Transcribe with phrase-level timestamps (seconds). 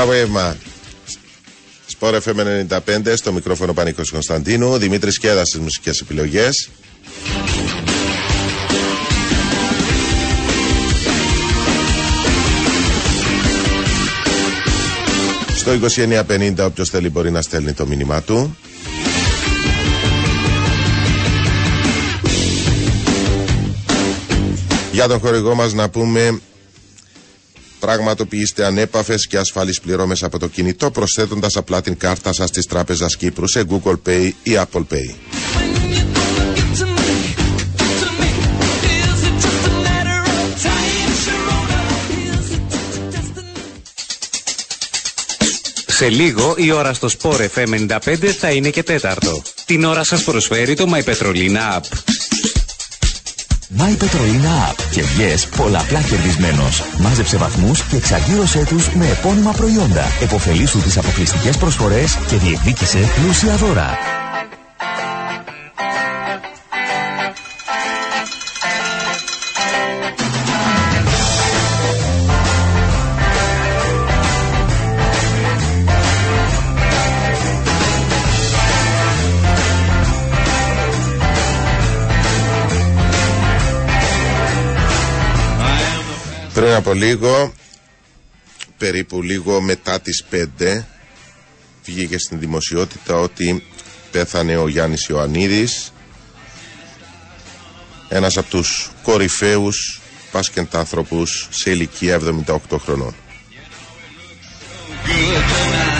[0.00, 0.56] Καλό απόγευμα.
[1.86, 4.76] Σπορ FM 95 στο μικρόφωνο Πανίκος Κωνσταντίνου.
[4.76, 6.70] Δημήτρης Κέδας στις μουσικές επιλογές.
[15.56, 18.56] Στο 2950 όποιος θέλει μπορεί να στέλνει το μήνυμά του.
[24.92, 26.40] Για τον χορηγό μας να πούμε
[27.94, 33.16] πραγματοποιήστε ανέπαφες και ασφαλείς πληρώμες από το κινητό προσθέτοντας απλά την κάρτα σας της Τράπεζας
[33.16, 35.14] Κύπρου σε Google Pay ή Apple Pay.
[45.86, 49.42] Σε λίγο η ώρα στο Sport FM 95 θα είναι και τέταρτο.
[49.64, 52.19] Την ώρα σας προσφέρει το My Petrolina App.
[53.78, 56.82] My Petrolina App και βγες πολλαπλά κερδισμένος.
[56.98, 60.04] Μάζεψε βαθμούς και εξαγγείλωσέ τους με επώνυμα προϊόντα.
[60.22, 64.19] Εποφελήσου τις αποκλειστικές προσφορές και διεκδίκησε πλούσια δώρα.
[86.60, 87.52] Πριν από λίγο,
[88.78, 90.82] περίπου λίγο μετά τις 5,
[91.84, 93.64] βγήκε στην δημοσιότητα ότι
[94.10, 95.92] πέθανε ο Γιάννης Ιωαννίδης,
[98.08, 100.00] ένας από τους κορυφαίους
[100.32, 103.14] πάσκεντάνθρωπους σε ηλικία 78 χρονών.
[105.06, 105.99] I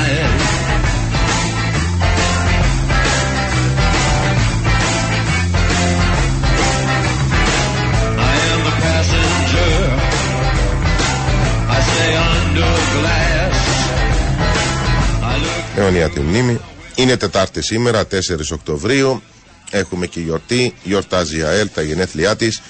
[15.80, 16.60] I look αιωνία τη μνήμη.
[16.94, 19.22] Είναι Τετάρτη σήμερα, 4 Οκτωβρίου.
[19.70, 20.74] Έχουμε και γιορτή.
[20.82, 22.62] Γιορτάζει η ΑΕΛ τα γενέθλιά της.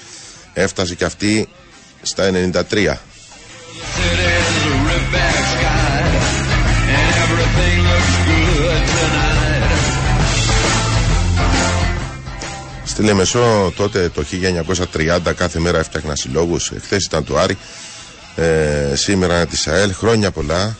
[0.53, 1.47] Έφτασε και αυτή
[2.01, 2.99] στα 93.
[3.95, 5.99] city's a ripback sky,
[6.95, 9.31] and everything looks good tonight.
[12.85, 14.23] Στη Λεμεσό τότε το
[14.93, 16.71] 1930 κάθε μέρα έφτιαχνα συλλόγους.
[16.81, 17.57] Χθε ήταν το Άρη.
[18.35, 19.93] Ε, σήμερα είναι της ΑΕΛ.
[19.93, 20.77] Χρόνια πολλά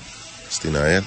[0.49, 1.03] στην ΑΕΛ.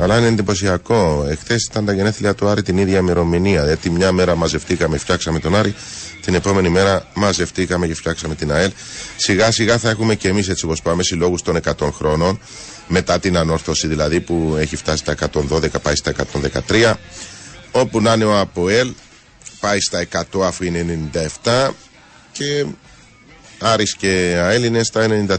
[0.00, 1.26] Αλλά είναι εντυπωσιακό.
[1.28, 3.62] Εχθές ήταν τα γενέθλια του Άρη την ίδια ημερομηνία.
[3.62, 5.74] Δηλαδή, τη μια μέρα μαζευτήκαμε, φτιάξαμε τον Άρη.
[6.20, 8.70] Την επόμενη μέρα μαζευτήκαμε και φτιάξαμε την ΑΕΛ.
[9.16, 12.40] Σιγά σιγά θα έχουμε και εμείς έτσι όπως πάμε συλλόγους των 100 χρόνων.
[12.88, 15.14] Μετά την ανόρθωση δηλαδή που έχει φτάσει στα
[15.50, 16.12] 112, πάει στα
[16.68, 16.94] 113.
[17.72, 18.92] Όπου να είναι ο ΑΠΟΕΛ,
[19.60, 21.10] πάει στα 100 αφού είναι
[21.44, 21.68] 97.
[22.32, 22.64] Και
[23.58, 25.36] Άρης και ΑΕΛ είναι στα 93.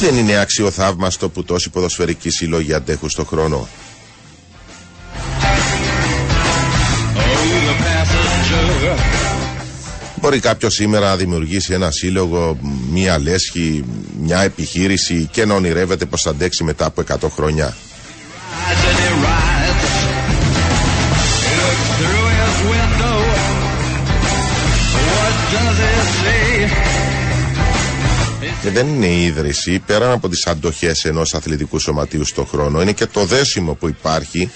[0.00, 3.68] Δεν είναι αξιοθαύμαστο που τόσοι ποδοσφαιρικοί σύλλογοι αντέχουν στον χρόνο.
[7.14, 7.28] Oh,
[7.66, 9.20] the passenger.
[10.20, 12.58] Μπορεί κάποιος σήμερα να δημιουργήσει ένα σύλλογο,
[12.90, 13.84] μία λέσχη,
[14.20, 17.76] μια επιχείρηση και να ονειρεύεται πως θα αντέξει μετά από 100 χρόνια.
[28.62, 32.92] Και δεν είναι η ίδρυση, πέραν από τις αντοχές ενός αθλητικού σωματείου στον χρόνο, είναι
[32.92, 34.50] και το δέσιμο που υπάρχει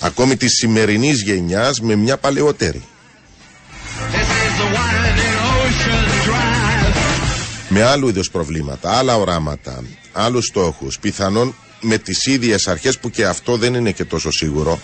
[0.00, 2.82] ακόμη της σημερινής γενιάς με μια παλαιότερη.
[4.12, 6.64] This is the winding ocean drive.
[7.68, 13.24] με άλλου είδους προβλήματα, άλλα οράματα, άλλους στόχους, πιθανόν με τις ίδιες αρχές που και
[13.26, 14.80] αυτό δεν είναι και τόσο σίγουρο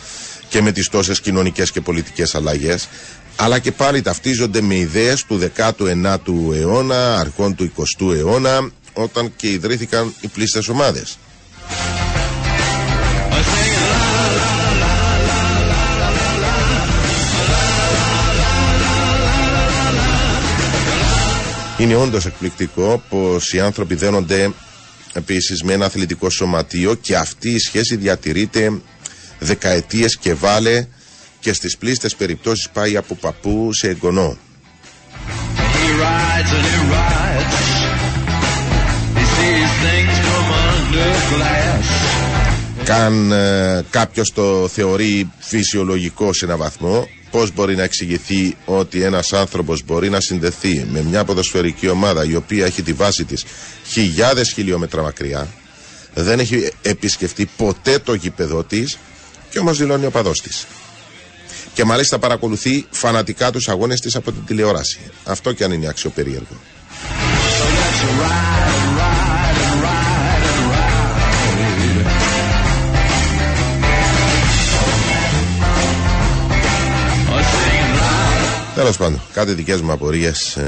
[0.48, 2.88] και με τις τόσες κοινωνικές και πολιτικές αλλαγές,
[3.42, 9.50] αλλά και πάλι ταυτίζονται με ιδέες του 19ου αιώνα, αρχών του 20ου αιώνα, όταν και
[9.50, 11.18] ιδρύθηκαν οι πλήστες ομάδες.
[13.30, 13.74] I sing
[14.80, 14.90] la
[21.78, 24.50] la Είναι όντως εκπληκτικό πως οι άνθρωποι δένονται
[25.12, 28.80] επίσης με ένα αθλητικό σωματείο και αυτή η σχέση διατηρείται
[29.38, 30.86] δεκαετίες και βάλε
[31.40, 34.36] και στις πλήστες περιπτώσεις πάει από παππού σε εγγονό.
[35.74, 37.56] He rides and he rides.
[39.18, 42.10] He sees things from under glass.
[42.84, 49.32] Καν ε, κάποιος το θεωρεί φυσιολογικό σε ένα βαθμό, πώς μπορεί να εξηγηθεί ότι ένας
[49.32, 53.44] άνθρωπος μπορεί να συνδεθεί με μια ποδοσφαιρική ομάδα η οποία έχει τη βάση της
[53.86, 55.48] χιλιάδες χιλιόμετρα μακριά,
[56.14, 58.98] δεν έχει επισκεφτεί ποτέ το γήπεδο της
[59.50, 60.66] και όμως δηλώνει ο παδός της.
[61.80, 65.00] Και μάλιστα παρακολουθεί φανατικά τους αγώνες της από την τηλεόραση.
[65.24, 66.46] Αυτό και αν είναι αξιοπερίεργο.
[78.74, 80.58] Τέλος πάντων, κάτι δικές μου απορίες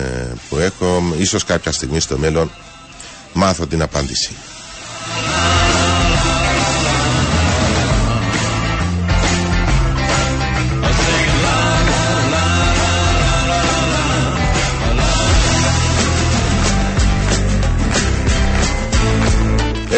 [0.49, 2.50] που έχω, ίσως κάποια στιγμή στο μέλλον
[3.32, 4.31] μάθω την απάντηση.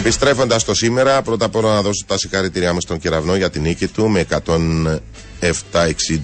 [0.05, 3.63] Επιστρέφοντας το σήμερα, πρώτα απ' όλα να δώσω τα συγχαρητήριά μου στον Κεραυνό για την
[3.63, 4.99] νίκη του με 107-60,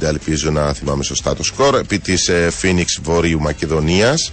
[0.00, 4.32] ελπίζω να θυμάμαι σωστά το σκορ, επί της ε, Phoenix Βόρειου Μακεδονίας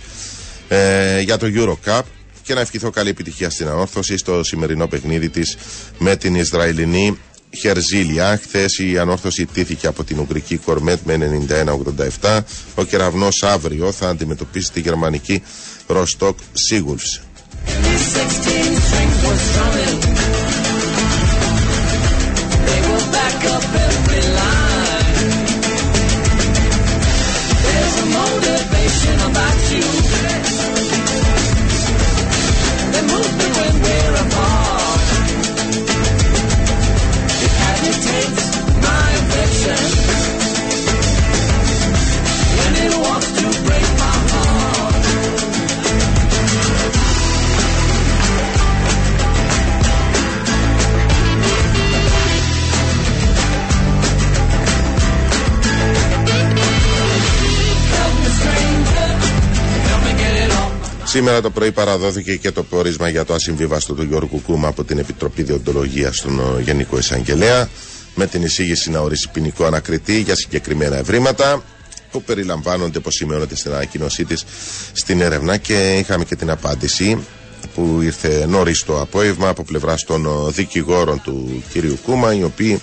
[0.68, 2.02] ε, για το Eurocup
[2.44, 5.58] και να ευχηθώ καλή επιτυχία στην ανόρθωση στο σημερινό παιχνίδι της
[5.98, 7.18] με την Ισραηλινή
[7.58, 8.40] Χερζίλια.
[8.44, 11.46] Χθες η ανόρθωση τήθηκε από την Ουγγρική Κορμέτ με
[12.22, 12.40] 91-87.
[12.76, 15.44] Ο κεραυνός αύριο θα αντιμετωπίσει τη γερμανική
[15.88, 16.38] Ροστοκ
[19.40, 19.87] strong
[61.10, 64.98] Σήμερα το πρωί παραδόθηκε και το πόρισμα για το ασυμβίβαστο του Γιώργου Κούμα από την
[64.98, 67.70] Επιτροπή Διοντολογίας στον ε, Γενικό Εισαγγελέα
[68.16, 71.64] με την εισήγηση να ορίσει ποινικό ανακριτή για συγκεκριμένα ευρήματα
[72.12, 74.44] που περιλαμβάνονται, όπως σημειώνεται στην ανακοίνωσή της,
[74.94, 77.18] στην έρευνα και είχαμε και την απάντηση
[77.76, 82.82] που ήρθε νωρίς το απόγευμα από πλευράς των ε, δικηγόρων του κυρίου Κούμα, οι οποίοι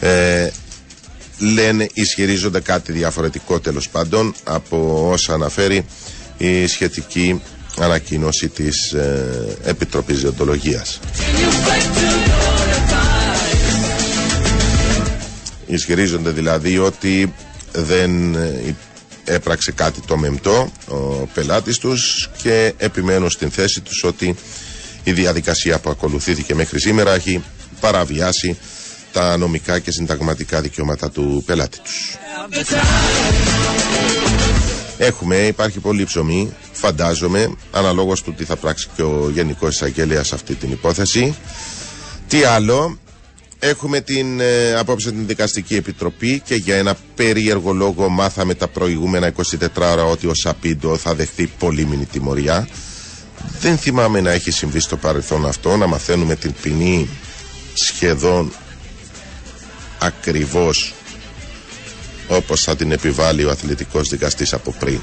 [0.00, 0.48] ε,
[1.38, 5.84] λένε, ισχυρίζονται κάτι διαφορετικό τέλος πάντων από όσα αναφέρει
[6.38, 7.40] η σχετική
[7.80, 11.00] ανακοίνωση της ε, Επιτροπής Διοντολογίας.
[15.66, 17.34] Ισχυρίζονται δηλαδή ότι
[17.72, 18.74] δεν ε,
[19.24, 20.96] έπραξε κάτι το μεμπτό ο
[21.34, 24.34] πελάτης τους και επιμένουν στην θέση τους ότι
[25.04, 27.42] η διαδικασία που ακολουθήθηκε μέχρι σήμερα έχει
[27.80, 28.58] παραβιάσει
[29.12, 32.16] τα νομικά και συνταγματικά δικαιώματα του πελάτη τους.
[34.98, 40.34] Έχουμε, υπάρχει πολύ ψωμί, φαντάζομαι, αναλόγως του τι θα πράξει και ο Γενικός Εισαγγελέας σε
[40.34, 41.36] αυτή την υπόθεση.
[42.28, 42.98] Τι άλλο,
[43.58, 49.26] έχουμε την, ε, απόψε την Δικαστική Επιτροπή και για ένα περίεργο λόγο μάθαμε τα προηγούμενα
[49.26, 52.68] 24 ώρα ότι ο Σαπίντο θα δεχθεί πολύμηνη τιμωριά.
[53.60, 57.08] Δεν θυμάμαι να έχει συμβεί στο παρελθόν αυτό, να μαθαίνουμε την ποινή
[57.74, 58.52] σχεδόν
[59.98, 60.94] ακριβώς
[62.28, 65.00] όπως θα την επιβάλλει ο αθλητικός δικαστής από πριν.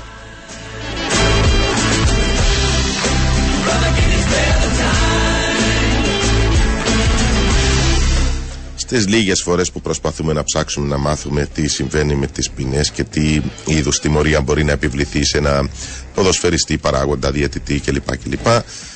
[8.75, 13.03] Στις λίγες φορές που προσπαθούμε να ψάξουμε να μάθουμε τι συμβαίνει με τις ποινές και
[13.03, 15.69] τι είδους τιμωρία μπορεί να επιβληθεί σε ένα
[16.13, 18.17] ποδοσφαιριστή παράγοντα, διαιτητή κλπ.
[18.17, 18.45] κλπ.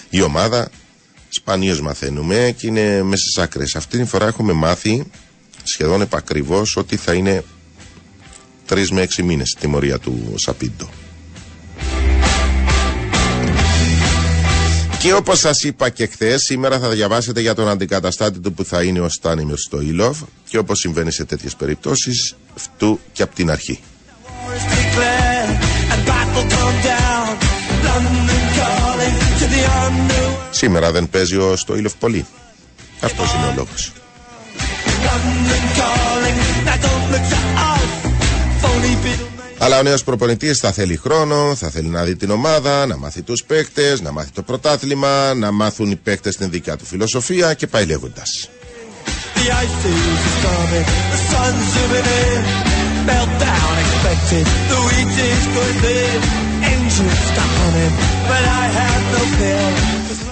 [0.09, 0.69] Η ομάδα
[1.29, 3.75] σπανίως μαθαίνουμε και είναι μέσα στις άκρες.
[3.75, 5.03] Αυτή τη φορά έχουμε μάθει
[5.63, 7.43] σχεδόν επακριβώς ότι θα είναι
[8.67, 10.89] τρεις με έξι μήνες τιμωρία του Σαπίντο.
[14.99, 18.83] Και όπως σας είπα και χθες, σήμερα θα διαβάσετε για τον αντικαταστάτη του που θα
[18.83, 20.17] είναι ο Στάνιμιρ στο Ήλοφ
[20.49, 23.79] και όπως συμβαίνει σε τέτοιες περιπτώσεις, φτού και από την αρχή.
[30.51, 32.25] Σήμερα δεν παίζει ο Στοίλοφ πολύ.
[33.01, 33.91] Αυτός είναι ο λόγος.
[39.59, 43.21] Αλλά ο νέος προπονητής θα θέλει χρόνο, θα θέλει να δει την ομάδα, να μάθει
[43.21, 47.67] τους παίκτες, να μάθει το πρωτάθλημα, να μάθουν οι παίκτες την δικιά του φιλοσοφία και
[47.67, 48.49] πάει λέγοντας.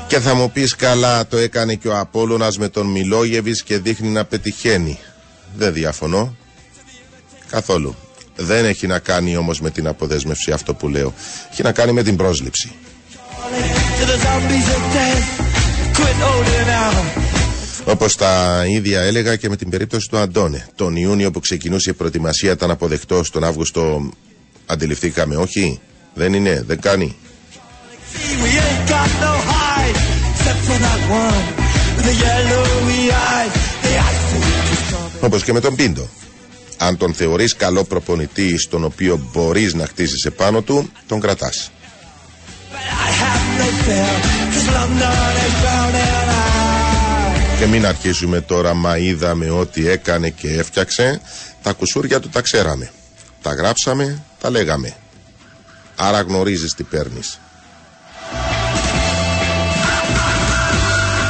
[0.08, 4.10] Και θα μου πεις καλά το έκανε και ο Απόλλωνας με τον Μιλόγεβης και δείχνει
[4.10, 5.00] να πετυχαίνει.
[5.56, 6.36] Δεν διαφωνώ.
[7.50, 7.96] Καθόλου.
[8.36, 11.14] Δεν έχει να κάνει όμως με την αποδέσμευση αυτό που λέω.
[11.52, 12.72] Έχει να κάνει με την πρόσληψη.
[17.86, 20.66] Όπως τα ίδια έλεγα και με την περίπτωση του Αντώνε.
[20.76, 24.10] Τον Ιούνιο που ξεκινούσε η προετοιμασία ήταν αποδεκτό, τον Αύγουστο
[24.66, 25.80] αντιληφθήκαμε όχι;
[26.14, 27.16] Δεν είναι, δεν κάνει.
[28.44, 29.98] We ain't got no hide
[30.32, 31.46] except for that one
[31.96, 33.54] with the yellowy eyes.
[33.86, 34.28] The ice
[34.74, 35.22] is coming.
[35.26, 36.10] Όπως και με τον Πίντο.
[36.78, 41.72] Αν τον θεωρείς καλό προπονητή στον οποίο μπορείς να χτίσεις επάνω του, τον κρατάς.
[42.72, 44.16] But I have no fear,
[44.54, 47.60] cause London is drowning out.
[47.60, 51.22] Και μην αρχίσουμε τώρα, μα είδαμε ό,τι έκανε και έφτιαξε.
[51.62, 52.92] Τα κουσούρια του τα ξέραμε.
[53.42, 54.96] Τα γράψαμε, τα λέγαμε.
[55.96, 57.40] Άρα γνωρίζεις τι παίρνεις.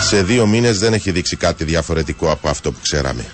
[0.01, 3.25] Σε δύο μήνες δεν έχει δείξει κάτι διαφορετικό από αυτό που ξέραμε.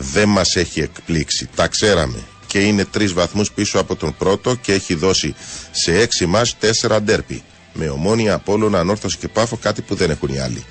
[0.00, 1.48] Δεν μας έχει εκπλήξει.
[1.54, 2.18] Τα ξέραμε.
[2.46, 5.34] Και είναι τρεις βαθμούς πίσω από τον πρώτο και έχει δώσει
[5.70, 7.42] σε έξι μας τέσσερα ντέρπι.
[7.72, 10.64] Με ομόνια, απόλλωνα, ανόρθωση και πάφο κάτι που δεν έχουν οι άλλοι.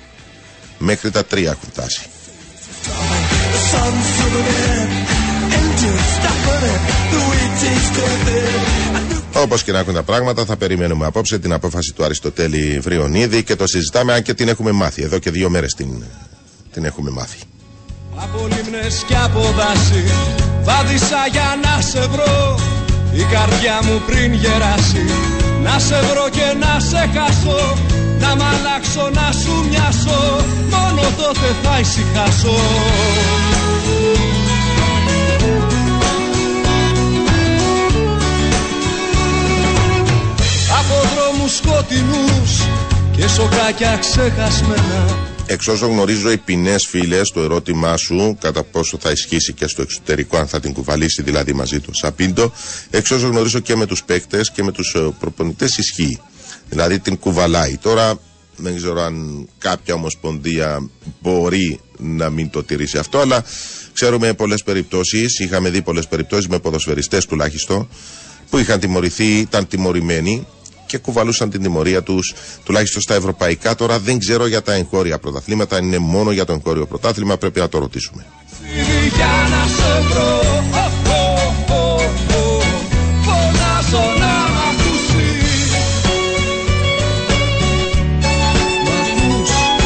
[0.78, 2.00] Μέχρι τα τρία έχουν φτάσει.
[3.52, 4.90] The sun's zooming in,
[5.60, 6.82] engines stopping it,
[7.12, 8.50] the wheat is thin.
[8.96, 12.78] A new Όπως και να έχουν τα πράγματα, θα περιμένουμε απόψε την απόφαση του Αριστοτέλη
[12.80, 15.02] Βριονίδη και το συζητάμε, αν και την έχουμε μάθει.
[15.02, 16.02] Εδώ και δύο μέρες την,
[16.72, 17.38] την έχουμε μάθει.
[18.16, 20.04] Από λίμνες και από δάση
[20.62, 22.58] Βάδισα για να σε βρω.
[23.12, 25.04] Η καρδιά μου πριν γεράσει
[25.62, 27.76] Να σε βρω και να σε χάσω.
[28.20, 32.56] Να μ' αλλάξω να σου μοιάσω Μόνο τότε θα ησυχάσω.
[40.78, 42.52] Από δρόμους σκοτεινούς
[43.16, 49.10] Και σοκάκια ξεχασμένα Εξ όσων γνωρίζω οι ποινές φίλε, το ερώτημά σου κατά πόσο θα
[49.10, 52.52] ισχύσει και στο εξωτερικό, αν θα την κουβαλήσει δηλαδή μαζί του Σαπίντο,
[52.90, 56.20] εξ όσων γνωρίζω και με τους παίκτες και με τους προπονητές ισχύει.
[56.68, 57.76] Δηλαδή την κουβαλάει.
[57.76, 58.18] Τώρα
[58.56, 60.88] δεν ξέρω αν κάποια ομοσπονδία
[61.20, 63.44] μπορεί να μην το τηρήσει αυτό, αλλά
[63.92, 67.88] ξέρουμε πολλές περιπτώσεις, είχαμε δει πολλές περιπτώσεις με ποδοσφαιριστές τουλάχιστον,
[68.50, 70.46] που είχαν τιμωρηθεί, ήταν τιμωρημένοι
[70.90, 73.74] και κουβαλούσαν την τιμωρία τους τουλάχιστον στα ευρωπαϊκά.
[73.74, 77.60] Τώρα δεν ξέρω για τα εγχώρια πρωταθλήματα, αν είναι μόνο για το εγχώριο πρωτάθλημα, πρέπει
[77.60, 78.26] να το ρωτήσουμε.
[78.70, 80.38] ταξίδι για να σε βρω
[80.72, 81.28] Ω, ω,
[81.74, 81.94] ω,
[82.34, 82.60] ω.
[83.22, 85.70] Φωνάζω να μ' ακούσεις
[88.20, 88.88] Μ'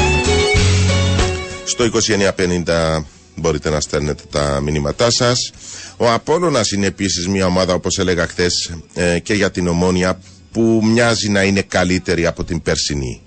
[0.04, 0.42] ακούς
[1.64, 1.84] Στο
[2.96, 3.04] 2950
[3.36, 5.52] μπορείτε να στέλνετε τα μηνύματά σας.
[5.96, 8.74] Ο Απόλλωνας είναι επίσης μια ομάδα, όπως έλεγα χθες
[9.22, 10.18] και για την Ομόνια,
[10.54, 13.20] που μοιάζει να είναι καλύτερη από την περσινή.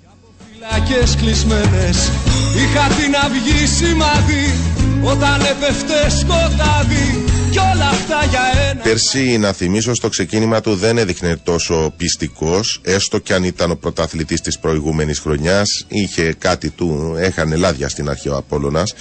[0.50, 2.10] Φυλακές κλεισμένες
[2.56, 4.54] Είχα την αυγή σημάδι
[5.02, 10.98] Όταν έπεφτε σκοτάδι Κι όλα αυτά για ένα Πέρσι, να θυμίσω, στο ξεκίνημα του δεν
[10.98, 15.84] έδειχνε τόσο πιστικός, έστω κι αν ήταν ο πρωταθλητής της προηγούμενης χρονιάς.
[15.88, 18.94] Είχε κάτι του, έχανε λάδια στην αρχή ο Απόλλωνας.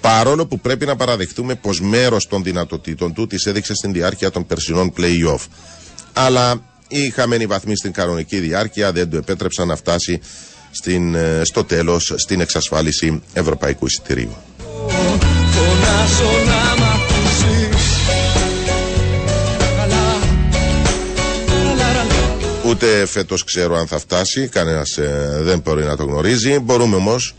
[0.00, 4.46] Παρόλο που πρέπει να παραδεχτούμε πως μέρος των δυνατοτήτων του τι έδειξε στην διάρκεια των
[4.46, 5.46] περσινών play-off.
[6.12, 10.20] Αλλά οι χαμένοι βαθμοί στην κανονική διάρκεια δεν του επέτρεψαν να φτάσει
[10.70, 14.36] στην, ε, στο τέλος στην εξασφάλιση ευρωπαϊκού εισιτηρίου.
[14.88, 17.86] Φωνάζω να μ' ακούσεις
[19.76, 19.86] Καλά
[21.76, 22.70] Λα, λα, λα.
[22.70, 24.98] Ούτε φέτος ξέρω αν θα φτάσει, κανένας
[25.40, 26.58] δεν μπορεί να το γνωρίζει.
[26.58, 27.34] Μπορούμε όμως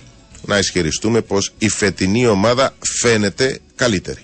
[0.46, 4.22] να ισχυριστούμε πως η φετινή ομάδα φαίνεται καλύτερη.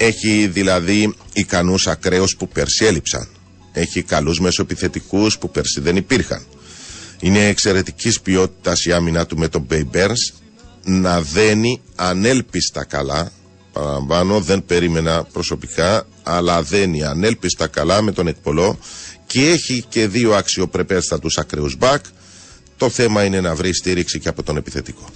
[0.00, 3.28] Έχει δηλαδή ικανούς ακραίους που πέρσι έλειψαν.
[3.72, 6.42] Έχει καλούς μεσοεπιθετικούς που πέρσι δεν υπήρχαν.
[7.20, 10.34] Είναι εξαιρετικής ποιότητας η άμυνα του με τον Bay Burns
[10.84, 13.32] να δένει ανέλπιστα καλά.
[13.72, 18.78] Παραλαμβάνω, δεν περίμενα προσωπικά, αλλά δένει ανέλπιστα καλά με τον εκπολό
[19.26, 22.04] και έχει και δύο αξιοπρεπέστατους ακραίους μπακ.
[22.76, 25.08] Το θέμα είναι να βρει στήριξη και από τον επιθετικό.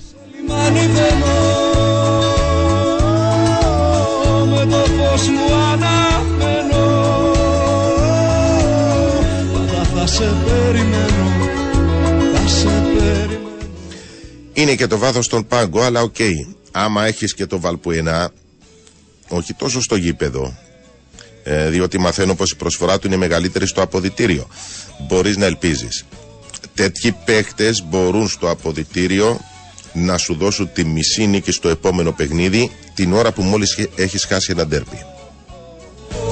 [5.17, 7.31] Λιμάνι βαίνω με το φως μου αναμένω
[9.53, 11.31] Πάντα θα σε περιμένω
[12.35, 13.57] θα σε περιμένω
[14.53, 16.17] Είναι και το βάθος στον πάγκο, αλλά οκ.
[16.73, 18.31] Άμα έχεις και το Βαλμπουενά,
[19.29, 20.57] όχι τόσο στο γήπεδο,
[21.43, 24.49] ε, διότι μαθαίνω πως η προσφορά του είναι μεγαλύτερη στο αποδυτήριο.
[25.09, 26.05] Μπορείς να ελπίζεις.
[26.75, 29.41] Τέτοιοι παίχτες μπορούν στο αποδυτήριο
[29.93, 34.25] να σου δώσουν τη μισή νίκη στο επόμενο παιχνίδι την ώρα που μόλις χε- έχεις
[34.25, 35.05] χάσει ένα ντέρμπι.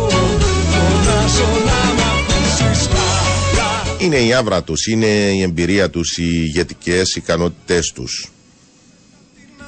[0.08, 7.14] Φωνάζω να μ' ακούσεις καλά Είναι η άβρα τους, είναι η εμπειρία τους, οι ηγετικές
[7.14, 8.28] ικανότητές τους.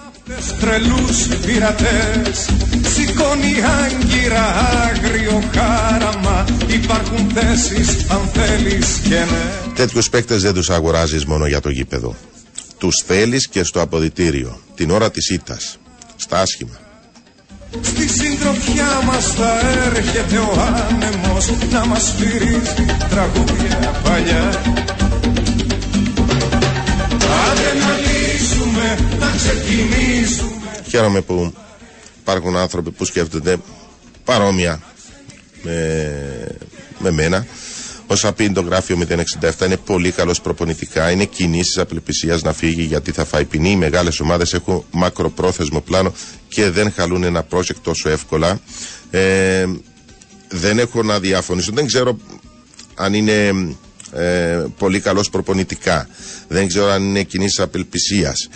[0.09, 2.49] Αυτές τρελούς πειρατές
[2.95, 4.45] Σηκώνει άγκυρα
[4.85, 11.47] άγριο χάραμα Υπάρχουν υπάρχουν θέσεις αν θέλεις και ναι Τέτοιους παίκτες δεν τους αγοράζεις μόνο
[11.47, 12.17] για το γήπεδο.
[12.83, 14.61] Τους θέλεις και στο αποδητήριο.
[14.75, 15.79] Την ώρα της ήττας.
[16.17, 16.81] Στα άσχημα.
[17.83, 24.49] Στη συντροφιά μας θα έρχεται ο άνεμος να μας φυρίζει τραγούδια παλιά
[27.49, 31.55] Άντε να λύσουμε, να ξεκινήσουμε Χαίρομαι που
[32.21, 33.57] υπάρχουν άνθρωποι που σκέφτονται
[34.25, 34.83] παρόμοια
[35.63, 36.57] με,
[36.99, 37.47] με μένα.
[38.13, 38.99] Ο Σαπίν το γράφει ο
[39.41, 41.11] 067 είναι πολύ καλό προπονητικά.
[41.11, 43.71] Είναι κινήσεις απελπισίας να φύγει γιατί θα φάει ποινή.
[43.71, 46.13] Οι μεγάλες ομάδες έχουν μακροπρόθεσμο πλάνο
[46.49, 48.61] και δεν χαλούν ένα project τόσο εύκολα.
[49.11, 49.67] Ε,
[50.49, 51.71] δεν έχω να διαφωνήσω.
[51.75, 52.17] Δεν ξέρω
[52.95, 53.53] αν είναι
[54.13, 56.09] ε, πολύ καλός προπονητικά.
[56.49, 58.49] Δεν ξέρω αν είναι κινήσεις απελπισίας.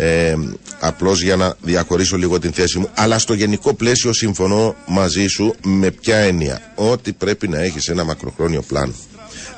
[0.00, 0.34] Ε,
[0.80, 2.88] απλώς για να διαχωρίσω λίγο την θέση μου.
[2.94, 6.72] Αλλά στο γενικό πλαίσιο συμφωνώ μαζί σου με ποια έννοια.
[6.74, 8.92] Ότι πρέπει να έχεις ένα μακροχρόνιο πλάνο.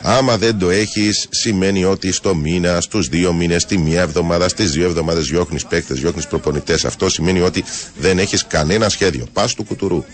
[0.03, 4.71] Άμα δεν το έχεις σημαίνει ότι στο μήνα, στους δύο μήνες, τη μία εβδομάδα, στις
[4.71, 6.85] δύο εβδομάδες διώχνεις παίκτες, διώχνεις προπονητές.
[6.85, 7.65] Αυτό σημαίνει ότι
[7.99, 9.27] δεν έχεις κανένα σχέδιο.
[9.33, 10.05] Πας του κουτουρού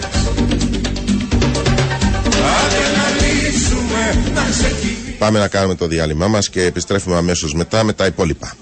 [2.60, 5.15] Άντε να λύσουμε, να ξεκινήσουμε.
[5.20, 8.54] Πάμε να κάνουμε το διάλειμμά μας και επιστρέφουμε αμέσως μετά με τα υπόλοιπα.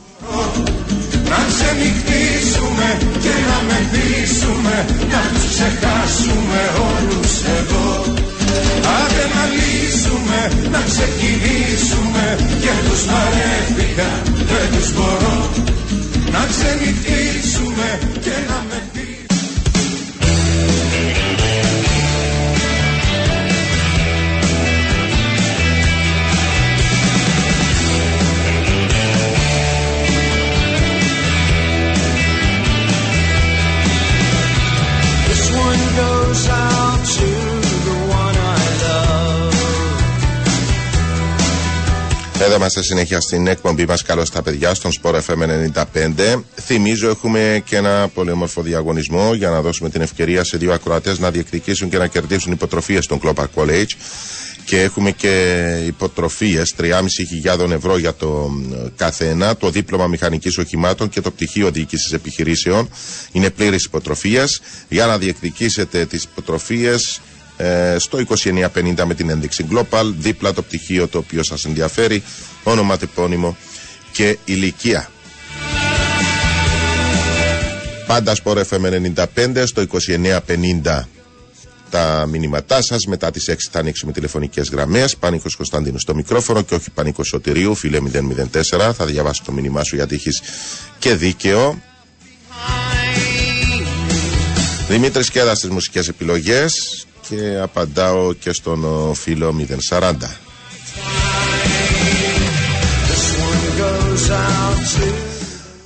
[1.30, 8.03] Να ξενυχτήσουμε και να μεθύσουμε Να τους ξεχάσουμε όλους εδώ.
[8.99, 11.57] Άντε να λύσουμε, να ξεκινήσουμε
[12.35, 15.49] Και τους βαρέθηκα, δεν τους μπορώ
[16.31, 19.15] Να ξενυχτήσουμε και να μεθύσουμε
[35.27, 37.37] This one goes out to
[42.41, 46.41] Εδώ είμαστε συνέχεια στην εκπομπή μας Καλώς τα παιδιά στον Sport FM 95.
[46.56, 51.19] Θυμίζω έχουμε και ένα πολύ όμορφο διαγωνισμό για να δώσουμε την ευκαιρία σε δύο ακροατές
[51.19, 53.91] να διεκδικήσουν και να κερδίσουν υποτροφίες στον Club College.
[54.65, 61.21] Και έχουμε και υποτροφίες 3.500 ευρώ για το μ, καθένα, το δίπλωμα μηχανικής οχημάτων και
[61.21, 62.89] το πτυχίο διοίκησης επιχειρήσεων.
[63.32, 64.62] Είναι πλήρης υποτροφίας.
[64.89, 67.37] Για να διεκδικήσετε τις υποτροφίες ε,
[67.98, 72.24] στο 2950 με την ένδειξη Global, δίπλα το πτυχίο το οποίο σας ενδιαφέρει,
[72.63, 73.58] όνομα, τυπώνυμο
[74.12, 75.10] και ηλικία.
[78.08, 79.84] Πάντα σπορ FM 95 στο
[80.84, 81.08] 2950
[81.89, 83.06] τα μηνύματά σας.
[83.06, 85.17] Μετά τις 6 θα ανοίξουμε τηλεφωνικές γραμμές.
[85.17, 89.96] Πάνικος Κωνσταντίνου στο μικρόφωνο και όχι Πάνικος Σωτηρίου φίλε 004 θα διαβάσω το μήνυμά σου
[89.96, 90.41] γιατί έχεις
[91.00, 91.82] και δίκαιο.
[94.88, 99.55] Δημήτρης Κέδα στις μουσικές επιλογές και απαντάω και στον ο, φίλο
[99.89, 100.13] 040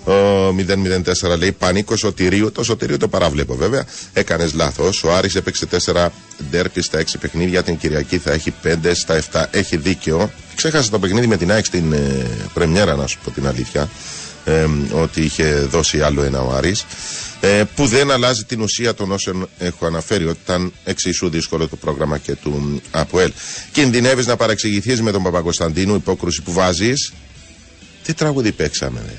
[0.03, 2.51] Ο 004 λέει Πανίκο Σωτηρίου.
[2.51, 3.85] Το Σωτηρίου το παραβλέπω βέβαια.
[4.13, 5.03] Έκανες λάθος.
[5.03, 6.07] Ο Άρης έπαιξε 4
[6.49, 7.63] ντέρπι στα 6 παιχνίδια.
[7.63, 9.45] Την Κυριακή θα έχει 5 στα 7.
[9.51, 10.31] Έχει δίκαιο.
[10.55, 13.89] Ξέχασα το παιχνίδι με την ΑΕΚ στην ε, Πρεμιέρα, να σου πω την αλήθεια.
[14.45, 16.85] Ε, ότι είχε δώσει άλλο ένα ο Άρης
[17.43, 21.75] ε, που δεν αλλάζει την ουσία των όσων έχω αναφέρει ότι ήταν εξίσου δύσκολο το
[21.75, 23.31] πρόγραμμα και του ΑΠΟΕΛ.
[23.71, 27.13] Κινδυνεύεις να παρεξηγηθείς με τον Παπακοσταντίνου, υπόκρουση που βάζεις.
[28.03, 29.13] Τι τραγούδι παίξαμε, ρε,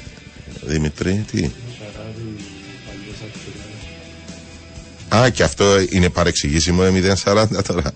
[0.73, 1.51] Δημητρή, τι;
[5.17, 7.93] Α, και αυτό είναι παρεξηγήσιμο, ε, 040 τώρα.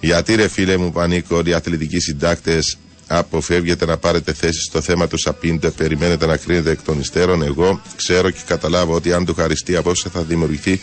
[0.00, 2.78] Γιατί ρε φίλε μου Πανίκο, όλοι οι αθλητικοί συντάκτες
[3.18, 7.42] αποφεύγετε να πάρετε θέση στο θέμα του Σαπίντε, περιμένετε να κρίνετε εκ των υστέρων.
[7.42, 10.80] Εγώ ξέρω και καταλάβω ότι αν του χαριστεί απόψε θα δημιουργηθεί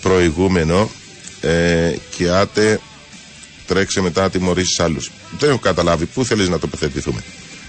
[0.00, 0.90] προηγούμενο
[1.40, 2.80] ε, και άτε
[3.66, 5.10] τρέξε μετά να τιμωρήσεις άλλους.
[5.38, 7.22] Δεν έχω καταλάβει πού θέλεις να τοποθετηθούμε;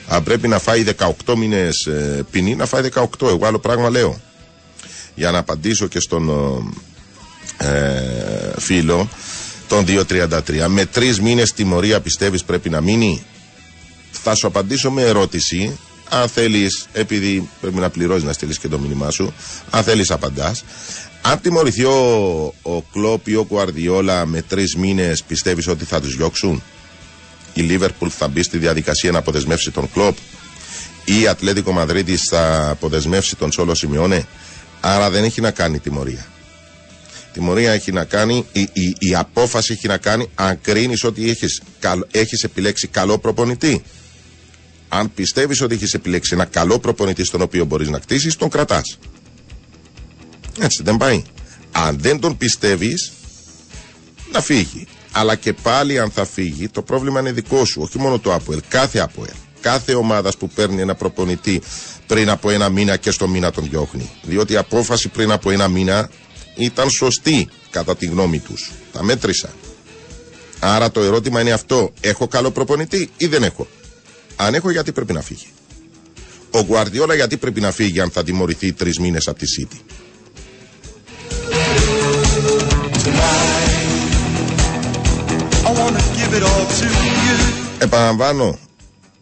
[0.08, 0.84] Αν πρέπει να φάει
[1.26, 3.28] 18 μήνες ε, ποινή, να φάει 18.
[3.28, 4.22] Εγώ άλλο πράγμα λέω.
[5.16, 6.30] Για να απαντήσω και στον
[7.58, 9.10] ε, φίλο,
[9.68, 10.66] τον 233.
[10.68, 13.24] Με τρεις μήνες τιμωρία πιστεύεις πρέπει να μείνει;
[14.12, 15.78] Θα σου απαντήσω με ερώτηση.
[16.10, 19.34] Αν θέλεις, επειδή πρέπει να πληρώσεις να στείλεις και το μήνυμά σου,
[19.70, 20.64] αν θέλεις, απαντάς.
[21.22, 26.16] Αν τιμωρηθεί ο, ο Κλόπ ή ο Κουαρδιόλα με τρεις μήνες, πιστεύεις ότι θα τους
[26.16, 26.64] διώξουν;
[27.54, 30.18] Η Λίβερπουλ θα μπει στη διαδικασία να αποδεσμεύσει τον Κλόπ.
[31.06, 34.26] Ή η Ατλέτικο Μαδρίτη θα αποδεσμεύσει τον Σόλο Σιμεώνε.
[34.80, 36.26] Άρα δεν έχει να κάνει τιμωρία.
[37.34, 41.62] Τιμωρία έχει να κάνει, η, η, η απόφαση έχει να κάνει αν κρίνεις ότι έχεις
[42.12, 43.84] έχεις επιλέξει καλό προπονητή.
[44.94, 48.98] Αν πιστεύεις ότι έχεις επιλέξει ένα καλό προπονητή στον οποίο μπορείς να κτίσεις, τον κρατάς.
[50.60, 51.24] Έτσι δεν πάει.
[51.72, 53.12] Αν δεν τον πιστεύεις,
[54.32, 54.88] να φύγει.
[55.12, 58.62] Αλλά και πάλι αν θα φύγει, το πρόβλημα είναι δικό σου, όχι μόνο το ΑΠΟΕΛ.
[58.68, 59.36] Κάθε ΑΠΟΕΛ.
[59.62, 61.62] Κάθε ομάδας που παίρνει ένα προπονητή
[62.08, 64.10] πριν από ένα μήνα και στο μήνα τον διώχνει.
[64.22, 66.10] Διότι η απόφαση πριν από ένα μήνα
[66.56, 68.72] ήταν σωστή κατά τη γνώμη τους.
[68.92, 69.50] Τα μέτρησα.
[70.60, 71.94] Άρα το ερώτημα είναι αυτό.
[72.02, 73.68] Έχω καλό προπονητή ή δεν έχω;
[74.46, 75.48] Αν έχω, γιατί πρέπει να φύγει.
[76.52, 79.80] Ο Γκουαρδιόλα γιατί πρέπει να φύγει αν θα τιμωρηθεί τρεις μήνες από τη City.
[85.66, 87.38] I wanna give it all to you.
[87.80, 88.58] Επαναλαμβάνω,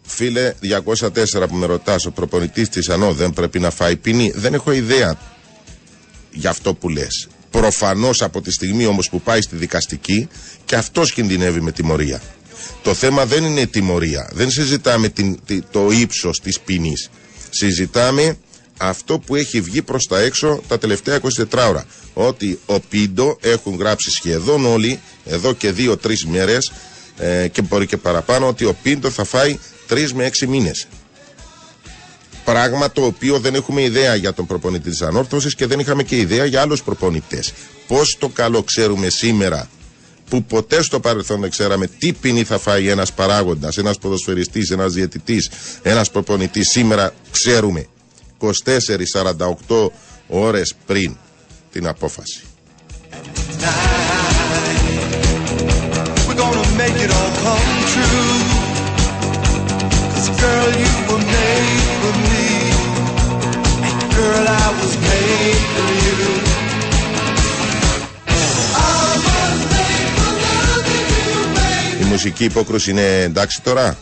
[0.02, 4.32] φίλε 204 που με ρωτάς, ο προπονητής της ΑΝΟ δεν πρέπει να φάει ποινή.
[4.34, 5.18] Δεν έχω ιδέα
[6.30, 7.28] για αυτό που λες.
[7.50, 10.28] Προφανώς από τη στιγμή όμως που πάει στη δικαστική
[10.64, 12.20] και αυτός κινδυνεύει με τιμωρία.
[12.82, 14.30] Το θέμα δεν είναι η τιμωρία.
[14.32, 17.10] Δεν συζητάμε την, τη- το ύψος της ποινής.
[17.50, 18.36] Συζητάμε
[18.76, 21.84] αυτό που έχει βγει προς τα έξω τα τελευταία 24 ώρα.
[22.14, 25.96] Ότι ο Πίντο έχουν γράψει σχεδόν όλοι εδώ και 2-3
[26.26, 26.72] μέρες
[27.18, 29.58] ε, και μπορεί και παραπάνω ότι ο Πίντο θα φάει
[29.90, 30.86] 3 με 6 μήνες.
[32.44, 36.16] Πράγμα το οποίο δεν έχουμε ιδέα για τον προπονητή της Ανόρθωσης και δεν είχαμε και
[36.16, 37.52] ιδέα για άλλους προπονητές.
[37.86, 39.68] Πώς το καλό ξέρουμε σήμερα
[40.30, 44.92] που ποτέ στο παρελθόν δεν ξέραμε τι ποινή θα φάει ένας παράγοντας, ένας ποδοσφαιριστής, ένας
[44.92, 45.50] διαιτητής,
[45.82, 46.68] ένας προπονητής.
[46.70, 47.86] Σήμερα ξέρουμε
[48.38, 49.92] 24-48
[50.28, 51.16] ώρες πριν
[51.72, 52.42] την απόφαση.
[56.26, 58.38] We're gonna make it all come true.
[60.10, 62.46] 'Cause girl, you were made for me.
[63.88, 66.59] And girl, I was made for you.
[72.10, 73.98] Μουσική υπόκρουση είναι εντάξει τώρα;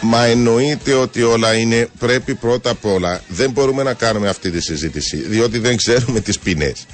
[0.00, 4.60] Μα εννοείται ότι όλα είναι, πρέπει πρώτα απ' όλα, δεν μπορούμε να κάνουμε αυτή τη
[4.60, 6.86] συζήτηση, διότι δεν ξέρουμε τις ποινές.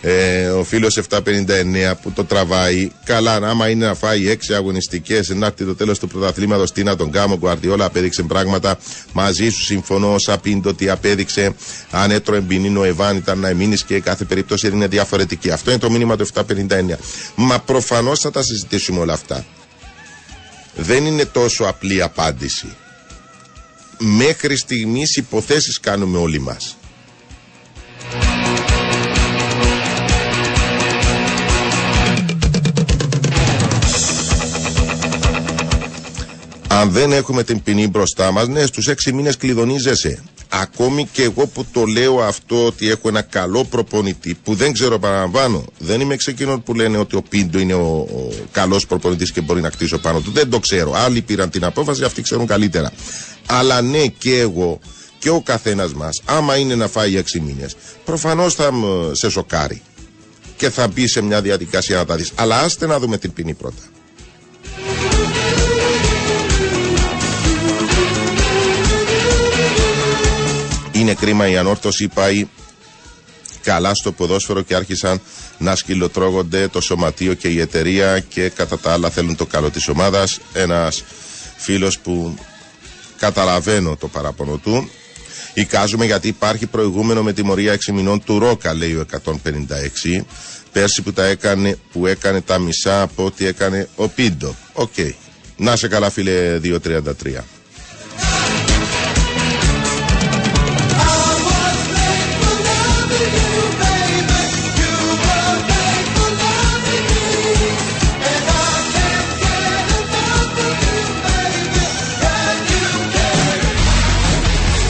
[0.00, 5.46] Ε, ο φίλος 759 που το τραβάει, καλά, άμα είναι να φάει έξι αγωνιστικές, να
[5.46, 8.78] έρθει το τέλος του πρωταθλήματος, τι να τον κάνω, Γκουαρδιόλα απέδειξε πράγματα,
[9.12, 11.54] μαζί σου συμφωνώ, όσα πίνει ότι απέδειξε,
[11.90, 15.50] αν έτρωε μπινίνο Εβάν ήταν να εμείνεις και κάθε περίπτωση είναι διαφορετική.
[15.50, 16.42] Αυτό είναι το μήνυμα του 759.
[17.34, 19.44] Μα προφανώς θα τα συζητήσουμε όλα αυτά
[20.80, 22.76] δεν είναι τόσο απλή απάντηση.
[23.98, 26.77] Μέχρι στιγμής υποθέσεις κάνουμε όλοι μας.
[36.78, 40.22] Αν δεν έχουμε την ποινή μπροστά μας, ναι, στους έξι μήνες κλειδονίζεσαι.
[40.48, 44.98] Ακόμη και εγώ που το λέω αυτό ότι έχω ένα καλό προπονητή που δεν ξέρω
[44.98, 45.64] παραλαμβάνω.
[45.78, 49.40] Δεν είμαι εξ εκείνων που λένε ότι ο Πίντο είναι ο, ο καλός προπονητής και
[49.40, 50.30] μπορεί να κτίσω πάνω του.
[50.30, 50.92] Δεν το ξέρω.
[50.94, 52.92] Άλλοι πήραν την απόφαση, αυτοί ξέρουν καλύτερα.
[53.46, 54.78] Αλλά ναι και εγώ
[55.18, 59.82] και ο καθένας μας, άμα είναι να φάει έξι μήνες, προφανώς θα μ, σε σοκάρει.
[60.56, 62.32] Και θα μπει σε μια διαδικασία να τα δεις.
[62.34, 63.82] Αλλά άστε να δούμε την ποινή πρώτα.
[71.08, 72.46] Είναι κρίμα η ανόρθωση πάει
[73.62, 75.20] καλά στο ποδόσφαιρο και άρχισαν
[75.58, 79.88] να σκυλοτρώγονται το σωματείο και η εταιρεία και κατά τα άλλα θέλουν το καλό της
[79.88, 80.40] ομάδας.
[80.52, 81.04] Ένας
[81.56, 82.38] φίλος που
[83.18, 84.90] καταλαβαίνω το παράπονο του.
[85.54, 90.24] Εικάζουμε γιατί υπάρχει προηγούμενο με τιμωρία 6 μηνών του Ρόκα, λέει ο 156.
[90.72, 94.54] Πέρσι που, τα έκανε, που έκανε τα μισά από ό,τι έκανε ο Πίντο.
[94.72, 94.94] Οκ.
[95.56, 97.57] Να σε καλά φίλε 233.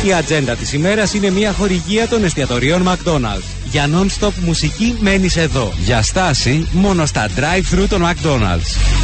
[0.03, 3.43] Η ατζέντα της ημέρας είναι μια χορηγία των εστιατορίων McDonald's.
[3.71, 5.73] Για non-stop μουσική μένεις εδώ.
[5.85, 8.99] Για στάση μόνο στα drive-thru των McDonald's.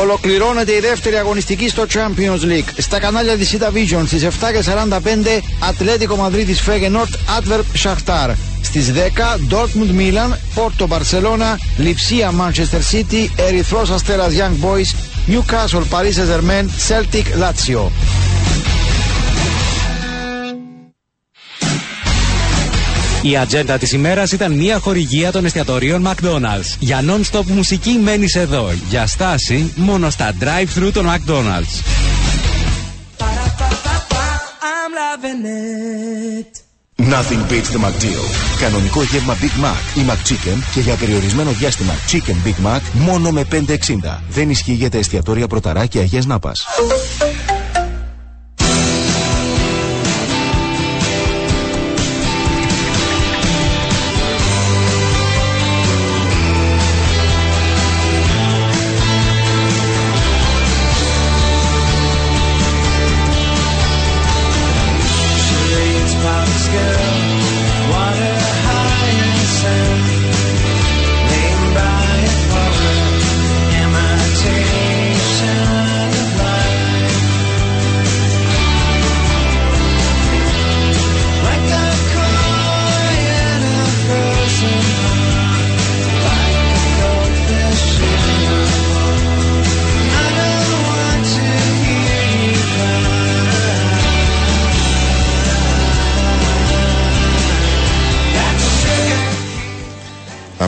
[0.00, 2.68] Ολοκληρώνεται η δεύτερη αγωνιστική στο Champions League.
[2.76, 8.34] Στα κανάλια της Cita Vision στις 7.45 Ατλέτικο Μαδρίτης Φέγενορτ Adverb Shakhtar.
[8.62, 14.94] Στις 10 Dortmund Milan, Porto Barcelona, Lipsia Manchester City, Ερυθρός Αστέρας Young Boys,
[15.28, 17.90] Newcastle Paris Saint-Germain, Celtic Lazio.
[23.22, 26.76] Η ατζέντα της ημέρας ήταν μια χορηγία των εστιατορίων McDonald's.
[26.78, 28.72] Για non-stop μουσική μένεις εδώ.
[28.88, 31.82] Για στάση μόνο στα drive-thru των McDonald's.
[37.00, 37.48] I'm loving it.
[37.48, 38.58] Nothing beats the McDeal.
[38.60, 43.46] Κανονικό γεύμα Big Mac ή McChicken και για περιορισμένο διάστημα Chicken Big Mac μόνο με
[43.50, 43.58] 5,60.
[44.28, 46.66] Δεν ισχύει για τα εστιατόρια Πρωταρά και Αγίας Νάπας.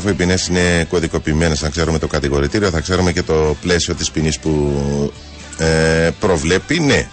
[0.00, 4.10] Αφού οι ποινές είναι κωδικοποιημένες, να ξέρουμε το κατηγορητήριο, θα ξέρουμε και το πλαίσιο της
[4.10, 4.82] ποινής που
[5.58, 6.80] ε, προβλέπει.
[6.80, 7.08] Ναι,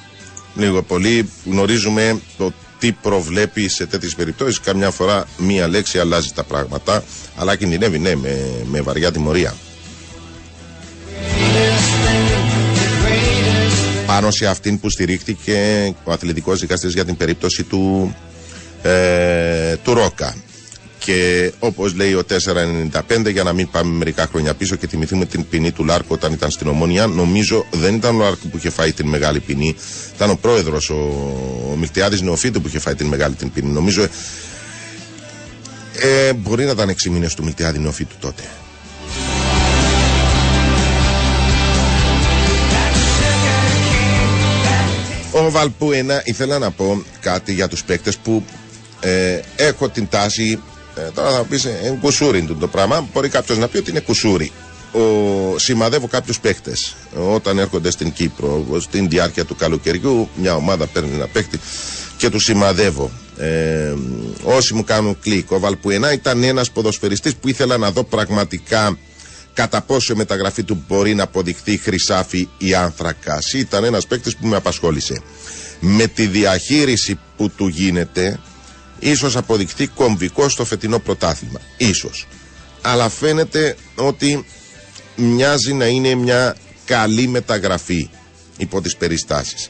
[0.56, 4.60] λίγο πολύ γνωρίζουμε το τι προβλέπει σε τέτοιες περιπτώσεις.
[4.60, 7.04] Καμιά φορά μία λέξη αλλάζει τα πράγματα,
[7.36, 9.56] αλλά κινδυνεύει, ναι, με, με βαριά τιμωρία.
[14.06, 18.15] Πάνω σε αυτήν που στηρίχτηκε ο αθλητικός δικαστής για την περίπτωση του,
[18.82, 20.36] ε, του Ρόκα.
[21.08, 22.24] Και όπως λέει ο
[23.28, 26.34] 495, για να μην πάμε μερικά χρόνια πίσω και θυμηθούμε την ποινή του Λάρκου όταν
[26.34, 29.76] ήταν στην Ομόνια, νομίζω δεν ήταν ο Λάρκου που είχε φάει την μεγάλη ποινή,
[30.15, 30.96] ήταν ο πρόεδρος, ο,
[31.72, 33.70] ο Μιλτιάδης Νεοφίτου που είχε φάει την μεγάλη την ποινή.
[33.72, 34.08] Νομίζω
[36.00, 38.43] ε, μπορεί να ήταν 6 μήνες του Μιλτιάδη Νεοφίτου τότε.
[45.32, 48.43] Ο Βαλπούενα ήθελα να πω κάτι για τους παίκτες που
[49.00, 50.60] ε, έχω την τάση
[50.98, 53.90] ε, τώρα θα πεις ε, είναι κουσούρι του το πράγμα μπορεί κάποιος να πει ότι
[53.90, 54.52] είναι κουσούρι
[54.92, 55.00] ο,
[55.58, 56.96] σημαδεύω κάποιους παίχτες
[57.34, 61.60] όταν έρχονται στην Κύπρο στην διάρκεια του καλοκαιριού μια ομάδα παίρνει ένα παίχτη
[62.18, 63.94] και του σημαδεύω ε,
[64.44, 68.98] όσοι μου κάνουν κλικ ο Βαλπουενά ήταν ένας ποδοσφαιριστής που ήθελα να δω πραγματικά
[69.58, 73.54] κατά πόσο η μεταγραφή του μπορεί να αποδειχθεί χρυσάφι ή άνθρακας.
[73.54, 75.22] Ήταν ένας παίκτης που με απασχόλησε.
[75.80, 78.40] Με τη διαχείριση που του γίνεται,
[79.00, 81.60] ίσως αποδειχθεί κομβικό στο φετινό πρωτάθλημα.
[81.78, 82.28] Ίσως.
[82.82, 84.46] Αλλά φαίνεται ότι
[85.16, 86.56] μοιάζει να είναι μια
[86.86, 88.10] καλή μεταγραφή
[88.58, 89.70] υπό τις περιστάσεις.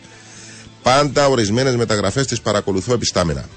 [0.83, 3.49] Πάντα ορισμένες μεταγραφές τις παρακολουθώ επιστάμενα.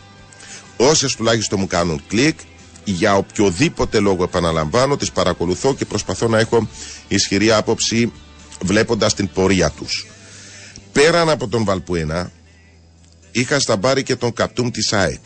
[0.77, 2.39] Όσες τουλάχιστον μου κάνουν κλικ,
[2.85, 6.69] για οποιοδήποτε λόγο επαναλαμβάνω, τις παρακολουθώ και προσπαθώ να έχω
[7.09, 8.13] ισχυρή άποψη
[8.63, 10.07] βλέποντας την πορεία τους.
[10.93, 12.31] Πέραν από τον Βαλπουένα,
[13.31, 15.25] είχα στα μπάρι και τον Καπτούμ της ΑΕΚ.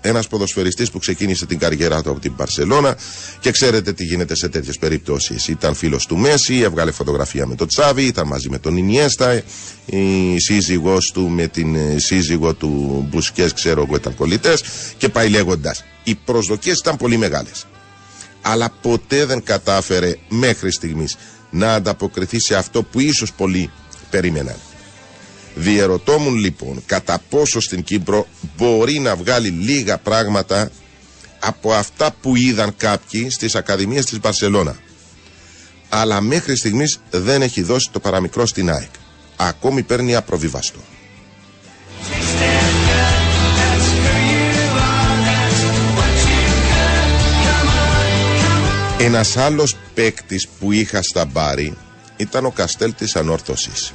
[0.00, 2.96] Ένας ποδοσφαιριστής που ξεκίνησε την καριέρα του από την Παρσελώνα
[3.40, 5.48] και ξέρετε τι γίνεται σε τέτοιες περιπτώσεις.
[5.48, 9.42] Ήταν φίλος του Μέση, έβγαλε φωτογραφία με τον Τσάβη, ήταν μαζί με τον Ινιέστα,
[9.86, 14.62] η σύζυγός του με την ε, σύζυγο του Μπουσκές, ξέρω εγώ, ήταν κολλητές
[14.96, 15.84] και πάει λέγοντας.
[16.04, 17.66] Οι προσδοκίες ήταν πολύ μεγάλες.
[18.42, 21.16] Αλλά ποτέ δεν κατάφερε μέχρι στιγμής
[21.50, 23.70] να ανταποκριθεί σε αυτό που ίσως πολλοί
[24.10, 24.56] περίμεναν.
[25.60, 30.70] Διερωτόμουν λοιπόν κατά πόσο στην Κύπρο μπορεί να βγάλει λίγα πράγματα
[31.38, 34.76] από αυτά που είδαν κάποιοι στις ακαδημίες της Μπαρσελώνα.
[35.88, 38.90] Αλλά μέχρι στιγμής δεν έχει δώσει το παραμικρό στην ΑΕΚ.
[39.36, 40.78] Ακόμη παίρνει απροβίβαστο.
[48.98, 51.76] Ένας άλλος παίκτης που είχα στα μπάρι
[52.16, 53.92] ήταν ο Καστέλ της Ανόρθωσης.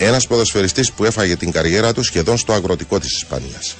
[0.00, 3.76] Ένας ποδοσφαιριστής που έφαγε την καριέρα του σχεδόν στο αγροτικό της Ισπανίας.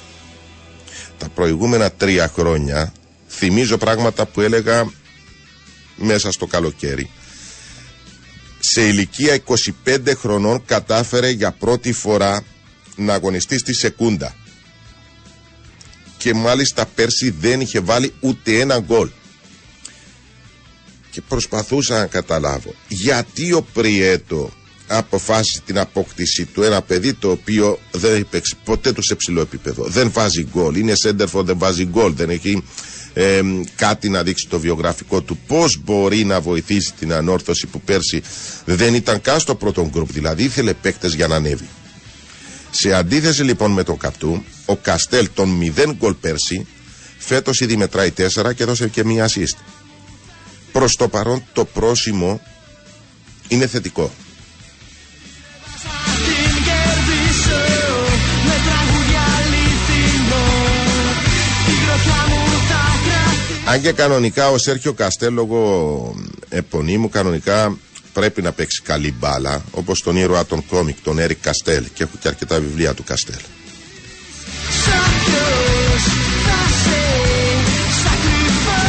[1.17, 2.93] Τα προηγούμενα τρία χρόνια
[3.27, 4.91] θυμίζω πράγματα που έλεγα
[5.95, 7.09] μέσα στο καλοκαίρι.
[8.59, 9.39] Σε ηλικία
[9.85, 12.43] 25 χρονών κατάφερε για πρώτη φορά
[12.95, 14.35] να αγωνιστεί στη Σεκούντα.
[16.17, 19.09] Και μάλιστα πέρσι δεν είχε βάλει ούτε ένα γκολ.
[21.11, 24.51] Και προσπαθούσα να καταλάβω γιατί ο Πριέτο
[24.89, 29.41] αποφάσισε την απόκτηση του ένα παιδί το οποίο δεν έχει παίξει ποτέ του σε ψηλό
[29.41, 29.83] επίπεδο.
[29.83, 30.75] Δεν βάζει γκολ.
[30.75, 32.13] Είναι σέντερφο, δεν βάζει γκολ.
[32.13, 32.63] Δεν έχει
[33.13, 33.41] ε,
[33.75, 35.37] κάτι να δείξει το βιογραφικό του.
[35.47, 38.21] Πώς μπορεί να βοηθήσει την ανόρθωση που πέρσι
[38.65, 40.11] δεν ήταν καν στο πρώτο γκρουπ.
[40.11, 41.67] Δηλαδή ήθελε παίκτες για να ανέβει.
[42.71, 46.67] Σε αντίθεση λοιπόν με τον Καπτού, ο Καστέλ των 0 γκολ πέρσι,
[47.17, 49.57] φέτος ήδη μετράει 4 και έδωσε και μία assist.
[50.71, 52.41] Προς το παρόν το πρόσημο
[53.47, 54.11] είναι θετικό.
[63.71, 66.15] Αν και κανονικά ο Σέρχιο Καστέλ λόγω
[66.49, 67.77] επωνύμου κανονικά
[68.13, 72.11] πρέπει να παίξει καλή μπάλα όπως τον ήρωα των κόμικ, τον Έρικ Καστέλ και έχω
[72.19, 73.35] και αρκετά βιβλία του Καστέλ.
[73.35, 76.03] Σαν ποιος
[76.45, 76.99] θα σε
[78.03, 78.79] σακριβώ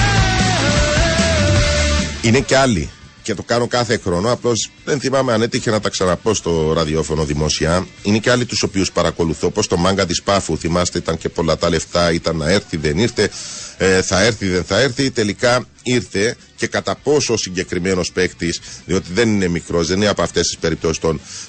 [2.23, 2.91] Είναι και άλλοι
[3.23, 4.33] και το κάνω κάθε χρόνο.
[4.33, 7.87] Απλώς δεν θυμάμαι αν έτυχε να τα ξαναπώ στο ραδιόφωνο δημόσια.
[8.03, 9.47] Είναι και άλλοι τους οποίους παρακολουθώ.
[9.47, 10.59] Όπως το μάγκα της Πάφου.
[10.59, 12.13] Θυμάστε, ήταν και πολλά τα λεφτά.
[12.13, 13.31] Ήταν να έρθει, δεν ήρθε.
[13.77, 15.11] Ε, θα έρθει, δεν θα έρθει.
[15.11, 20.23] Τελικά ήρθε και κατά πόσο ο συγκεκριμένος παίκτης, διότι δεν είναι μικρός, δεν είναι από
[20.23, 21.03] αυτές τις περιπτώσεις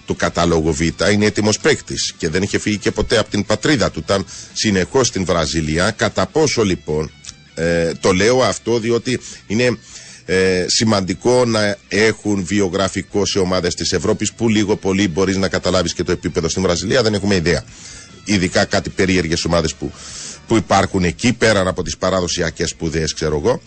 [0.06, 3.92] του κατάλογου Β, είναι έτοιμος παίκτης και δεν είχε φύγει και ποτέ από την πατρίδα
[3.92, 4.00] του.
[4.00, 5.92] Ήταν συνεχώς στην Βραζιλία.
[5.92, 7.12] Κατά πόσο λοιπόν
[7.56, 9.78] ε, το λέω αυτό διότι είναι
[10.34, 15.94] ε, σημαντικό να έχουν βιογραφικό σε ομάδες της Ευρώπης που λίγο πολύ μπορείς να καταλάβεις
[15.94, 17.02] και το επίπεδο στην Βραζιλία.
[17.02, 17.64] Δεν έχουμε ιδέα.
[18.26, 19.92] Ειδικά κάτι περίεργες ομάδες που,
[20.48, 23.62] που υπάρχουν εκεί πέραν από τις παραδοσιακές σπουδές, ξέρω εγώ.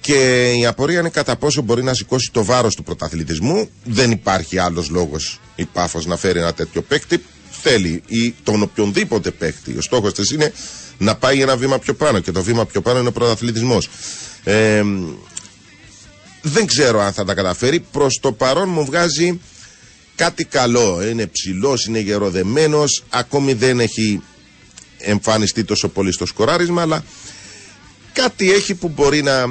[0.00, 3.68] Και η απορία είναι κατά πόσο μπορεί να σηκώσει το βάρος του πρωταθλητισμού.
[3.84, 7.22] Δεν υπάρχει άλλος λόγος η Πάφος να φέρει ένα τέτοιο παίκτη.
[7.62, 9.76] Θέλει ή τον οποιονδήποτε παίκτη.
[9.78, 10.52] Ο στόχος της είναι
[10.98, 12.18] να πάει ένα βήμα πιο πάνω.
[12.18, 13.88] Και το βήμα πιο πάνω είναι ο πρωταθλητισμός.
[14.44, 14.82] Ε,
[16.42, 17.80] δεν ξέρω αν θα τα καταφέρει.
[17.80, 19.40] Προς το παρόν μου βγάζει
[20.14, 21.08] κάτι καλό.
[21.08, 23.04] Είναι ψηλός, είναι γεροδεμένος.
[23.10, 24.22] Ακόμη δεν έχει
[24.98, 27.04] εμφανιστεί τόσο πολύ στο σκοράρισμα, αλλά
[28.12, 29.46] κάτι έχει που μπορεί να,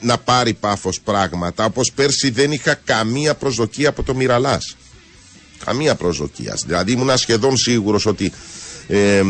[0.00, 1.64] να πάρει πάφος πράγματα.
[1.64, 4.76] Όπως πέρσι δεν είχα καμία προσδοκία από το Μυραλάς.
[5.64, 6.58] Καμία προσδοκία.
[6.64, 8.32] Δηλαδή ήμουν σχεδόν σίγουρος ότι
[8.88, 9.22] ε,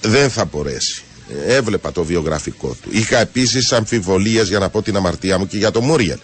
[0.00, 1.03] δεν θα μπορέσει.
[1.46, 2.88] Έβλεπα το βιογραφικό του.
[2.92, 6.18] Είχα επίσης αμφιβολίες για να πω την αμαρτία μου και για το Μούριελ.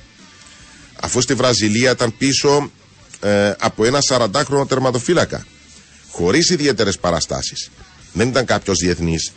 [1.00, 2.70] Αφού στη Βραζιλία ήταν πίσω
[3.20, 5.46] ε, από ένα 40χρονο τερματοφύλακα.
[6.10, 7.70] Χωρίς ιδιαίτερες παραστάσεις.
[8.12, 9.32] Δεν ήταν κάποιος διεθνής.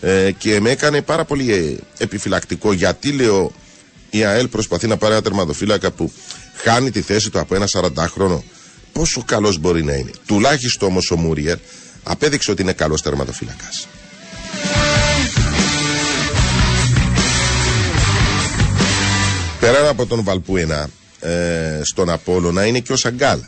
[0.00, 3.52] Ε, και με έκανε πάρα πολύ ε, επιφυλακτικό γιατί λέω
[4.10, 6.12] η ΑΕΛ προσπαθεί να πάρει ένα τερματοφύλακα που
[6.54, 8.42] χάνει τη θέση του από ένα 40χρονο.
[8.92, 10.10] Πόσο καλός μπορεί να είναι.
[10.26, 11.58] Τουλάχιστον όμως ο Μούριελ
[12.02, 13.88] απέδειξε ότι είναι καλός τερματοφύλακας.
[19.70, 23.40] Πέραν από τον Βαλπούενα, ε, στον Απόλλωνα είναι και ο Σαγκάλ,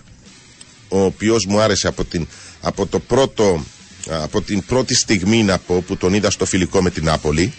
[0.88, 2.26] ο οποίος μου άρεσε από, την,
[2.60, 3.64] από, το πρώτο,
[4.08, 7.52] από την πρώτη στιγμή να πω που τον είδα στο φιλικό με την Νάπολη.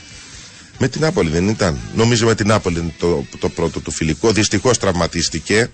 [0.77, 1.79] Με την Νάπολη δεν ήταν.
[1.95, 4.31] Νομίζω με την Νάπολη είναι το, το πρώτο του φιλικό.
[4.31, 5.69] Δυστυχώς τραυματίστηκε.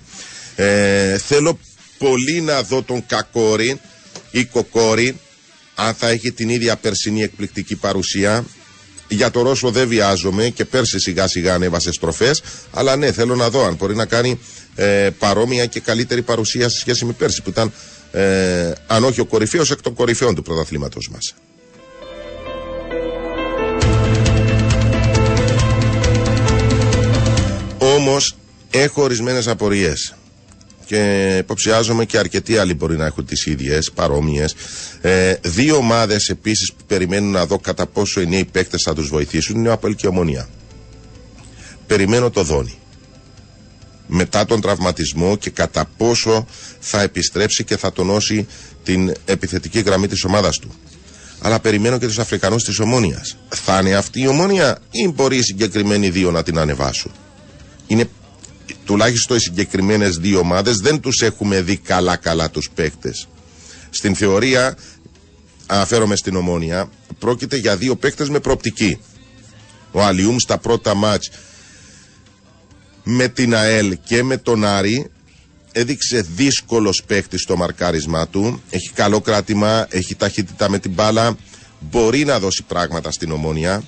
[0.55, 1.59] Ε, θέλω
[1.97, 3.79] πολύ να δω τον Κακόρη
[4.31, 5.19] ή Κοκόρη
[5.75, 8.45] αν θα έχει την ίδια περσινή εκπληκτική παρουσία.
[9.07, 12.41] Για το Ρώσο δεν βιάζομαι και πέρσι σιγά σιγά ανέβασε στροφές.
[12.71, 14.39] Αλλά ναι, θέλω να δω αν μπορεί να κάνει
[14.75, 17.71] ε, παρόμοια και καλύτερη παρουσία σε σχέση με πέρσι που ήταν,
[18.11, 21.33] ε, αν όχι ο κορυφαίος, εκ των κορυφαίων του πρωταθλήματος μας.
[27.77, 28.35] Όμως
[28.71, 30.13] έχω ορισμένες απορίες.
[30.87, 34.55] Και υποψιάζομαι και αρκετοί άλλοι μπορεί να έχουν τις ίδιες, παρόμοιες.
[35.01, 39.07] Ε, δύο ομάδες επίσης που περιμένουν να δω κατά πόσο οι νέοι παίκτες θα τους
[39.09, 40.49] βοηθήσουν είναι ο Απέλ και η Ομονία.
[41.87, 42.73] Περιμένω το Δόνι.
[44.07, 46.45] Μετά τον τραυματισμό και κατά πόσο
[46.79, 48.47] θα επιστρέψει και θα τονώσει
[48.83, 50.73] την επιθετική γραμμή της ομάδας του.
[51.41, 53.37] Αλλά περιμένω και τους Αφρικανούς της Ομόνιας.
[53.49, 57.11] Θα είναι αυτή η Ομόνια ή μπορεί οι συγκεκριμένοι δύο να την ανεβάσουν;
[57.87, 58.09] Είναι
[58.85, 63.27] τουλάχιστον οι συγκεκριμένες δύο ομάδες δεν τους έχουμε δει καλά-καλά τους παίκτες.
[63.89, 64.77] Στην θεωρία,
[65.65, 66.89] αναφέρομαι στην ομόνια,
[67.19, 68.99] πρόκειται για δύο παίκτες με προοπτική.
[69.91, 71.29] Ο Αλιούμ στα πρώτα μάτς
[73.03, 75.09] με την ΑΕΛ και με τον Άρη
[75.71, 78.61] έδειξε δύσκολος παίκτης στο μαρκάρισμά του.
[78.69, 81.37] Έχει καλό κράτημα, έχει ταχύτητα με την μπάλα,
[81.79, 83.83] μπορεί να δώσει πράγματα στην ομόνια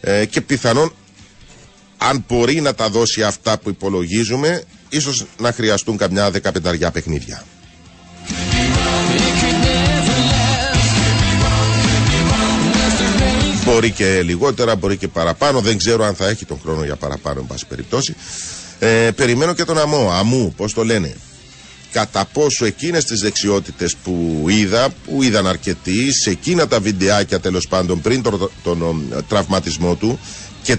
[0.00, 0.92] ε, και πιθανόν
[1.98, 7.44] αν μπορεί να τα δώσει αυτά που υπολογίζουμε, ίσως να χρειαστούν καμιά δεκαπενταριά παιχνίδια.
[13.64, 15.60] Μπορεί και λιγότερα, μπορεί και παραπάνω.
[15.60, 18.14] Δεν ξέρω αν θα έχει τον χρόνο για παραπάνω, εν πάση περιπτώσει.
[18.78, 21.16] Ε, περιμένω και τον αμό, αμού, πώς το λένε;
[21.92, 27.68] Κατά πόσο εκείνες τις δεξιότητες που είδα, που είδαν αρκετοί, σε εκείνα τα βιντεάκια τέλος
[27.68, 30.18] πάντων πριν τον, τον, ε, τραυματισμό του
[30.62, 30.76] και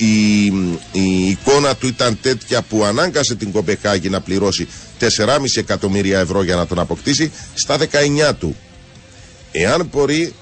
[0.00, 0.44] η,
[0.92, 4.68] η εικόνα του ήταν τέτοια που ανάγκασε την Κομπεχάγη να πληρώσει
[5.00, 5.06] 4,5
[5.56, 7.78] εκατομμύρια ευρώ για να τον αποκτήσει στα
[8.28, 8.56] 19 του.
[9.52, 10.32] Εάν μπορεί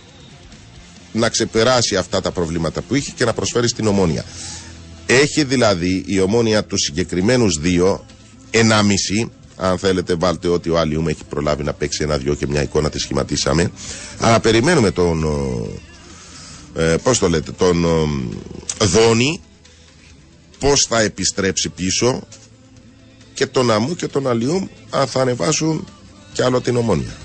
[1.12, 4.24] να ξεπεράσει αυτά τα προβλήματα που είχε και να προσφέρει στην ομόνια.
[5.06, 8.06] Έχει δηλαδή η ομόνια τους συγκεκριμένους δύο,
[8.50, 12.90] ενάμιση, αν θέλετε βάλτε ότι ο Αλιούμ έχει προλάβει να παίξει ένα-δυο και μια εικόνα
[12.90, 13.70] τη σχηματίσαμε.
[14.18, 15.24] Αλλά περιμένουμε τον,
[16.76, 17.84] ε, πώς το λέτε, τον
[18.80, 19.40] ε, Δόνη,
[20.58, 22.20] πώς θα επιστρέψει πίσω
[23.34, 25.86] και τον Αμού και τον Αλιούμ αν θα ανεβάσουν
[26.32, 27.16] κι άλλο την ομόνια.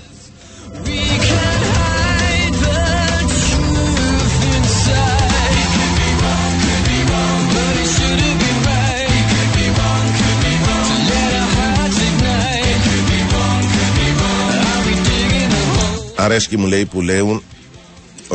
[16.16, 17.42] Αρέσκει μου λέει που λέουν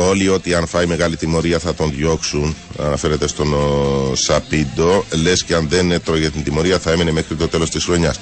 [0.08, 2.56] όλοι ότι αν φάει μεγάλη τιμωρία θα τον διώξουν.
[2.78, 5.04] Αναφέρεται στον ο, Σαπίντο.
[5.22, 8.18] Λες και αν δεν έτρωγε την τιμωρία θα έμενε μέχρι το τέλος της χρονιάς.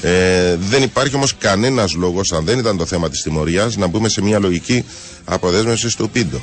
[0.00, 4.08] Ε, δεν υπάρχει όμως κανένας λόγος, αν δεν ήταν το θέμα της τιμωρίας, να μπούμε
[4.08, 4.84] σε μια λογική
[5.24, 6.40] αποδέσμευση του Πίντο.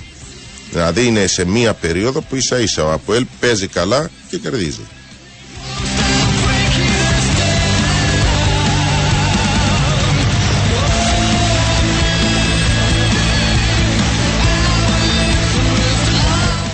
[0.71, 4.87] Δηλαδή είναι σε μια περίοδο που ίσα ίσα ο Αποέλ παίζει καλά και κερδίζει.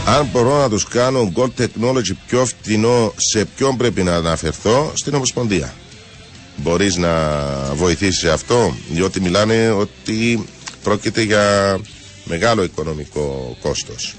[0.09, 5.13] Αν μπορώ να τους κάνω gold technology πιο φτηνό, σε ποιον πρέπει να αναφερθώ, στην
[5.13, 5.73] Ομοσπονδία.
[6.55, 7.43] Μπορείς να
[7.73, 10.45] βοηθήσεις σε αυτό, διότι μιλάνε ότι
[10.83, 11.79] πρόκειται για
[12.23, 14.15] μεγάλο οικονομικό κόστος.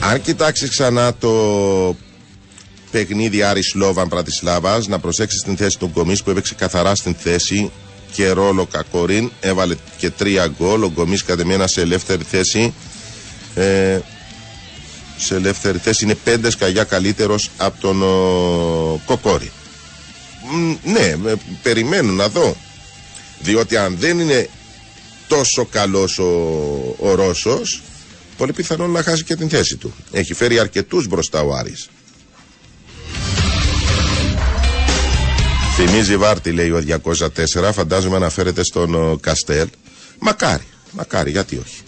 [0.00, 1.96] Αν κοιτάξει ξανά το
[2.90, 7.70] παιχνίδι Άρης Σλόβαν Πρατισλάβας, να προσέξεις την θέση του Γκομής που έπαιξε καθαρά στην θέση
[8.12, 9.30] και ρόλο Κακορίν.
[9.40, 10.82] Έβαλε και τρία γκολ.
[10.82, 12.74] Ο Γκομής κατεμένα σε ελεύθερη θέση.
[13.54, 13.98] Ε,
[15.16, 19.50] σε ελεύθερη θέση είναι πέντε σκαγιά καλύτερος από τον ο, Κοκόρη.
[20.50, 22.56] Μ, ναι, ε, περιμένω να δω.
[23.38, 24.48] Διότι αν δεν είναι
[25.28, 26.24] τόσο καλός ο,
[26.98, 27.82] ο Ρώσος,
[28.36, 29.94] πολύ πιθανό να χάσει και την θέση του.
[30.12, 31.88] Έχει φέρει αρκετούς μπροστά ο Άρης.
[35.80, 37.70] Θυμίζει βάρτη, λέει ο 204.
[37.72, 39.68] Φαντάζομαι αναφέρεται στον ο, Καστέλ.
[40.18, 41.82] Μακάρι, μακάρι, γιατί όχι.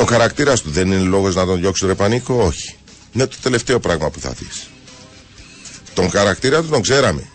[0.00, 2.76] Ο χαρακτήρας του δεν είναι λόγος να τον διώξει ρε πανίκο, όχι.
[3.12, 4.68] Είναι το τελευταίο πράγμα που θα δεις.
[5.94, 7.28] Τον χαρακτήρα του τον ξέραμε.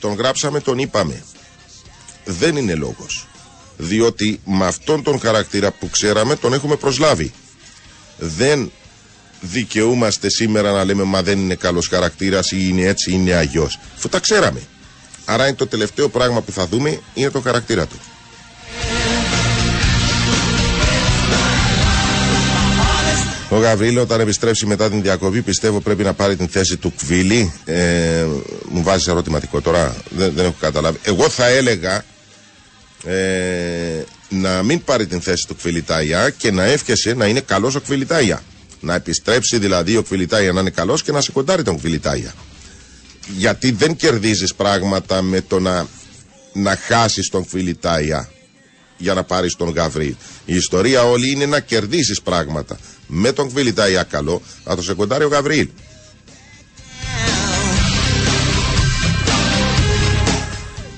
[0.00, 1.22] Τον γράψαμε, τον είπαμε.
[2.24, 3.26] Δεν είναι λόγος.
[3.76, 7.32] Διότι με αυτόν τον χαρακτήρα που ξέραμε τον έχουμε προσλάβει
[8.18, 8.72] δεν
[9.40, 13.78] δικαιούμαστε σήμερα να λέμε μα δεν είναι καλός χαρακτήρας ή είναι έτσι ή είναι αγιός.
[13.96, 14.60] Αφού τα ξέραμε.
[15.24, 18.00] Άρα είναι το τελευταίο πράγμα που θα δούμε είναι το χαρακτήρα του.
[23.50, 27.52] Ο Γαβρίλο όταν επιστρέψει μετά την διακοπή πιστεύω πρέπει να πάρει την θέση του Κβίλη.
[27.64, 28.24] Ε,
[28.68, 30.98] μου βάζει ερωτηματικό τώρα, δεν, δεν έχω καταλάβει.
[31.02, 32.04] Εγώ θα έλεγα
[33.04, 37.80] ε, να μην πάρει την θέση του Κβιλιτάια και να εύχεσαι να είναι καλός ο
[37.80, 38.42] Κβιλιτάια.
[38.80, 42.34] Να επιστρέψει δηλαδή ο Κβιλιτάια να είναι καλός και να σε κοντάρει τον Κβιλιτάια.
[43.36, 45.86] Γιατί δεν κερδίζεις πράγματα με το να,
[46.52, 48.30] να χάσεις τον Κβιλιτάια
[48.96, 50.14] για να πάρεις τον Γαβρίλ.
[50.44, 52.78] Η ιστορία όλη είναι να κερδίσει πράγματα.
[53.06, 55.68] Με τον Κβιλιτάια καλό, να το σε κοντάρει ο Γαβρίλ.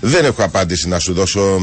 [0.01, 1.63] Δεν έχω απάντηση να σου δώσω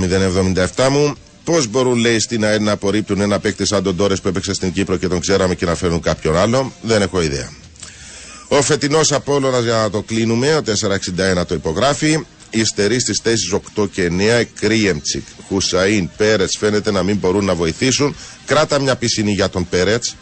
[0.76, 1.16] 077 μου.
[1.48, 4.72] Πώς μπορούν, λέει, στην ΑΕΡ να απορρίπτουν ένα παίκτη σαν τον Τόρες που έπαιξε στην
[4.72, 7.52] Κύπρο και τον ξέραμε και να φέρουν κάποιον άλλο; Δεν έχω ιδέα.
[8.48, 10.62] Ο φετινός Απόλωνα για να το κλείνουμε, ο
[11.42, 12.26] 461 το υπογράφει.
[12.50, 14.44] Υστερείς στις θέσεις 8 και 9.
[14.60, 18.16] Κρίεμτσικ, Χουσαΐν, Πέρετς φαίνεται να μην μπορούν να βοηθήσουν.
[18.46, 20.16] Κράτα μια πισινή για τον Πέρετς.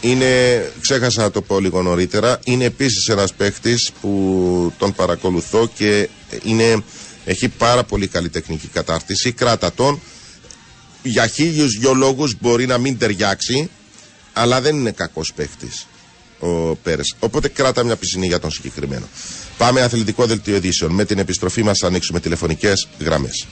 [0.00, 0.26] Είναι,
[0.80, 6.08] ξέχασα να το πω λίγο νωρίτερα, είναι επίσης ένας παίχτης που τον παρακολουθώ και
[6.42, 6.82] είναι,
[7.24, 10.00] έχει πάρα πολύ καλή τεχνική κατάρτιση, κράτα τον.
[11.02, 13.70] Για χίλιους δυο λόγους μπορεί να μην ταιριάξει,
[14.32, 15.86] αλλά δεν είναι κακός παίχτης
[16.40, 17.14] ο Πέρες.
[17.18, 19.08] Οπότε κράτα μια πισινή για τον συγκεκριμένο.
[19.58, 20.92] Πάμε αθλητικό δελτίο ειδήσεων.
[20.92, 23.46] Με την επιστροφή μας ανοίξουμε τηλεφωνικές γραμμές.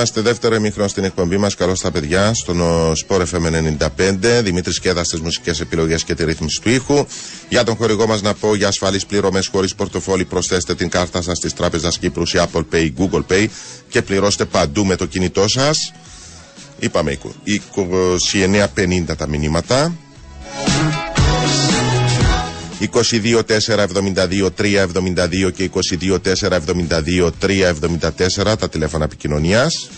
[0.00, 1.54] Είμαστε δεύτερο ημίχρονο στην εκπομπή μας.
[1.54, 4.42] Καλώς τα παιδιά στον ο, Sport FM 95.
[4.42, 7.06] Δημήτρης Κέδας στι μουσικές επιλογές και τη ρύθμιση του ήχου.
[7.48, 11.38] Για τον χορηγό μας να πω για ασφαλείς πληρωμές χωρίς πορτοφόλι προσθέστε την κάρτα σας
[11.38, 13.46] τη Τράπεζα Κύπρους ή Apple Pay, Google Pay
[13.88, 15.92] και πληρώστε παντού με το κινητό σας.
[16.78, 17.18] Είπαμε
[19.04, 19.92] 29.50 τα μηνύματα.
[22.80, 24.86] 22 4 72 3
[25.46, 25.70] 72 και
[26.00, 27.72] 22 4 72 3
[28.44, 29.88] 74 τα τηλέφωνα επικοινωνίας.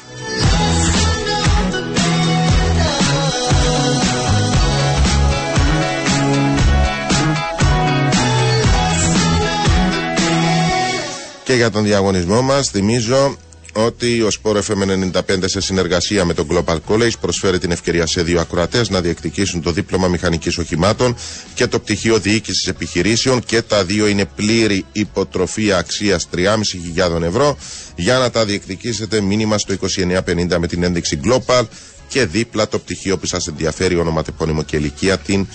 [11.45, 13.37] Και για τον διαγωνισμό μας θυμίζω
[13.73, 18.23] ότι ο Sport FM 95 σε συνεργασία με το Global College προσφέρει την ευκαιρία σε
[18.23, 21.17] δύο ακροατές να διεκδικήσουν το δίπλωμα μηχανικής οχημάτων
[21.55, 27.57] και το πτυχίο διοίκησης επιχειρήσεων και τα δύο είναι πλήρη υποτροφία αξίας 3.500 ευρώ.
[27.97, 31.63] Για να τα διεκδικήσετε, μήνυμα στο 2950 με την ένδειξη Global
[32.09, 35.19] και δίπλα το πτυχίο που σας ενδιαφέρει, όνομα, τεπώνυμο και ηλικία.
[35.19, 35.47] Την,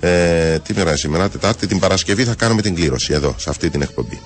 [0.00, 3.82] ε, τι μέρα σήμερα, Τετάρτη, την Παρασκευή θα κάνουμε την κλήρωση εδώ, σε αυτή την
[3.82, 4.20] εκπομπή.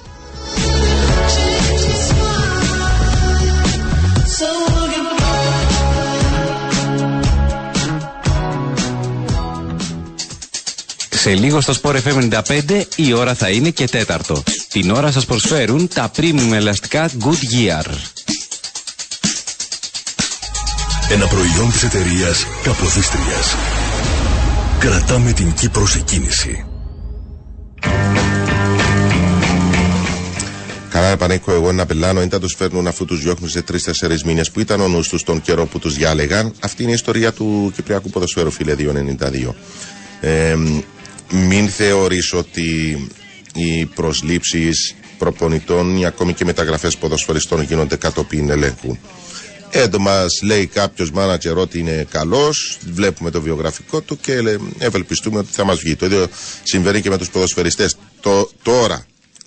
[11.24, 14.42] Σε λίγο στο Sport FM 95 η ώρα θα είναι και τέταρτο.
[14.68, 17.84] Την ώρα σας προσφέρουν τα premium ελαστικά Goodyear.
[21.10, 23.54] Ένα προϊόν της εταιρείας Καποδίστριας.
[24.78, 26.64] Κρατάμε την Κύπρο σε κίνηση.
[30.90, 34.60] Καλά, επανέκω εγώ ένα πελάνο, δεν τους φέρνουν αφού τους διώχνουν σε τρει-τέσσερι μήνες που
[34.60, 36.52] ήταν ο νους τους τον καιρό που τους διάλεγαν.
[36.60, 39.54] Αυτή είναι η ιστορία του Κυπριακού Ποδοσφαίρου, φίλε 292.
[40.20, 40.56] Ε,
[41.34, 42.98] μην θεωρείς ότι
[43.54, 48.96] οι προσλήψεις προπονητών ή ακόμη και μεταγραφές ποδοσφαιριστών γίνονται κατόπιν ελέγχου.
[49.70, 55.48] Έντο μα λέει κάποιος μάνατζερ ότι είναι καλός, βλέπουμε το βιογραφικό του και ευελπιστούμε ότι
[55.52, 55.96] θα μας βγει.
[55.96, 56.26] Το ίδιο
[56.62, 57.96] συμβαίνει και με τους ποδοσφαιριστές.
[58.20, 58.96] Το, τώρα,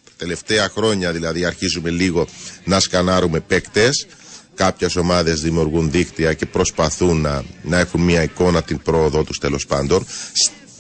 [0.05, 2.27] τα τελευταία χρόνια δηλαδή, αρχίζουμε λίγο
[2.63, 4.07] να σκανάρουμε παίκτες.
[4.55, 9.65] Κάποιες ομάδες δημιουργούν δίκτυα και προσπαθούν να, να έχουν μια εικόνα την πρόοδο τους τέλος
[9.65, 10.05] πάντων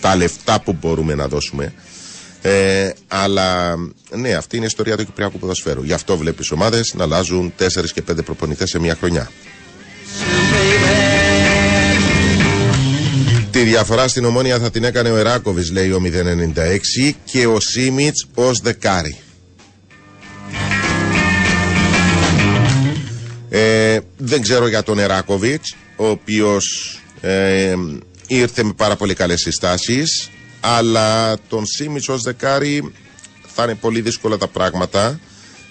[0.01, 1.73] τα λεφτά που μπορούμε να δώσουμε.
[2.41, 3.75] Ε, αλλά
[4.09, 5.83] ναι, αυτή είναι η ιστορία του Κυπριακού ποδοσφαίρου.
[5.83, 9.31] Γι' αυτό βλέπεις ομάδες να αλλάζουν 4 και 5 προπονητές σε μια χρονιά.
[13.51, 18.27] Τη διαφορά στην ομόνια θα την έκανε ο Εράκοβης, λέει ο 096, και ο Σίμιτς
[18.33, 19.17] ως δεκάρι.
[23.49, 27.73] Ε, δεν ξέρω για τον Εράκοβιτς, ο οποίος ε,
[28.27, 32.93] ήρθε με πάρα πολύ καλές συστάσεις αλλά τον Σίμιτς ως δεκάρι
[33.55, 35.19] θα είναι πολύ δύσκολα τα πράγματα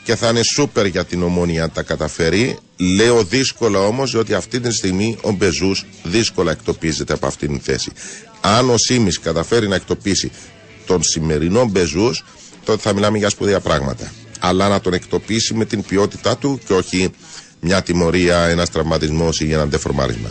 [0.05, 2.59] και θα είναι σούπερ για την ομόνια αν τα καταφέρει.
[2.77, 7.91] Λέω δύσκολα όμως διότι αυτή τη στιγμή ο Μπεζούς δύσκολα εκτοπίζεται από αυτήν την θέση.
[8.41, 10.31] Αν ο Σίμις καταφέρει να εκτοπίσει
[10.87, 12.25] τον σημερινό Μπεζούς
[12.65, 14.13] τότε θα μιλάμε για σπουδαία πράγματα.
[14.41, 17.11] Αλλά να τον εκτοπίσει με την ποιότητά του και όχι
[17.61, 20.31] μια τιμωρία, ένας τραυματισμός ή ένα δεφορμάρισμα.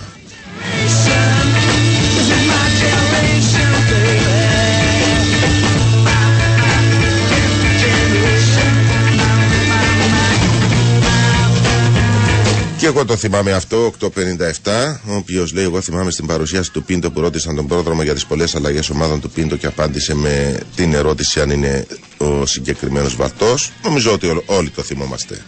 [12.86, 14.10] Και εγώ το θυμάμαι αυτό, 857,
[15.08, 18.26] ο οποίος λέει: Εγώ θυμάμαι στην παρουσίαση του Πίντο που ρώτησαν τον πρόδρομο για τις
[18.26, 23.56] πολλές αλλαγές ομάδων του Πίντο και απάντησε με την ερώτηση αν είναι ο συγκεκριμένος βαρτό.
[23.84, 25.42] Νομίζω ότι όλοι το θυμόμαστε.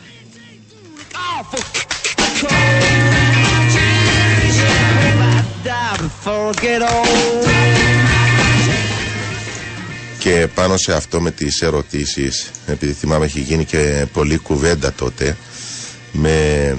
[10.19, 15.37] Και πάνω σε αυτό με τις ερωτήσεις, επειδή θυμάμαι έχει γίνει και πολλή κουβέντα τότε,
[16.11, 16.75] με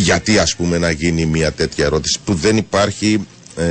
[0.00, 3.26] γιατί ας πούμε να γίνει μια τέτοια ερώτηση που δεν υπάρχει
[3.56, 3.64] ε,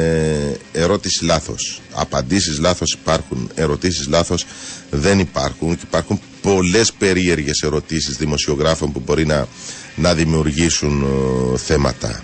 [0.71, 1.81] ερώτηση λάθος.
[1.91, 4.45] Απαντήσεις λάθος υπάρχουν, ερωτήσεις λάθος
[4.89, 9.47] δεν υπάρχουν και υπάρχουν πολλές περίεργες ερωτήσεις δημοσιογράφων που μπορεί να,
[9.95, 11.01] να δημιουργήσουν
[11.53, 12.23] ε, θέματα.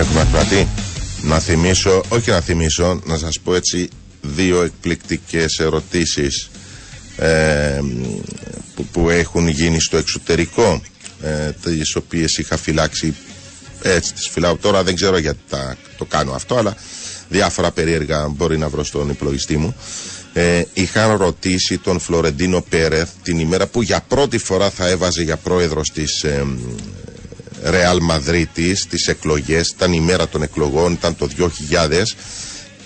[0.00, 0.68] Έχουμε ακροατή.
[1.22, 3.88] Να θυμίσω, όχι να θυμίσω, να σας πω έτσι
[4.22, 6.50] δύο εκπληκτικές ερωτήσεις
[7.16, 7.80] ε,
[8.74, 10.80] που, που έχουν γίνει στο εξωτερικό
[11.22, 13.14] ε, τις οποίες είχα φυλάξει
[13.82, 16.74] έτσι τις φυλάω τώρα δεν ξέρω γιατί τα, το κάνω αυτό αλλά
[17.28, 19.74] διάφορα περίεργα μπορεί να βρω στον υπολογιστή μου
[20.32, 25.36] ε, είχαν ρωτήσει τον Φλωρεντίνο Πέρεθ την ημέρα που για πρώτη φορά θα έβαζε για
[25.36, 26.46] πρόεδρος της ε,
[27.62, 31.28] Ρεάλ Μαδρίτης τις εκλογές, ήταν η μέρα των εκλογών, ήταν το
[31.70, 32.16] 2000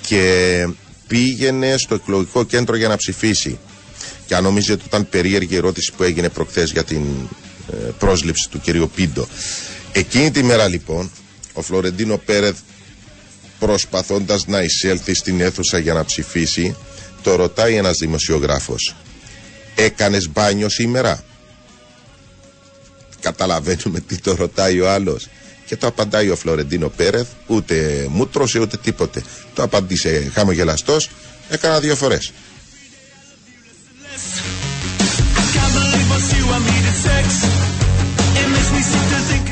[0.07, 0.69] και
[1.07, 3.59] πήγαινε στο εκλογικό κέντρο για να ψηφίσει.
[4.27, 7.03] Και αν νομίζετε ότι ήταν περίεργη η ερώτηση που έγινε προχθές για την
[7.73, 9.27] ε, πρόσληψη του κυρίου Πίντο.
[9.93, 11.11] Εκείνη τη μέρα λοιπόν
[11.53, 12.57] ο Φλωρεντίνο Πέρεθ
[13.59, 16.77] προσπαθώντας να εισέλθει στην αίθουσα για να ψηφίσει
[17.23, 18.95] το ρωτάει ένας δημοσιογράφος
[19.75, 21.25] έκανες μπάνιο σήμερα;
[23.25, 25.29] Καταλαβαίνουμε τι το ρωτάει ο άλλος.
[25.67, 29.23] Και το απαντάει ο Φλωρεντίνο Πέρεθ ούτε μούτρωσε ούτε τίποτε.
[29.55, 31.11] Το απαντήσε χαμογελαστός
[31.49, 32.33] έκανα δύο φορές.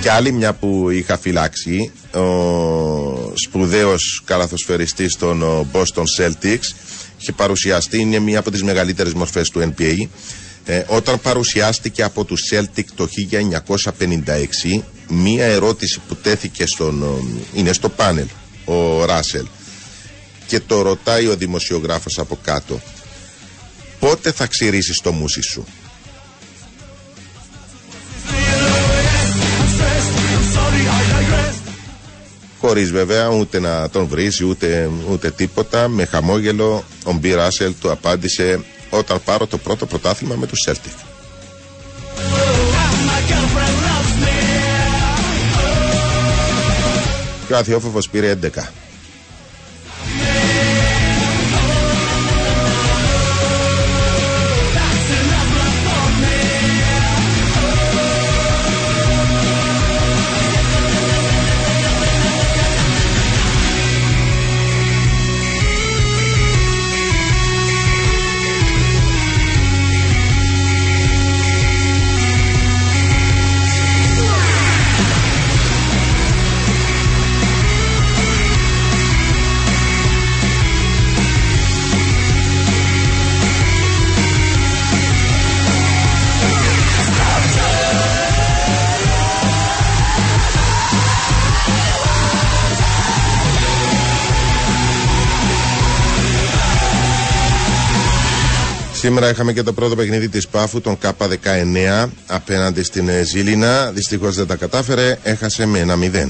[0.01, 2.21] Και άλλη μια που είχα φυλάξει, ο
[3.35, 6.69] σπουδαίος καλαθοσφαιριστής των ο, Boston Celtics
[7.19, 10.09] είχε παρουσιαστεί, είναι μια από τις μεγαλύτερες μορφές του NBA.
[10.67, 17.73] Ε, όταν παρουσιάστηκε από τους Celtic το 1956, μία ερώτηση που τέθηκε στον, ο, είναι
[17.73, 18.27] στο πάνελ,
[18.65, 19.47] ο Ράσελ,
[20.47, 22.81] και το ρωτάει ο δημοσιογράφος από κάτω,
[23.99, 25.65] πότε θα ξυρίσεις το μουσι σου;
[32.61, 37.91] Χωρίς βέβαια ούτε να τον βρίσει ούτε, ούτε τίποτα με χαμόγελο ο Μπι Ράσελ του
[37.91, 38.61] απάντησε
[38.99, 41.07] όταν πάρω το πρώτο πρωτάθλημα με τους Celtic.
[47.47, 48.49] Και ο Αθιόφοβος πήρε 11.
[99.03, 103.91] Σήμερα είχαμε και το πρώτο παιχνίδι της Πάφου, τον K19 απέναντι στην ε, Ζήλινα.
[103.91, 106.29] Δυστυχώς δεν τα κατάφερε, έχασε με ένα 0.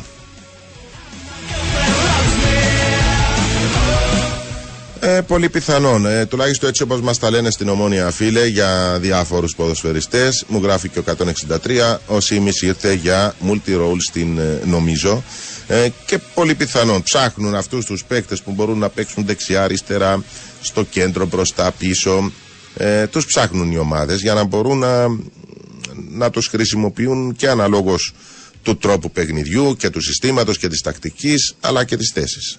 [5.00, 6.06] Ε, πολύ πιθανόν.
[6.06, 10.44] Ε, τουλάχιστον έτσι όπως μας τα λένε στην Ομόνια Φίλε για διάφορους ποδοσφαιριστές.
[10.48, 11.98] Μου γράφει και ο 163.
[12.06, 15.22] Ο Σίμις ήρθε για multi-role στην ε, νομίζω.
[15.66, 20.24] Ε, και πολύ πιθανόν ψάχνουν αυτούς τους παίκτες που μπορούν να παίξουν δεξιά, αριστερά,
[20.60, 22.32] στο κέντρο, μπροστά, πίσω
[22.76, 25.06] ε, τους ψάχνουν οι ομάδες για να μπορούν να,
[26.10, 28.14] να τους χρησιμοποιούν και αναλόγως
[28.62, 32.58] του τρόπου παιχνιδιού και του συστήματος και της τακτικής αλλά και της θέσης.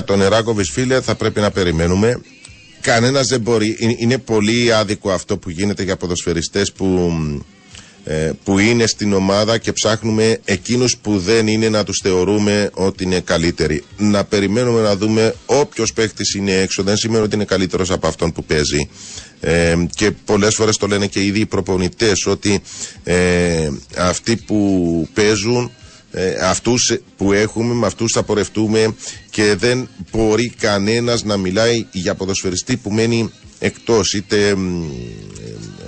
[0.00, 2.20] Για τον Εράκοβης φίλε θα πρέπει να περιμένουμε.
[2.80, 3.76] Κανένας δεν μπορεί.
[3.78, 7.12] Είναι, είναι πολύ άδικο αυτό που γίνεται για ποδοσφαιριστές που,
[8.04, 13.04] ε, που είναι στην ομάδα και ψάχνουμε εκείνους που δεν είναι να τους θεωρούμε ότι
[13.04, 13.84] είναι καλύτεροι.
[13.96, 18.32] Να περιμένουμε να δούμε όποιος παίχτης είναι έξω δεν σημαίνει ότι είναι καλύτερος από αυτόν
[18.32, 18.88] που παίζει.
[19.40, 22.60] Ε, και πολλές φορές το λένε και ήδη οι προπονητές ότι
[23.04, 25.70] ε, αυτοί που παίζουν
[26.12, 28.94] ε, αυτούς που έχουμε, με αυτούς θα πορευτούμε
[29.30, 34.84] και δεν μπορεί κανένας να μιλάει για ποδοσφαιριστή που μένει εκτός είτε μ,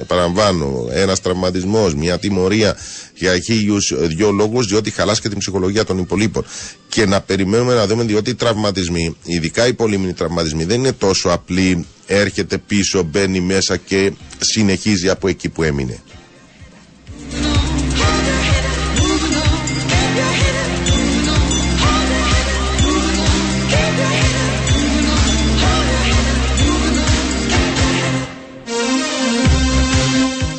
[0.00, 2.76] επαναλαμβάνω, ένας τραυματισμός, μια τιμωρία
[3.14, 6.44] για χίλιους δυο λόγους, διότι χαλάσει και την ψυχολογία των υπολείπων.
[6.88, 11.28] Και να περιμένουμε να δούμε, διότι οι τραυματισμοί, ειδικά οι πολύμηνοι τραυματισμοί, δεν είναι τόσο
[11.28, 11.86] απλοί.
[12.06, 16.02] Έρχεται πίσω, μπαίνει μέσα και συνεχίζει από εκεί που έμεινε.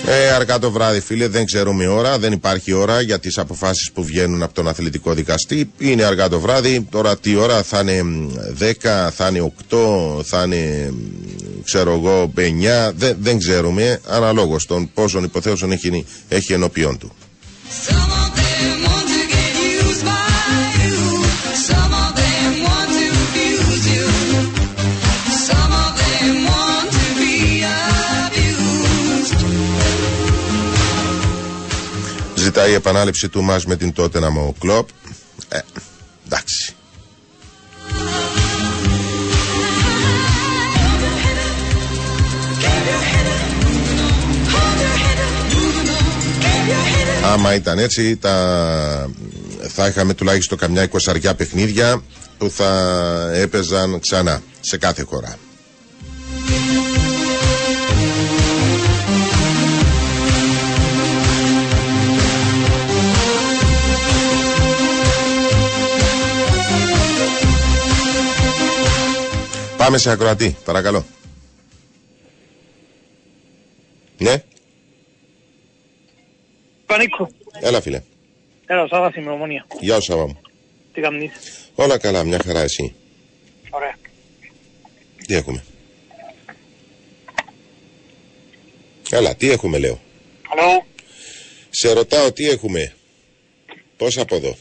[0.05, 4.03] Ε, αργά το βράδυ, φίλε, δεν ξέρουμε ώρα, δεν υπάρχει ώρα για τις αποφάσεις που
[4.03, 5.71] βγαίνουν από τον αθλητικό δικαστή.
[5.77, 8.29] Είναι αργά το βράδυ, τώρα τι ώρα θα είναι μ,
[8.59, 12.41] 10, θα είναι 8, θα είναι, μ, ξέρω εγώ, 9,
[12.95, 17.11] δεν, δεν ξέρουμε, αναλόγως των πόσων υποθέσεων έχει, έχει ενώπιον του.
[32.55, 34.89] Ζητάει η επανάληψη του μας με την τότε ο Κλόπ.
[35.49, 35.59] Ε,
[36.25, 36.75] εντάξει.
[47.23, 49.09] Άμα ήταν έτσι, τα...
[49.67, 52.03] θα είχαμε τουλάχιστον καμιά εικοσαριά παιχνίδια
[52.37, 55.37] που θα έπαιζαν ξανά σε κάθε χώρα.
[69.83, 71.05] Πάμε σε ακροατή, παρακαλώ.
[74.17, 74.43] Ναι,
[76.85, 77.29] Πανίκο.
[77.61, 78.01] έλα φίλε.
[78.65, 79.65] Έλα, ο Σάββας είμαι ομόνια.
[79.79, 80.41] Γεια σου Σάβα μου.
[80.93, 81.31] Τι καμνείς.
[81.75, 82.95] Όλα καλά, μια χαρά εσύ.
[83.69, 83.95] Ωραία.
[85.27, 85.63] Τι έχουμε;
[89.09, 89.99] Καλά, τι έχουμε λέω;
[90.49, 90.85] Hello;
[91.69, 92.93] Σε ρωτάω τι έχουμε;
[93.97, 94.55] Πώς από εδώ;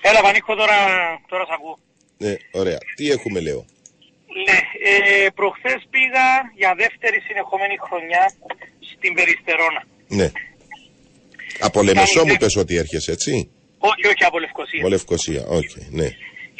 [0.00, 0.74] Έλα, Πανίκο, τώρα,
[1.28, 1.78] τώρα σ' ακούω.
[2.18, 2.78] Ναι, ωραία.
[2.96, 3.64] Τι έχουμε λέω;
[4.44, 4.58] Ναι,
[4.90, 6.28] ε, προχθές πήγα
[6.60, 8.24] για δεύτερη συνεχόμενη χρονιά
[8.92, 9.82] στην Περιστερώνα.
[10.18, 10.28] Ναι.
[11.60, 13.50] Από Λεμεσό μου πες ότι έρχεσαι, έτσι;
[13.90, 14.80] Όχι, όχι, από Λευκοσία.
[14.80, 16.08] Από Λευκοσία, οκ, ναι.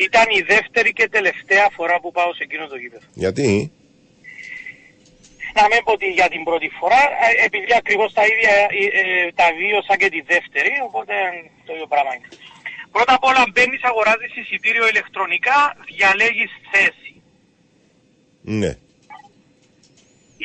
[0.07, 3.07] Ήταν η δεύτερη και τελευταία φορά που πάω σε εκείνο το γήπεδο.
[3.25, 3.49] Γιατί;
[5.59, 8.67] Να μην πω ότι για την πρώτη φορά, ε, επειδή ακριβώς τα ίδια ε,
[9.01, 11.15] ε, τα βίωσα και τη δεύτερη, οπότε
[11.67, 12.29] το ίδιο πράγμα είναι.
[12.95, 15.59] Πρώτα απ' όλα μπαίνεις, αγοράζεις εισιτήριο ηλεκτρονικά,
[15.91, 17.13] διαλέγεις θέση.
[18.47, 18.73] Ναι.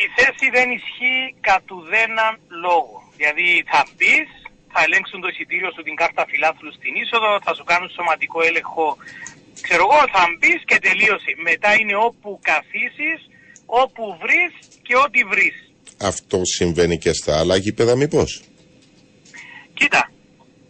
[0.03, 2.33] Η θέση δεν ισχύει κατ' ουδέναν
[2.65, 2.95] λόγο.
[3.17, 4.15] Δηλαδή θα μπει,
[4.73, 8.87] θα ελέγξουν το εισιτήριο σου την κάρτα φιλάθλου στην είσοδο, θα σου κάνουν σωματικό έλεγχο.
[9.65, 11.31] Ξέρω εγώ, θα μπεις και τελείωσε.
[11.49, 13.19] Μετά είναι όπου καθίσεις,
[13.65, 14.51] όπου βρεις
[14.85, 15.57] και ό,τι βρεις.
[16.11, 18.41] Αυτό συμβαίνει και στα άλλα γήπεδα μήπως;
[19.73, 20.11] Κοίτα,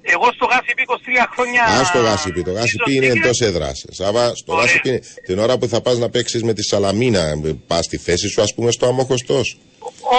[0.02, 0.94] εγώ στο Γάσιπι 23
[1.34, 1.64] χρόνια...
[1.64, 2.44] Α, στο Γάσιπι.
[2.44, 3.86] Το Γάσιπι είναι εντός έδρας.
[3.90, 4.66] Σάβα, στο Ωραία.
[4.66, 7.24] Γάσιπι είναι την ώρα που θα πας να παίξεις με τη Σαλαμίνα,
[7.68, 9.40] πας στη θέση σου, ας πούμε, στο Αμόχωστό.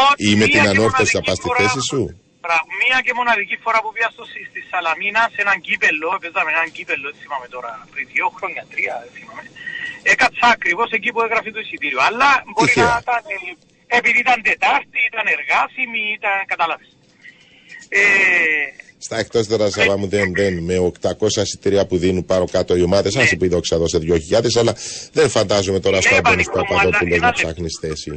[0.03, 2.01] Ό,τι Ή με την μία και ανόρθωση θα μοναδική πας στη φορά- θέση σου.
[2.45, 6.69] Μπράβο, Μία και μοναδική φορά που πήγα στο, στη Σαλαμίνα σε έναν κύπελο, παίζαμε έναν
[6.77, 9.45] κύπελο, δεν θυμάμαι τώρα, πριν δύο χρόνια, τρία, δεν θυμάμαι.
[10.15, 12.01] Έκατσα ακριβώς εκεί που έγραφε το εισιτήριο.
[12.09, 12.89] Αλλά μπορεί Τυχαία.
[12.93, 16.91] να ήταν, ε, επειδή ήταν Τετάρτη, ήταν εργάσιμη, ήταν, κατάλαβες.
[18.01, 18.03] Ε,
[19.05, 22.83] Στα εκτός τώρα, Σάβα μου, δεν, δεν, με 800 εισιτήρια που δίνουν πάνω κάτω οι
[22.83, 23.15] ομάδες.
[23.15, 23.21] Ναι.
[23.21, 24.75] Αν σου πει δόξα δώσε 2.000, αλλά
[25.13, 28.11] δεν φαντάζομαι τώρα Ναι, στο Αντώνη Πανικό μου, Παπαδόπουλος αλλά να ένα ψάχνεις θέση.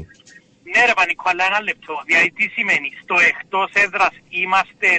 [0.71, 1.93] ναι ρε Πανικό, αλλά ένα λεπτό.
[2.05, 4.89] Δηλαδή τι σημαίνει, στο εκτός έδρας είμαστε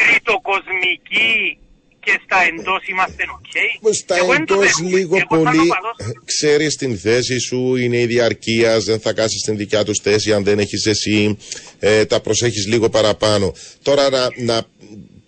[0.00, 1.58] τριτοκοσμικοί
[2.00, 3.94] και στα εντός είμαστε οκ.
[3.94, 4.88] Στα Εγώ δεν το εντός δέχομαι.
[4.96, 9.38] λίγο Εγώ σαν πολύ οπαδός- ξέρεις την θέση σου, είναι η διαρκεία, δεν θα κάσει
[9.38, 11.36] στην δικιά τους θέση αν δεν έχεις εσύ,
[11.78, 13.54] ε, τα προσέχεις λίγο παραπάνω.
[13.82, 14.62] Τώρα να, να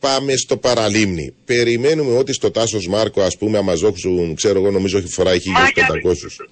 [0.01, 1.35] πάμε στο παραλίμνη.
[1.45, 5.49] Περιμένουμε ότι στο Τάσος Μάρκο, ας πούμε, άμα ζώξουν, ξέρω εγώ, νομίζω έχει φοράει 1500.
[5.51, 5.87] Μα για-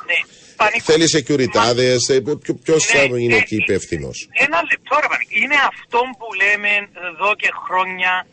[0.06, 0.14] Ναι,
[0.56, 0.92] Πανικό.
[0.92, 1.96] Θέλει securityάδε,
[2.64, 5.30] ποιο θα Ναι, είναι ναι, εκεί υπεύθυνος; Ένα λεπτό ρε Πανικό.
[5.42, 6.68] Είναι αυτό που λέμε
[7.10, 8.26] εδώ και χρόνια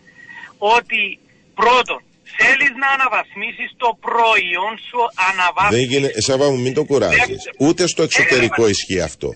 [0.58, 1.20] ότι
[1.62, 2.00] πρώτον
[2.38, 5.86] θέλεις να αναβαθμίσεις το προϊόν σου Δεν αναβάθμιση.
[5.86, 7.42] γίνεται, Σάβα μου, μην το κουράζεις.
[7.58, 9.34] Ούτε στο εξωτερικό ισχύει αυτό.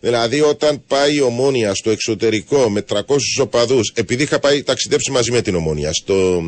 [0.00, 2.98] Δηλαδή, όταν πάει η ομόνια στο εξωτερικό με 300
[3.40, 6.42] οπαδούς, επειδή είχα πάει ταξιδέψει μαζί με την ομόνια στο,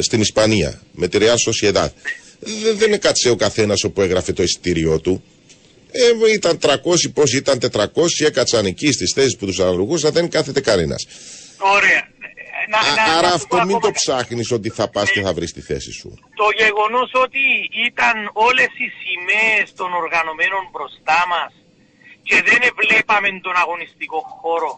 [0.00, 1.88] στην Ισπανία, με τη Real Sociedad,
[2.40, 5.22] δεν, δεν έκατσε ο καθένας όπου έγραφε το εισιτήριό του.
[5.90, 6.74] Ε, ήταν 300,
[7.14, 7.84] πόσοι ήταν 400,
[8.26, 11.06] έκατσαν εκεί στις θέσεις που τους αναλογούσαν, δεν κάθεται κανένας.
[11.76, 12.08] Ωραία.
[12.72, 15.20] Να, να, Άρα να σου αυτό πω μην ακόμα το ψάχνεις ότι θα πας και
[15.26, 16.08] θα βρεις τη θέση σου.
[16.40, 17.44] το γεγονός ότι
[17.88, 21.52] ήταν όλες οι σημαίες των οργανωμένων μπροστά μας
[22.28, 24.72] και δεν βλέπαμε τον αγωνιστικό χώρο.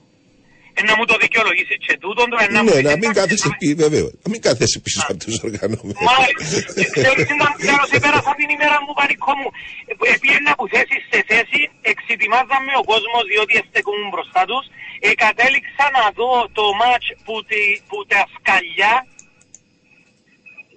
[0.78, 4.10] Ε, να μου το δικαιολογήσει και τούτον το ένα Ναι, να μην κάθεσαι πίσω, βέβαια.
[4.24, 5.98] Να μην κάθεσαι πίσω από τους οργανωμένους.
[6.10, 6.58] Μάλιστα.
[6.96, 9.48] Ξέρεις τι ήταν τέλος, επέρασα την ημέρα μου πανικό μου.
[9.90, 11.60] Ε, Επίεννα από θέση σε θέση,
[11.92, 14.64] εξετοιμάζαμε ο κόσμος διότι εστεκούν μπροστά τους.
[15.06, 18.94] Ε, κατέληξα να δω το μάτς που, τη, που τα σκαλιά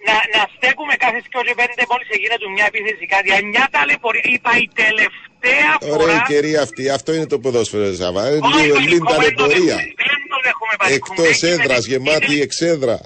[0.07, 3.29] να, να στέκουμε κάθε και πέντε μόλις έγινε του μια επίθεση κάτι.
[3.39, 4.25] Ανιά ταλαιπωρία.
[4.33, 5.32] Είπα η τελευταία
[5.79, 6.03] φορά...
[6.03, 8.23] Ωραία η κυρία αυτή, αυτό είναι το ποδόσφαιρο Σαββά.
[8.27, 9.75] Όχι, Λίγο όχι, λίγη όχι, ταλαιπωρία.
[9.75, 10.95] Δεν τον έχουμε πανικό.
[10.95, 12.99] Εκτός έδρας, γεμάτη εξέδρα.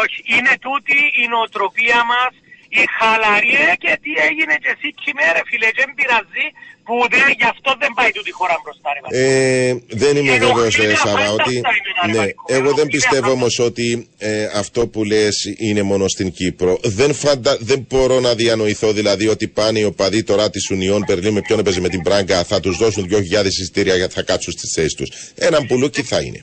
[0.00, 2.32] Όχι, είναι τούτη η νοοτροπία μας,
[2.80, 6.46] η χαλαρή ε, και τι έγινε και εσύ κυμέρε φίλε, δεν πειραζεί
[6.86, 9.18] που δεν, γι' αυτό δεν πάει τούτη η χώρα μπροστά ρε Βανίκο.
[9.24, 11.54] Ε, δεν είμαι Ενοχλεί βέβαιος, να Σαββά, φαντάστα ότι.
[11.56, 11.68] είναι
[12.02, 12.42] ένα Ναι, ρημαντικό.
[12.46, 16.78] εγώ δεν Ενοχλεί πιστεύω να όμως ότι ε, αυτό που λες είναι μόνο στην Κύπρο.
[16.82, 17.56] Δεν, φαντα...
[17.60, 21.58] δεν μπορώ να διανοηθώ δηλαδή ότι πάνε οι οπαδοί τώρα της Ουνιών Περλίν με ποιον
[21.58, 25.08] έπαιζε με την Πράγκα, θα τους δώσουν 2.000 εισιτήρια γιατί θα κάτσουν στις θέσεις τους.
[25.34, 26.42] Έναν πουλούκι θα είναι.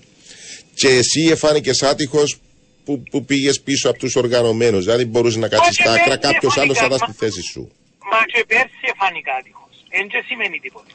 [0.74, 2.38] Και εσύ εφάνηκες άτυχος
[2.86, 4.84] που, που πήγες πίσω από τους οργανωμένους.
[4.86, 7.26] Δηλαδή μπορούσες να κάτσεις Όχι, στα άκρα, δεν κάποιος άλλος θα εφάνηκα, ήταν μα- στη
[7.26, 7.72] θέση σου.
[8.12, 9.59] Μα και πέρσι εφάνηκα άτυχος.
[9.98, 10.90] Εν και σημαίνει τίποτα.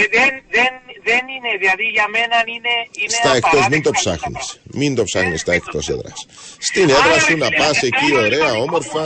[0.00, 0.72] Ε, δεν, δεν,
[1.08, 4.34] δεν είναι, δηλαδή για μένα είναι, είναι Στα εκτό μην το απαράδεκτα αυτά τα ψάχνει.
[4.34, 4.78] πράγματα.
[4.80, 6.12] Μην το ψάχνει στα εκτό έδρα.
[6.68, 9.02] Στην έδρα Άρα, σου να φίλε, πα ε, εκεί θέλω ωραία, να όμορφα.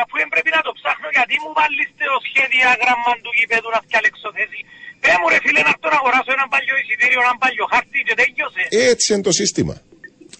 [0.00, 4.28] Αφού δεν πρέπει να το ψάχνω, γιατί μου βάλεις το σχεδιάγραμμα του γηπέδου να φτιαλέξω
[4.36, 4.60] θέση.
[5.02, 8.14] Πέ μου ρε φίλε να έρθω να αγοράσω ένα παλιό εισιτήριο, ένα παλιό χάρτη και
[8.20, 8.62] τέλειωσε.
[8.92, 9.74] Έτσι είναι το σύστημα.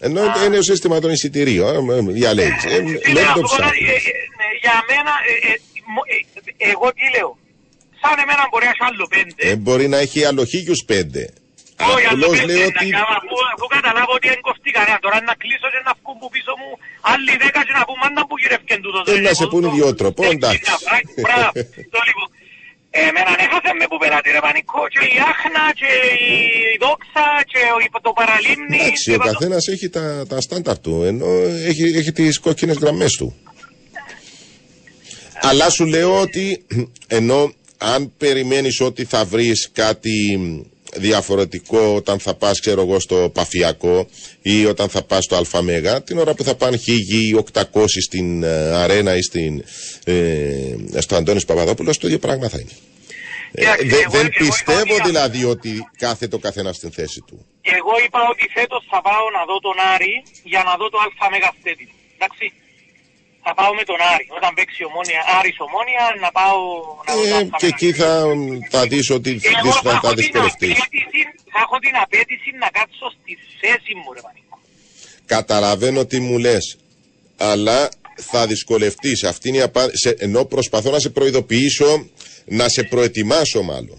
[0.07, 2.65] Ενώ είναι το σύστημα των εισιτηρίων, ε, ε, διαλέγεις.
[2.65, 2.69] Ε,
[3.05, 3.89] Φίλε, Δεν να το σου πω κάτι, ψάχνεις.
[3.91, 5.53] ε, ε, ναι, Για μένα, ε, ε,
[5.95, 6.19] μο- ε,
[6.73, 7.31] εγώ τι λέω.
[8.05, 9.43] Σαν εμένα μπορεί να έχει άλλο πέντε.
[9.51, 11.23] Ε, μπορεί να έχει αλλοχίγιους πέντε.
[11.95, 14.99] Όχι, άλλο Απλώς πέντε λέω να ότι κάνω, αφού, αφού καταλάβω ότι δεν κοφτεί κανένα.
[15.05, 16.71] Τώρα να κλείσω και να βγουν που πίσω μου
[17.13, 18.99] άλλοι δέκα και να πούμε μάντα που γυρεύκεν τούτο.
[19.13, 20.63] Ε, να σε πούνε δυο τρόπο, εντάξει.
[21.25, 21.49] Μπράβο,
[21.95, 22.29] το λοιπόν.
[22.97, 25.91] Ε, Εμένα έχασε με που πελάτη ρε Πανικό και η Άχνα και
[26.31, 26.33] η
[26.85, 27.61] Δόξα και
[27.97, 28.77] ο- το Παραλίμνη.
[28.81, 29.33] εντάξει, και ο παντού.
[29.33, 31.27] καθένας έχει τα, τα στάνταρ του, ενώ
[31.71, 33.29] έχει, έχει τις κόκκινες γραμμές του.
[35.41, 36.65] Αλλά σου λέω ότι
[37.07, 40.39] ενώ αν περιμένεις ότι θα βρεις κάτι
[40.97, 44.09] διαφορετικό όταν θα πας ξέρω εγώ στο Παφιακό
[44.43, 48.43] ή όταν θα πας στο Αλφαμέγα την ώρα που θα πάνε χίλιοι ή 800 στην
[48.43, 49.65] ε, Αρένα ή στην,
[50.05, 52.71] ε, στο Αντώνης Παπαδόπουλος το ίδιο πράγμα θα είναι.
[53.53, 56.91] Ε, Κοίταξε, δε- εγώ- δεν εγώ πιστεύω είπα ότι- δηλαδή ότι κάθεται ο καθένας στην
[56.93, 57.47] θέση του.
[57.79, 60.15] Εγώ είπα ότι φέτος θα πάω να δω τον Άρη
[60.53, 61.87] για να δω το Αλφα Μεγαστέτη.
[62.17, 62.45] Εντάξει.
[63.47, 64.27] Θα πάω με τον Άρη.
[64.39, 66.59] Όταν παίξει ομόνια, Άρης ομόνια, να πάω
[67.07, 68.11] να δω το Ε, Αλφα και εκεί θα,
[68.75, 70.71] θα δεις ότι Εγώ δύσκολα θα θα έχω, την δυσκολευτείς.
[70.85, 71.21] απέτηση,
[71.53, 74.55] θα έχω την απέτηση να κάτσω στη θέση μου, ρε Πανικό.
[75.35, 76.65] Καταλαβαίνω τι μου λες,
[77.37, 77.89] αλλά
[78.31, 79.25] θα δυσκολευτείς.
[79.25, 79.89] Αυτή είναι η απα...
[79.93, 80.11] σε...
[80.19, 81.91] Ενώ προσπαθώ να σε προειδοποιήσω,
[82.45, 83.99] να σε προετοιμάσω μάλλον.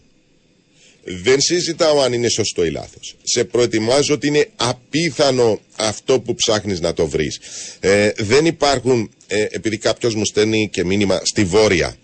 [1.07, 3.15] Δεν συζητάω αν είναι σωστό ή λάθος.
[3.23, 7.39] Σε προετοιμάζω ότι είναι απίθανο αυτό που ψάχνεις να το βρεις.
[7.79, 11.95] Ε, δεν υπάρχουν, ε, επειδή κάποιος μου στέλνει και μήνυμα στη Βόρεια.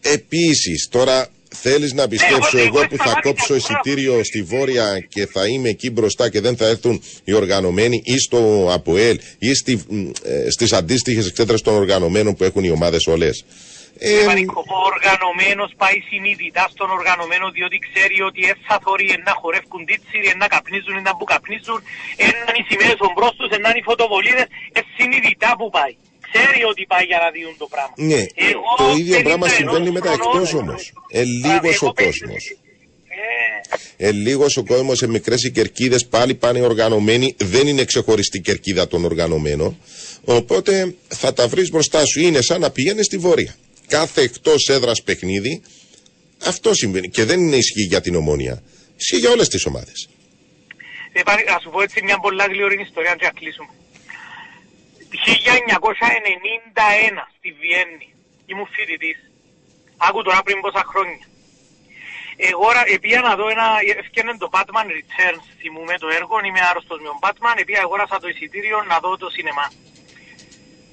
[0.00, 3.60] Επίσης, τώρα θέλεις να πιστέψω εγώ- εγώ εγώ που θα σταμάτησα κόψω τώρα.
[3.60, 8.18] εισιτήριο στη Βόρεια και θα είμαι εκεί μπροστά και δεν θα έρθουν οι οργανωμένοι ή
[8.18, 13.06] στο ΑΠΟΕΛ ή στη, μ, ε, στις αντίστοιχες εξέδρες των οργανωμένων που έχουν οι ομάδες
[13.06, 13.44] όλες.
[14.02, 19.08] Ε, Ρε Πανικό, ο οργανωμένος πάει συνειδητά στον οργανωμένο διότι ξέρει ότι δεν θα θωρεί
[19.28, 21.78] να χορεύκουν τίτσιροι, να καπνίζουν, να που καπνίζουν,
[22.28, 24.48] έναν οι σημαίες μπρος τους, έναν οι φωτοβολίδες,
[24.78, 25.94] ε, συνειδητά που πάει.
[26.26, 27.94] Ξέρει ότι πάει για να δίνουν το πράγμα.
[28.10, 30.82] ναι, Εγώ το ίδιο 51 πράγμα συμβαίνει με τα χρονών, εκτός όμως.
[31.18, 32.42] Ε, λίγος εγώ ο 50 κόσμος.
[33.96, 37.34] Ε, Ε, λίγος ο κόσμος σε μικρές οι κερκίδες πάλι πάνε οργανωμένοι.
[37.38, 39.76] Δεν είναι ξεχωριστή κερκίδα των οργανωμένων.
[40.24, 42.20] Οπότε θα τα βρεις μπροστά σου.
[42.20, 43.54] Είναι σαν να πηγαίνεις στη Βόρεια.
[43.90, 45.62] Κάθε εκτός έδρας παιχνίδι
[46.46, 47.08] αυτό συμβαίνει.
[47.08, 48.62] Και δεν είναι ισχύει για την ομόνια.
[48.96, 50.08] Ισχύει για όλες τις ομάδες.
[51.12, 53.68] Ε, πάλι, να σου πω έτσι μια πολλά γλυόρινη ιστορία και να κλείσουμε.
[55.24, 58.08] 1991 στη Βιέννη
[58.50, 59.18] ήμουν φοιτητής.
[60.06, 61.24] Άκου τώρα πριν πόσα χρόνια.
[62.50, 63.66] Εγώ ρα- επία να δω ένα,
[64.02, 68.28] ευκαιρνε το Batman Returns, θυμούμαι το έργο, είμαι άρρωστος με τον Batman, επία αγόρασα το
[68.32, 69.66] εισιτήριο να δω το σινεμά.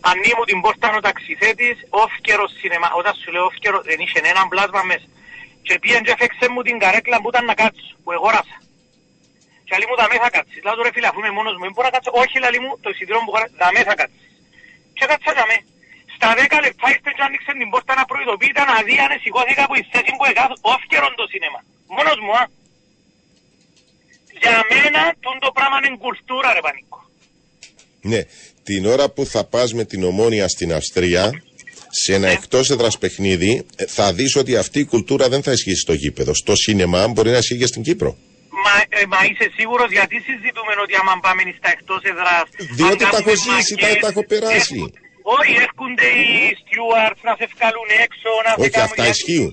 [0.09, 2.89] Ανοίγει μου την πόρτα ο ταξιθέτης, όφκερο σινεμά.
[2.99, 5.07] Όταν σου λέω όφκερο, δεν είχε έναν πλάσμα μέσα.
[5.65, 8.57] Και πήγαινε και έφεξε μου την καρέκλα που ήταν να κάτσω, που εγόρασα.
[9.65, 10.59] Και άλλη μου δαμέ θα κάτσεις.
[10.63, 12.11] Λέω του ρε φίλε αφού είμαι μόνος μου, δεν μπορώ να κάτσω.
[12.21, 14.25] Όχι λαλή μου, το εισιτήριο μου χωρά, δαμέ θα κάτσεις.
[14.97, 15.57] Και κάτσα δαμέ.
[16.15, 19.83] Στα 10 λεπτά ήρθε και άνοιξε την πόρτα να προειδοποιεί, ήταν αδίανε, σηκώθηκα από η
[19.91, 21.59] θέση που έκαθω, όφκερον το σινέμα.
[21.95, 22.43] Μόνος μου, α.
[24.41, 26.99] Για μένα, τούν το πράγμα είναι κουλτούρα ρε πανίκο.
[28.11, 28.21] Ναι,
[28.67, 31.25] την ώρα που θα πας με την ομόνια στην Αυστρία,
[32.03, 35.81] σε ένα εκτός έδρας παιχνίδι ε, θα δεις ότι αυτή η κουλτούρα δεν θα ισχύσει
[35.85, 36.33] στο γήπεδο.
[36.33, 38.11] Στο σίνεμα μπορεί να ισχύει και στην Κύπρο.
[38.65, 42.45] Μα, ε, μα είσαι σίγουρος γιατί συζητούμε ότι άμα πάμε στα εκτός εδράς...
[42.77, 44.75] Διότι αν τα έχω κάνουμε ζήσει, τα, μαγκές, τα έχω περάσει.
[44.75, 44.97] έρχονται-
[45.37, 48.89] Όχι, έρχονται οι stewards να σε βγάλουν έξω, να σε Όχι, κάνουν...
[48.89, 49.51] αυτά γιατί- ισχύουν.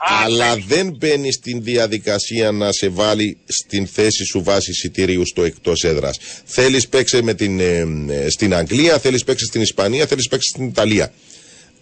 [0.00, 0.62] Α, Αλλά ναι.
[0.66, 6.18] δεν μπαίνει στην διαδικασία να σε βάλει στην θέση σου βάση εισιτηρίου στο εκτός έδρας.
[6.44, 10.66] Θέλεις παίξε με την, ε, ε, στην Αγγλία, θέλεις παίξε στην Ισπανία, θέλεις παίξε στην
[10.66, 11.12] Ιταλία.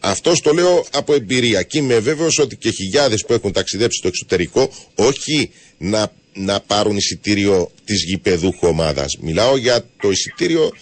[0.00, 4.08] Αυτός το λέω από εμπειρία και είμαι βέβαιος ότι και χιλιάδες που έχουν ταξιδέψει στο
[4.08, 9.04] εξωτερικό, όχι να, να πάρουν εισιτήριο της γηπεδούχου ομάδα.
[9.20, 10.72] Μιλάω για το εισιτήριο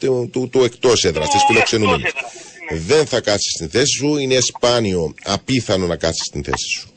[0.00, 2.10] του, του, του εκτός έδρας, της φιλοξενούμενης.
[2.68, 2.94] Εκτός έδρας, ναι.
[2.94, 6.88] Δεν θα κάτσει στην θέση σου, είναι σπάνιο, απίθανο να κάτσει στην θέση σου.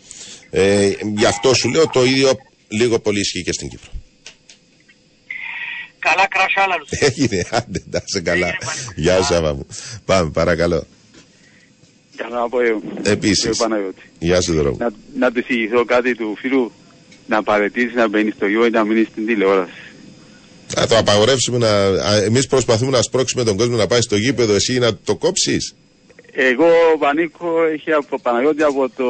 [0.50, 3.90] Ε, γι' αυτό σου λέω το ίδιο λίγο πολύ ισχύει και στην Κύπρο.
[6.00, 7.00] Καλά κρασάλα τους.
[7.00, 8.48] Έγινε, άντε, να είσαι καλά.
[8.48, 9.02] Έγινε, Παναγιώτη.
[9.02, 9.68] Γεια σου, Άβα μου.
[10.06, 10.88] Πάμε, παρακαλώ.
[12.16, 12.82] Καλά από εγώ.
[13.04, 13.40] Επίσης.
[13.40, 14.02] Κύριε Παναγιώτη.
[14.20, 14.78] Γεια σου, δρόμο.
[14.80, 16.72] Να, να τους εξηγηθώ κάτι του φίλου
[17.28, 19.72] να παρετήσεις να μπαίνεις στο γιο ή να μείνεις στην τηλεόραση.
[20.76, 21.68] Θα το απαγορεύσουμε να.
[22.16, 25.76] Εμείς προσπαθούμε να σπρώξουμε τον κόσμο να πάει στο γήπεδο, εσύ να το κόψεις;
[26.32, 26.68] Εγώ
[27.00, 29.06] Πανίκο έχει από Παναγιώτη από το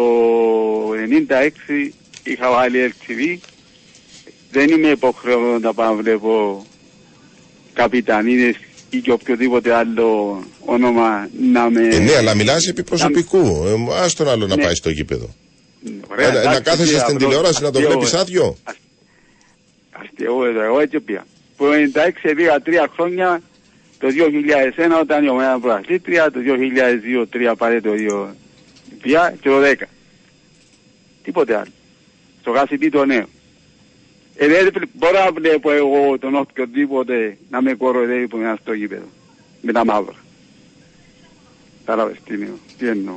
[1.89, 1.91] 96
[2.23, 3.37] είχα βάλει LTV.
[4.51, 6.65] Δεν είμαι υποχρεωμένος να πάω να βλέπω
[7.73, 8.55] καπιτανίδες
[8.89, 11.87] ή και οποιοδήποτε άλλο όνομα να με...
[11.87, 13.37] Ε, ναι, αλλά μιλάς επί προσωπικού.
[13.65, 14.63] Ε, Α τον άλλο να Ναι.
[14.63, 15.29] πάει στο γήπεδο.
[16.11, 18.17] Ωραία, Ε, να εντάξει, κάθεσαι κύριε, στην απλώς τηλεόραση να το αστείο, βλέπεις ε.
[18.17, 18.57] άδειο.
[19.91, 21.25] Αστείο εδώ, εγώ έτσι πήγα.
[21.59, 21.71] Που το
[22.25, 23.41] 96 πήγα τρία χρόνια,
[23.99, 26.39] το 2001 όταν η ομάδα προαθλήτρια, το
[27.51, 28.35] 2002-2003 πάρε το ίδιο
[29.01, 29.83] πια και το 10.
[31.23, 31.71] Τίποτε άλλο.
[32.41, 33.25] Στο γάσιπι το νέο.
[34.35, 38.73] Ε, δεν πλη- μπορώ να βλέπω εγώ τον οποιοδήποτε να με κοροϊδεύει που είναι στο
[38.73, 39.05] γήπεδο.
[39.61, 40.15] Με τα μαύρα.
[41.85, 42.55] Κατάλαβες τι εννοώ.
[42.77, 43.15] Τι εννοώ.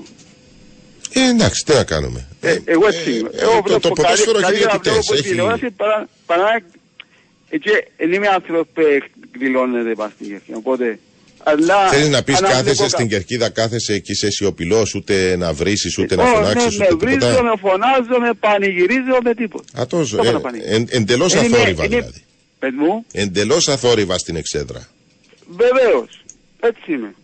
[1.13, 2.29] Ε, εντάξει, τι να κάνουμε.
[2.41, 3.31] Ε, εγώ έτσι είμαι.
[3.33, 6.61] ε, Εγώ το- βλέπω το ποδόσφαιρο έχει καλύτερα διαιτητές, βλέπω έχει- τηλεόραση παρά- παρά-
[7.55, 8.81] Έτσι, δεν είμαι άνθρωπος που
[9.33, 10.57] εκδηλώνεται πάνω στην κερκίδα.
[10.57, 10.99] Οπότε,
[11.45, 11.89] αλλά...
[11.89, 15.53] Θέλεις να πεις αν κάθεσαι βλέπω στην κα- κερκίδα, κάθεσαι εκεί σε αισιοπηλός, ούτε να
[15.53, 19.35] βρίσει, ούτε να Ω, φωνάξεις, ναι, ούτε με βρίζω, τίποτα; με φωνάζω, με πανηγυρίζω, με
[19.35, 19.81] τίποτα.
[19.81, 20.17] Α, τόσο.
[20.17, 20.71] Το Ε, έκανα πανηγύρι.
[20.75, 22.23] εν, Εντελώς Είναι- αθόρυβα είναι- δηλαδή.
[22.59, 24.89] Πες μου, Εντελώς αθόρυβα στην εξέδρα.
[25.49, 26.25] βεβαίως.
[26.61, 27.15] Έτσι είμαι.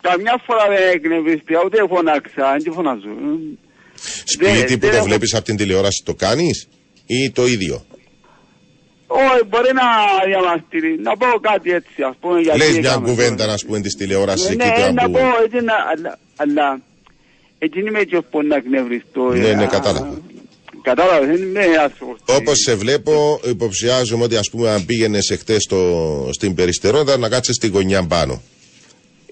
[0.00, 3.08] Καμιά φορά δεν εκνευρίστηκα, ούτε φωνάξα, δεν φωνάζω.
[4.24, 6.68] Σπίτι που δεν το έχω- βλέπεις από την τηλεόραση το κάνεις
[7.06, 7.86] ή το ίδιο;
[9.10, 9.86] Όχι, μπορεί να
[10.26, 10.98] διαμαρτυρεί.
[11.02, 12.58] Να πω κάτι έτσι, ας πούμε, γιατί...
[12.58, 13.52] Λες μια έκαμε κουβέντα, τώρα.
[13.52, 15.10] να πούμε, της τηλεόρασης Ναι, εκεί ναι, τώρα να που.
[15.10, 16.80] πω έτσι, να, αλλά, αλλά
[17.58, 19.22] έτσι είμαι και που να εκνευριστώ.
[19.22, 20.20] Ναι, ε, ναι, α, κατάλαβα.
[20.82, 22.18] Κατάλαβα, δεν είμαι άνθρωπος.
[22.26, 25.66] Όπως σε βλέπω, υποψιάζομαι ότι ας πούμε αν πήγαινες εχθές
[26.30, 28.42] στην περιστερόντα να κάτσε στη γωνιά πάνω.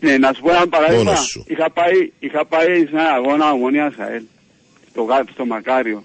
[0.01, 1.03] Ναι, να σου πω ένα παράδειγμα.
[1.03, 1.45] Μόνος σου.
[1.49, 4.22] Είχα πάει, είχα πάει σε ένα αγώνα ομονίας ΑΕΛ,
[4.91, 6.05] στο, Γα- στο Μακάριο.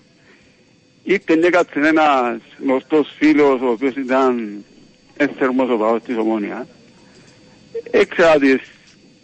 [1.04, 4.64] Ήρθε έκατσε ένας γνωστός φίλος, ο οποίος ήταν
[5.18, 6.68] ένθερμος ο παγός της ομόνια.
[7.92, 8.60] Έξερα τις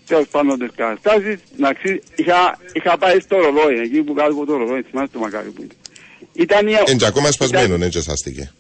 [0.08, 1.40] τέλος πάντων τις καταστάσεις.
[1.58, 5.20] Να ξύ- είχα, είχα πάει στο ρολόι, εκεί που κάτω από το ρολόι, θυμάσαι το
[5.20, 5.72] Μακάριο που είναι.
[6.34, 8.52] Ήταν η, Έντζε ακόμα ήταν- σπασμένο, έτσι σάστηκε.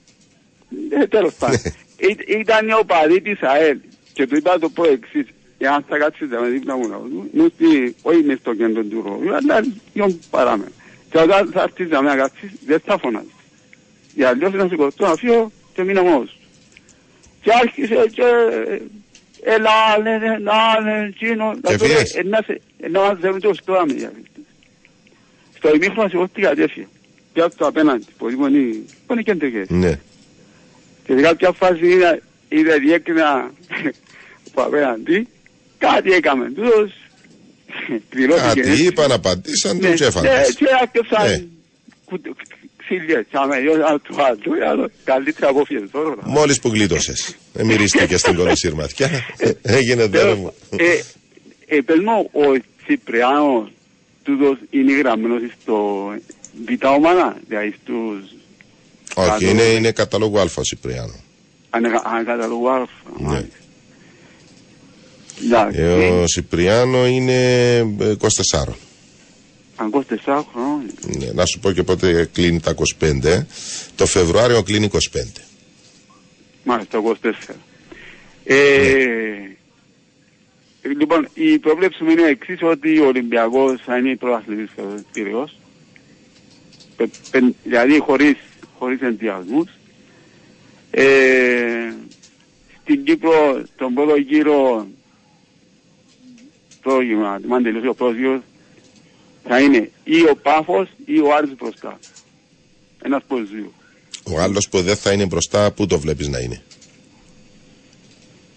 [0.90, 1.60] ε, τέλος πάντων.
[1.98, 3.78] Ή- Ήταν ο παδί της ΑΕΛ
[4.14, 5.26] και του είπα το πω εξής.
[5.58, 9.02] Εάν θα κάτσεις με δίπλα μου να δω, νου ότι όχι μες στο κέντρο του
[9.06, 9.62] ρόλου, αλλά
[9.94, 10.72] λίγο παράμενα.
[11.10, 13.32] Και όταν θα έρθεις να με κάτσεις, δεν θα φωνάζεις.
[14.16, 16.30] Για αλλιώς να σηκωθώ να φύγω και μείνω μόνος.
[16.30, 16.48] του.
[17.42, 18.24] Και άρχισε και
[19.44, 20.54] έλα, λένε, να,
[20.84, 21.54] λένε, τσίνο.
[21.54, 22.14] Και να το φύγες.
[22.16, 24.22] λέει, να σε- να μας δούμε το στρώαμε για αυτό.
[25.58, 26.88] Στο ημίχρονο σηκώθηκα και έφυγε.
[27.34, 29.70] Και αυτό απέναντι, που είναι, που είναι κεντρικές.
[29.70, 30.00] Ναι.
[31.06, 33.52] Και σε κάποια φάση είδα, είδα διέκρινα
[34.50, 35.28] από απέναντι,
[35.78, 36.46] κάτι έκαμε.
[36.52, 36.92] Τούτος
[38.10, 38.62] πληρώθηκε.
[38.62, 40.28] Κάτι είπαν, απαντήσαν, Ναι, του τσέφανε.
[40.30, 40.70] ναι, Και Ναι.
[40.84, 41.50] άκουψαν
[42.78, 46.16] ξύλια, τσάμε, δυο άλλο του άλλου, άλλο, καλύτερα από φύγες τώρα.
[46.24, 47.36] Μόλις που γλίτωσες.
[47.54, 49.10] Ε, μυρίστηκε στην κολοσσή ματιά.
[49.62, 50.54] Έγινε δώρο μου.
[50.78, 51.02] Ε,
[51.76, 53.70] ε, πες μου, ο Τσιπριάνος
[54.24, 56.08] τούτος είναι γραμμένος στο
[56.66, 58.32] β' ομάδα, δηλαδή στους
[59.16, 61.16] Όχι, κάτω- είναι, είναι καταλόγου Α ο Σιπριάνο.
[62.04, 62.86] ανακαταλογού Α.
[63.18, 63.46] Ναι.
[65.44, 65.82] Εντάξει.
[65.82, 68.16] Ε, ο Σιπριάνο είναι ε,
[68.54, 68.74] 24.
[69.76, 69.92] Αν
[70.26, 70.94] 24 χρόνια.
[71.20, 73.44] Ναι, να σου πω και πότε κλείνει τα 25.
[73.96, 74.98] Το Φεβρουάριο κλείνει 25.
[76.64, 77.32] Μάλιστα, 24.
[78.44, 79.48] Ε,
[80.96, 84.70] Λοιπόν, η προβλέψη μου είναι εξής ότι ο Ολυμπιακός θα είναι πρωταθλητής
[85.12, 85.56] Κυριακός.
[87.64, 88.36] Δηλαδή χωρίς,
[88.78, 89.70] χωρίς ενδιασμούς.
[90.92, 91.94] Ε,
[92.82, 94.88] στην Κύπρο τον πρώτο γύρο
[96.88, 98.42] πρόγευμα, αν τελειώσει ο πρώτος γύρος,
[99.48, 102.00] θα είναι ή ο Πάφος ή ο Άρης μπροστά.
[103.04, 103.72] Ένας από τους δύο.
[104.24, 106.62] Ο άλλος που δεν θα είναι μπροστά, πού το βλέπεις να είναι;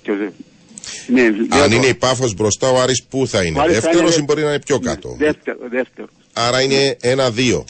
[0.02, 0.32] Ποιος είναι.
[1.06, 1.88] Ναι, Αν λέω είναι το.
[1.88, 4.42] η πάφος μπροστά, ο Άρης πού θα είναι; Ο Άρης θα Δεύτερος είναι- ή μπορεί
[4.42, 6.10] να είναι πιο κάτω; Δεύτερο, δεύτερος.
[6.32, 7.64] Άρα είναι ένα-δύο.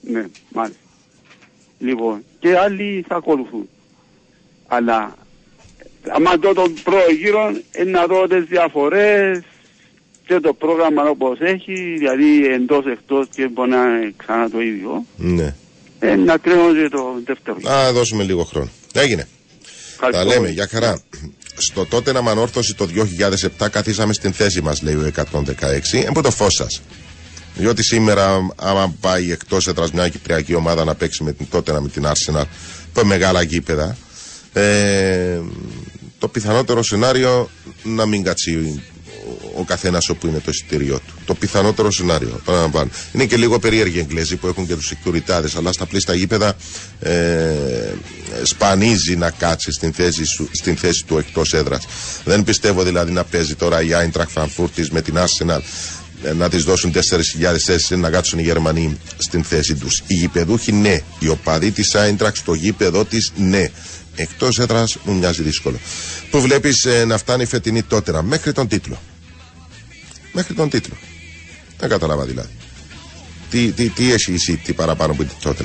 [0.00, 0.80] Ναι, μάλιστα.
[1.78, 3.68] Λοιπόν, και άλλοι θα ακολουθούν.
[4.66, 5.16] Αλλά,
[6.08, 9.42] άμα δω τον πρώτο γύρο, είναι να δω τις διαφορές
[10.26, 15.04] και το πρόγραμμα όπως έχει, δηλαδή εντός εκτός και μπορεί να είναι ξανά το ίδιο.
[15.16, 15.54] Ναι.
[15.98, 17.56] Ε, να κρίνω και το δεύτερο.
[17.58, 17.72] γύρο.
[17.72, 18.68] Να δώσουμε λίγο χρόνο.
[18.92, 19.28] Έγινε.
[20.00, 20.40] Τα Ευχαριστώ.
[20.40, 21.02] λέμε, για χαρά.
[21.56, 22.88] Στο τότε να ανόρθωση το
[23.58, 26.04] 2007 καθίσαμε στην θέση μας, λέει ο 116.
[26.06, 26.82] Εμπό το φως σας.
[27.54, 31.88] Διότι σήμερα, άμα πάει εκτός έδρας μια κυπριακή ομάδα να παίξει με την τότε με
[31.88, 32.44] την Arsenal,
[32.92, 33.96] που μεγάλα γήπεδα,
[34.52, 35.40] ε,
[36.18, 37.50] το πιθανότερο σενάριο
[37.82, 38.82] να μην κάτσει
[39.42, 41.14] ο, ο καθένας όπου είναι το εισιτήριό του.
[41.24, 42.40] Το πιθανότερο σενάριο.
[42.44, 42.90] Παραλαμβάνω.
[43.12, 46.56] Είναι και λίγο περίεργοι οι Εγγλέζοι που έχουν και τους σεκουριτάδε, αλλά στα πλήστα γήπεδα
[47.00, 47.14] ε,
[48.42, 51.84] σπανίζει να κάτσει στην θέση, σου, στην θέση του εκτός έδρας.
[52.24, 55.60] Δεν πιστεύω δηλαδή να παίζει τώρα η Άιντραχ Φραγκφούρτη με την Arsenal
[56.24, 60.02] ε, να της δώσουν 4.000 θέσεις να κάτσουν οι Γερμανοί στην θέση τους.
[60.06, 61.00] Οι γηπεδούχοι ναι.
[61.18, 63.70] Οι οπαδοί της Άιντραξ στο γήπεδο της ναι.
[64.16, 65.78] Εκτός έδρας μου μοιάζει δύσκολο.
[66.30, 68.98] Που βλέπεις να φτάνει η φετινή τότερα μέχρι τον τίτλο.
[70.34, 70.94] Μέχρι τον τίτλο.
[71.78, 72.52] Δεν κατάλαβα δηλαδή.
[73.50, 75.64] Τι, τι, τι έχει η City παραπάνω από την τότε.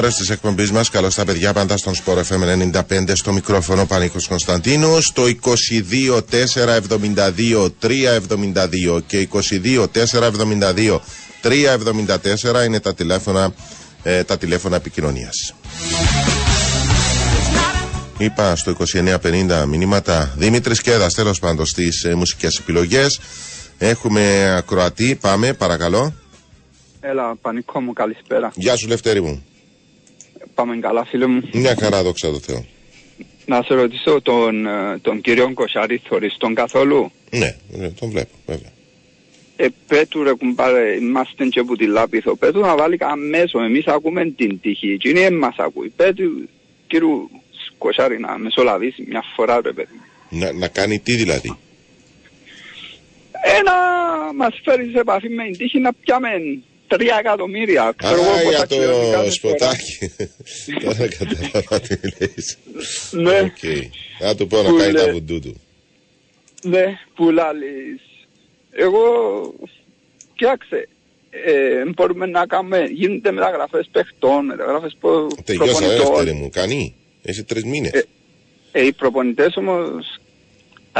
[0.00, 0.90] Μέρο της εκπομπής μας.
[0.90, 5.06] Καλώς τα παιδιά πάντα στον Σπορ FM 95 στο μικρόφωνο Πανίκος Κωνσταντίνους.
[5.06, 11.00] Στο 22 472 372 και 22 472
[11.42, 13.52] 374 είναι τα τηλέφωνα,
[14.02, 15.54] ε, τα τηλέφωνα επικοινωνίας.
[18.18, 23.20] Είπα στο 2950 μηνύματα Δημήτρη Κέδας, τέλος πάντων στις ε, μουσικές επιλογές.
[23.78, 26.14] Έχουμε ακροατή, πάμε, παρακαλώ.
[27.00, 28.52] Έλα, πανικό μου, καλησπέρα.
[28.54, 29.44] Γεια σου, Λευτέρη μου.
[30.56, 31.42] Πάμε καλά, φίλε μου.
[31.52, 32.64] Μια χαρά, δόξα τω Θεώ.
[33.46, 38.34] Να σε ρωτήσω τον, ε, τον κύριο Κοσάρη, θωρείς τον καθόλου; Ναι, ναι, τον βλέπω,
[38.46, 38.70] βέβαια.
[39.56, 42.36] Ε, πέτου ρε κουμπάρε, είμαστε και που τη Λάπιθο.
[42.36, 44.90] Πέτου να βάλει αμέσω, εμείς ακούμε την τύχη.
[44.90, 45.92] Εκείνη δεν μας ακούει.
[45.96, 46.48] Πέτου,
[46.86, 47.30] κύριου
[47.78, 50.00] Κοσάρη, να μεσολαβήσει μια φορά, ρε παιδί.
[50.28, 51.56] Να, να κάνει τι δηλαδή;
[53.30, 53.74] Ε, να
[54.44, 56.28] μας φέρει σε επαφή με την τύχη να πιάμε
[56.86, 57.92] τρία εκατομμύρια.
[57.96, 60.10] Ξέρω εγώ Α, πόσα για κοινωνικά το δεν σποτάκι.
[60.84, 62.56] Τώρα κατάλαβα τι λες.
[63.10, 63.40] Ναι.
[63.40, 63.62] Οκ.
[64.20, 65.60] Να του πω να Που κάνει τα λέει- βουντού του.
[66.62, 66.84] Ναι,
[67.14, 68.00] που λάλης.
[68.70, 69.02] Εγώ,
[70.34, 70.88] κοίταξε,
[71.30, 76.06] ε, μπορούμε να κάνουμε, γίνονται μεταγραφές παιχτών, μεταγραφές προ- Τελειώσα, προπονητών.
[76.14, 76.50] δεύτερη μου.
[76.50, 76.94] Κάνει.
[77.22, 78.04] Έχει τρεις μήνες.
[78.72, 80.18] Ε, οι προπονητές όμως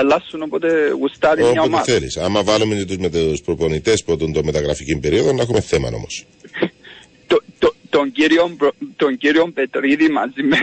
[0.01, 1.83] αλλάσουν όποτε γουστάρει μια Όποτε ομάδα.
[1.85, 2.17] θέλεις.
[2.17, 6.25] Άμα βάλουμε τους με τους προπονητές που έχουν το μεταγραφική περίοδο, να έχουμε θέμα όμως.
[7.31, 10.57] Το, το, τον, κύριο, Μπρο- τον κύριο Πετρίδη μαζί με,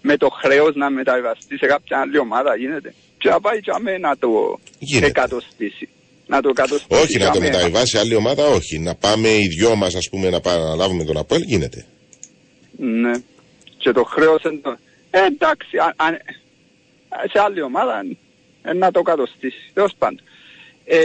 [0.00, 2.94] με το χρέος να μεταβαστεί σε κάποια άλλη ομάδα γίνεται.
[3.18, 4.28] Και να πάει και αμέ να το
[4.78, 5.06] Γίνεται.
[5.06, 5.88] εκατοστήσει.
[6.26, 7.00] Να το εκατοστήσει.
[7.02, 7.46] Όχι να το και αμέ.
[7.46, 8.78] μεταβιβάσει άλλη ομάδα, όχι.
[8.78, 11.84] Να πάμε οι δυο μας, ας πούμε, να πάμε να λάβουμε τον Απόελ, γίνεται.
[12.76, 13.12] Ναι.
[13.78, 14.76] Και το χρέος είναι το...
[15.10, 16.06] Ε, εντάξει, α, α,
[17.32, 18.16] σε άλλη ομάδα ε,
[18.74, 19.70] να το κατοστήσεις.
[19.72, 20.20] Τέλος πάντων.
[20.84, 20.98] Ε,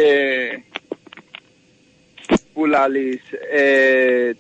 [2.54, 3.22] που λαλείς,
[3.52, 4.32] ε,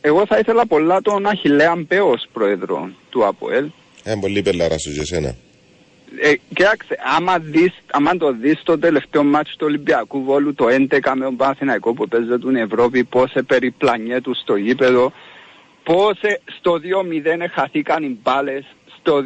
[0.00, 3.70] εγώ θα ήθελα πολλά τον Αχιλέα Μπέο ως πρόεδρο του ΑΠΟΕΛ.
[4.04, 5.34] Ε, πολύ πελάρα σου για σένα.
[6.20, 11.14] Ε, κοίταξε, άμα, δεις, άμα το δεις το τελευταίο μάτσο του Ολυμπιακού Βόλου το 11
[11.14, 15.12] με τον Παναθηναϊκό που παίζεται την Ευρώπη, πώς περιπλανιέ τους στο γήπεδο,
[15.82, 16.80] πώς ε, στο
[17.42, 18.64] 2-0 χαθήκαν οι μπάλες
[19.06, 19.22] Στο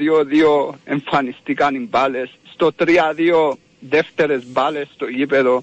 [0.70, 2.30] 2-2 εμφανιστήκαν οι μπάλες.
[2.52, 5.62] Στο 3-2 δεύτερες μπάλες στο γήπεδο.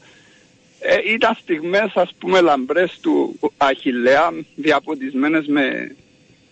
[0.79, 5.95] Ε, ήταν στιγμές ας πούμε λαμπρές του Αχιλέα διαποτισμένες με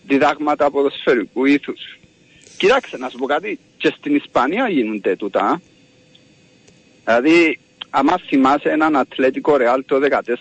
[0.06, 1.98] διδάγματα ποδοσφαιρικού ήθους.
[2.56, 5.60] Κοίταξε να σου πω κάτι, και στην Ισπανία γίνονται τούτα.
[7.04, 7.58] Δηλαδή,
[7.90, 9.98] άμα θυμάσαι έναν Ατλέτικο Ρεάλ το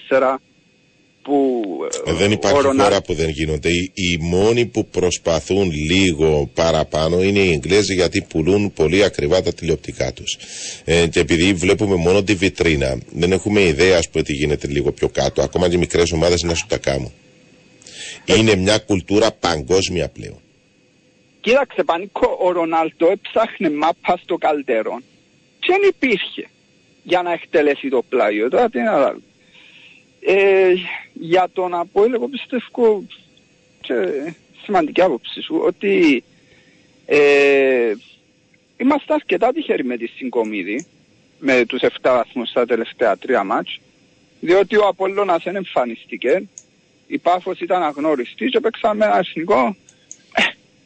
[0.09, 0.35] 14
[1.23, 1.61] που
[2.05, 3.69] Ε, δεν υπάρχει ο Ρονάλ- χώρα που δεν γίνονται.
[3.69, 9.53] Οι, οι μόνοι που προσπαθούν λίγο παραπάνω είναι οι Εγγλέζοι γιατί πουλούν πολύ ακριβά τα
[9.53, 10.37] τηλεοπτικά τους.
[10.85, 14.91] Ε, και επειδή βλέπουμε μόνο τη βιτρίνα, δεν έχουμε ιδέα ας πούμε τι γίνεται λίγο
[14.91, 15.41] πιο κάτω.
[15.41, 17.11] Ακόμα και μικρές ομάδες να σου τα κάνουν.
[18.25, 20.37] Είναι μια κουλτούρα παγκόσμια πλέον.
[21.41, 25.03] Κοίταξε πανικό, ο Ρονάλτο έψαχνε μάπα στο καλτερόν
[25.59, 26.47] και δεν υπήρχε
[27.03, 29.15] για να εκτελέσει το πλάγιο; Τώρα τι να λέω.
[30.25, 30.73] Ε,
[31.13, 33.03] για τον Αποέλ εγώ πιστεύω
[33.81, 33.95] και
[34.63, 36.23] σημαντική άποψη σου ότι
[37.05, 37.93] ε,
[38.77, 40.85] είμαστε αρκετά τυχεροί με τη συγκομίδη
[41.39, 43.79] με τους 7 βαθμούς στα τελευταία τρία μάτς
[44.39, 46.47] διότι ο Απόλλωνας δεν εμφανιστήκε
[47.07, 49.65] η Πάφος ήταν αγνώριστης και παίξαμε ένα εθνικό.
[49.65, 49.82] ε,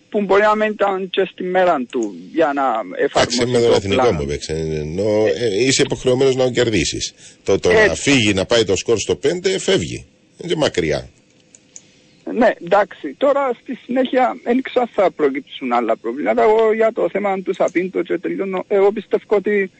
[0.09, 3.69] που μπορεί να μην ήταν και στη μέρα του για να Εντάξει, εφαρμοσει με τον
[3.69, 4.17] το εθνικό πλάνο.
[4.17, 4.53] μου έπαιξε.
[4.53, 7.13] Ενώ ε, είσαι υποχρεωμένος να τον κερδίσεις.
[7.43, 8.01] Το, το να Έτσι.
[8.01, 9.27] φύγει να πάει το σκορ στο 5
[9.59, 10.05] φεύγει.
[10.37, 11.09] Είναι και μακριά.
[12.33, 13.13] Ναι, εντάξει.
[13.17, 16.41] Τώρα στη συνέχεια δεν ξέρω αν θα προκύψουν άλλα προβλήματα.
[16.43, 18.65] Εγώ για το θέμα του Σαπίντο και τελειώνω.
[18.67, 19.71] Εγώ πιστεύω ότι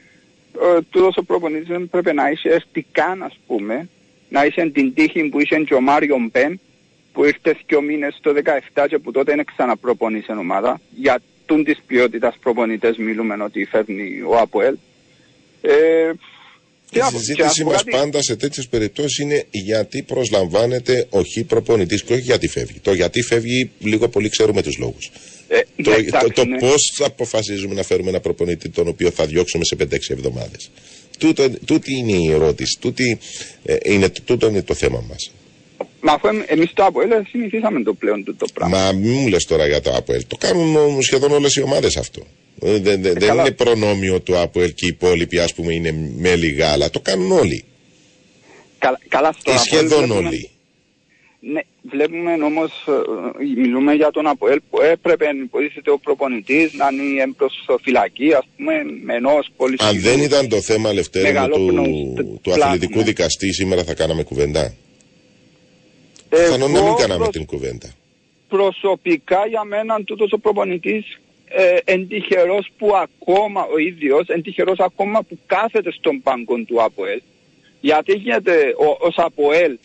[0.61, 3.89] ε, τούτος ο προπονητής δεν πρέπει να είσαι έρθει καν, ας πούμε,
[4.29, 6.59] να είσαι την τύχη που είσαι και ο Μάριον Μπεν,
[7.17, 8.33] που ήρθε δύο μήνες το
[8.73, 10.81] 17 και που τότε δεν ξαναπροπονήσε ομάδα.
[10.95, 14.75] Για τούν της ποιότητας προπονητές μιλούμε ότι φέρνει ο Αποέλ.
[15.61, 16.11] Ε,
[16.91, 19.45] τι Η να πω, και να συζήτησή πω μας κάτι- πάντα σε τέτοιες περιπτώσεις είναι
[19.51, 22.79] γιατί προσλαμβάνεται ο χ προπονητής και όχι γιατί φεύγει.
[22.79, 25.11] Το γιατί φεύγει, λίγο πολύ ξέρουμε τους λόγους.
[25.47, 26.57] Ε, Το, ναι, το, εντάξει, το ναι.
[26.57, 30.69] πώς αποφασίζουμε να φέρουμε ένα προπονητή τον οποίο θα διώξουμε σε 5-6 εβδομάδες.
[31.19, 32.77] Τούτο, τούτη είναι η ερώτηση.
[32.79, 33.17] Τούτη,
[33.63, 35.31] ε, είναι, τούτο είναι το θέμα μας.
[36.01, 38.77] Μα αφού εμ- εμείς το Αποέλ συνηθίσαμε το πλέον το, το πράγμα.
[38.77, 40.23] Μα μην μου λες τώρα για το ΑΠΟΕΛ.
[40.27, 42.21] Το κάνουν όμως σχεδόν όλες οι ομάδες αυτό.
[42.61, 43.41] Ε, δεν- δεν- δεν καλά.
[43.41, 46.89] είναι προνόμιο του ΑΠΟΕΛ και οι υπόλοιποι, ας πούμε, είναι μέλη γάλα.
[46.89, 47.63] Το κάνουν όλοι.
[48.79, 50.49] Καλά, καλά στο Ε, Αποέλ σχεδόν βλέπουμε- όλοι.
[51.39, 51.59] Ναι,
[51.91, 52.91] βλέπουμε όμως, ε,
[53.61, 58.45] μιλούμε για τον Αποέλ που έπρεπε, υποτίθεται ο προπονητής να είναι έμπρος στο φυλακή, ας
[58.57, 58.73] πούμε,
[59.03, 60.03] με ενός πολύ Αν σκληρού.
[60.03, 63.03] δεν ήταν το θέμα Λευτέρη μου, Μεγαλόπνοους του, του πλάνου, αθλητικού ναι.
[63.03, 64.73] δικαστή, σήμερα θα κάναμε κουβέντα.
[66.29, 67.87] Εγώ Πιθανόν να μην κάναμε προς- την κουβέντα.
[68.47, 74.79] Προσωπικά για μένα τούτος ο προπονητής ε, εν τυχερός που ακόμα ο ίδιος, εν τυχερός
[74.79, 77.21] ακόμα που κάθεται στον πάγκο του Αποέλ.
[77.81, 79.77] Γιατί γίνεται ο, ως Αποέλ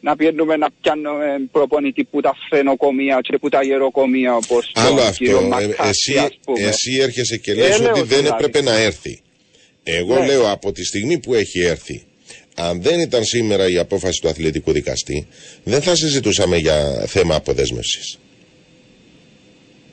[0.00, 4.98] να πιένουμε να πιάνουμε προπονητή που τα φαινοκομεία και που τα γεροκομεία όπως Άλλο τον
[4.98, 5.12] αυτό.
[5.24, 5.76] κύριο Ε, Μακάτσι,
[6.12, 6.60] εσύ, ας πούμε.
[6.68, 8.44] εσύ έρχεσαι και λες Έλεος ότι δεν δηλαδή.
[8.44, 9.20] έπρεπε να έρθει.
[9.82, 10.26] Εγώ Ναι.
[10.26, 12.02] λέω από τη στιγμή που έχει έρθει,
[12.60, 15.26] αν δεν ήταν σήμερα η απόφαση του αθλητικού δικαστή,
[15.64, 18.18] δεν θα συζητούσαμε για θέμα αποδέσμευσης.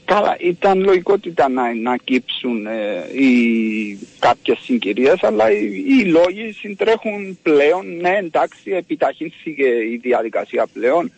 [0.06, 7.39] Καλά, ήταν λογικότητα να, να κύψουν ε, οι, κάποιες συγκυρίες, αλλά οι, οι λόγοι συντρέχουν
[7.41, 7.98] πλέον.
[7.98, 11.11] Ναι, εντάξει, επιταχύνθηκε η διαδικασία πλέον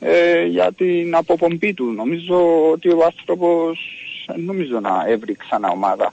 [0.00, 1.84] ε, για την αποπομπή του.
[1.84, 3.78] Νομίζω ότι ο άνθρωπος
[4.26, 6.12] δεν νομίζω να έβρει ξανά ομάδα.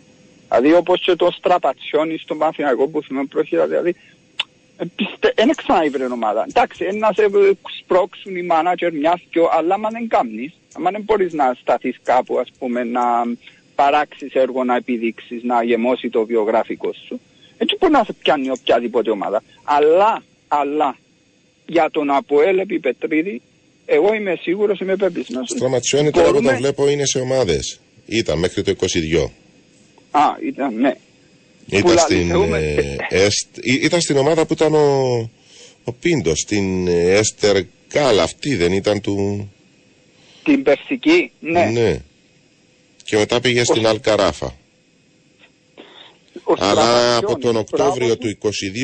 [0.50, 3.96] Δηλαδή όπως και το Στραπατσιόνι στον Παναθηναϊκό που θυμάμαι πρόχειρα, δηλαδή
[5.36, 6.46] δεν ξαναήβρε ομάδα.
[6.50, 7.30] Εντάξει, είναι να σε
[7.82, 12.40] σπρώξουν οι μάνατζερ μια δυο, αλλά άμα δεν κάνεις, άμα δεν μπορείς να σταθείς κάπου,
[12.40, 13.02] ας πούμε, να
[13.76, 17.20] παράξεις έργο, να επιδείξεις, να γεμώσει το βιογραφικό σου,
[17.58, 19.44] έτσι μπορεί να σε πιάνει οποιαδήποτε ομάδα.
[19.64, 20.98] Αλλά, αλλά,
[21.66, 23.42] για τον Αποέλ επί Πετρίδη,
[23.86, 25.50] εγώ είμαι σίγουρος, είμαι πεπισμένος.
[25.50, 27.80] Στραματσιόνι τώρα που Μπορούμε- τον βλέπω είναι σε ομάδες.
[28.06, 29.32] Ήταν μέχρι το 22.
[30.12, 30.96] Α, ήταν, ναι.
[31.70, 32.58] Που Ήταν στην, λαληθούμε.
[33.10, 35.12] ε, Εστ- ή- ήταν στην ομάδα που ήταν ο,
[35.84, 37.64] ο Πίντος, στην ε, Έστερ
[37.94, 39.50] Γκάλ, αυτή δεν ήταν του...
[40.44, 42.02] Την Περσική, ναι.
[43.04, 44.56] Και μετά πήγε στην Αλκαράφα.
[46.44, 46.82] Ο Αλλά
[47.18, 48.38] από Στραματσόνι, τον Οκτώβριο μπράβο του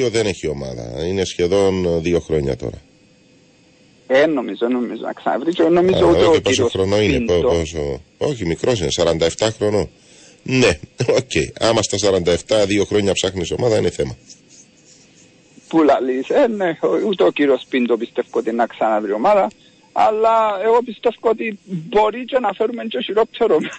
[0.08, 1.06] 22 δεν έχει ομάδα.
[1.08, 2.82] Είναι σχεδόν ε, δύο χρόνια τώρα.
[4.08, 7.18] Ε, νομίζω, νομίζω να ξαναβρει και νομίζω Α, ούτε ο όχι, πόσο κύριος χρονό είναι,
[7.18, 7.42] Πίντο.
[7.42, 8.02] πο- πόσο...
[8.18, 8.90] Όχι, μικρός είναι,
[9.38, 9.90] 47 χρονών.
[10.44, 11.32] Ναι, οκ.
[11.60, 14.18] Άμα στα 47 δύο χρόνια ψάχνεις ομάδα είναι θέμα.
[15.68, 16.30] που λαλείς.
[16.30, 19.50] Ε, ναι, ο- ούτε ο κύριος Πίντο πιστεύω ότι να ξαναβρει ομάδα.
[19.92, 23.70] Αλλά εγώ πιστεύω ότι μπορεί και να φέρουμε και χειρότερο με-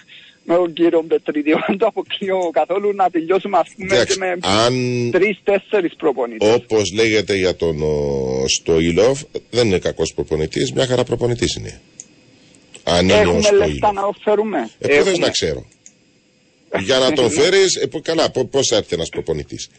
[0.43, 1.53] με τον κύριο Πετρίδη.
[1.67, 4.73] Δεν το αποκλείω καθόλου να τελειώσουμε ας πούμε Εντάξει, και με αν
[5.11, 6.53] τρεις-τέσσερις προπονητές.
[6.55, 9.21] όπως λέγεται για τον ο, Στοϊλόφ,
[9.51, 11.81] δεν είναι κακός προπονητής, μια χαρά προπονητής είναι.
[12.83, 14.69] Αν είναι Έχουμε ως το λεφτά να το φέρουμε.
[14.79, 15.65] Ε, πού θες να ξέρω.
[16.79, 19.69] Για να τον φέρεις, ε, πο- καλά, πο- πώς θα έρθει ένας προπονητής;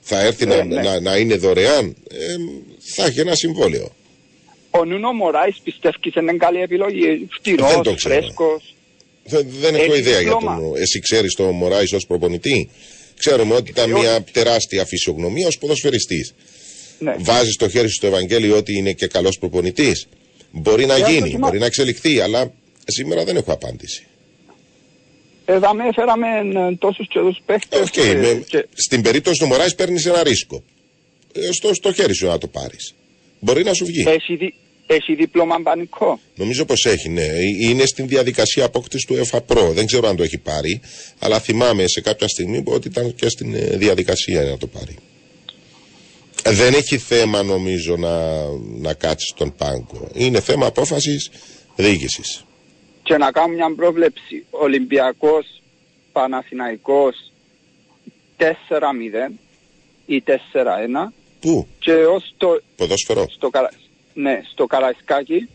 [0.00, 0.82] Θα έρθει να, Ε, ναι.
[0.82, 2.16] να, να είναι δωρεάν; Ε,
[2.78, 3.92] θα έχει ένα συμβόλαιο.
[4.70, 7.06] Ο Νούνο Μωράης πιστεύεις είναι καλή επιλογή.
[7.06, 8.14] Δεν το Φτηνός, ξέρω.
[8.14, 8.74] φρέσκος.
[9.24, 10.58] Δεν, δεν έχω Έχει ιδέα για διπλώμα.
[10.60, 10.76] τον.
[10.76, 12.70] Εσύ ξέρεις τον Μοράις ως προπονητή;
[13.18, 14.02] Ξέρουμε ότι ήταν Ε, όχι.
[14.02, 16.34] μια τεράστια φυσιογνωμία ως ποδοσφαιριστής.
[16.98, 17.14] Ναι.
[17.18, 20.06] Βάζεις το χέρι σου στο Ευαγγέλιο ότι είναι και καλός προπονητής.
[20.50, 21.46] Μπορεί να Για να γίνει, δοκιμάσω.
[21.46, 22.52] μπορεί να εξελιχθεί, αλλά
[22.86, 24.06] σήμερα δεν έχω απάντηση.
[25.44, 26.26] Εδώ με έφεραμε
[26.68, 27.80] ε, τόσους και τόσους παίχτες.
[27.80, 30.62] Οκ, ε, με- και- Στην περίπτωση του Μοράις παίρνεις ένα ρίσκο.
[31.32, 32.94] Ε, στο, στο χέρι σου να το πάρεις.
[33.40, 34.04] Μπορεί να σου βγει.
[34.06, 34.54] Έχει, δι-
[34.86, 36.20] έχει δίπλωμα πανικό.
[36.34, 37.22] Νομίζω πως έχει, ναι.
[37.24, 39.72] Ε, Είναι στην διαδικασία απόκτησης του ΕΦΑΠΡΟ.
[39.72, 40.80] Δεν ξέρω αν το έχει πάρει,
[41.18, 44.96] αλλά θυμάμαι σε κάποια στιγμή ότι ήταν και στην ε, διαδικασία να το πάρει.
[46.42, 48.44] Ε, Δεν έχει θέμα νομίζω να,
[48.80, 50.08] να κάτσεις στον πάγκο.
[50.14, 51.30] Είναι θέμα απόφασης
[51.76, 52.44] διοίκησης.
[53.04, 54.46] Και να κάνω μια πρόβλεψη.
[54.50, 55.62] Ολυμπιακός,
[56.12, 57.32] Παναθηναϊκός
[58.38, 59.32] 4-0
[60.06, 63.26] ή 4-1 Πού, και ως το, ποδόσφαιρο.
[63.30, 63.70] στο, Καρα...
[64.14, 65.48] ναι, στο Καραϊσκάκι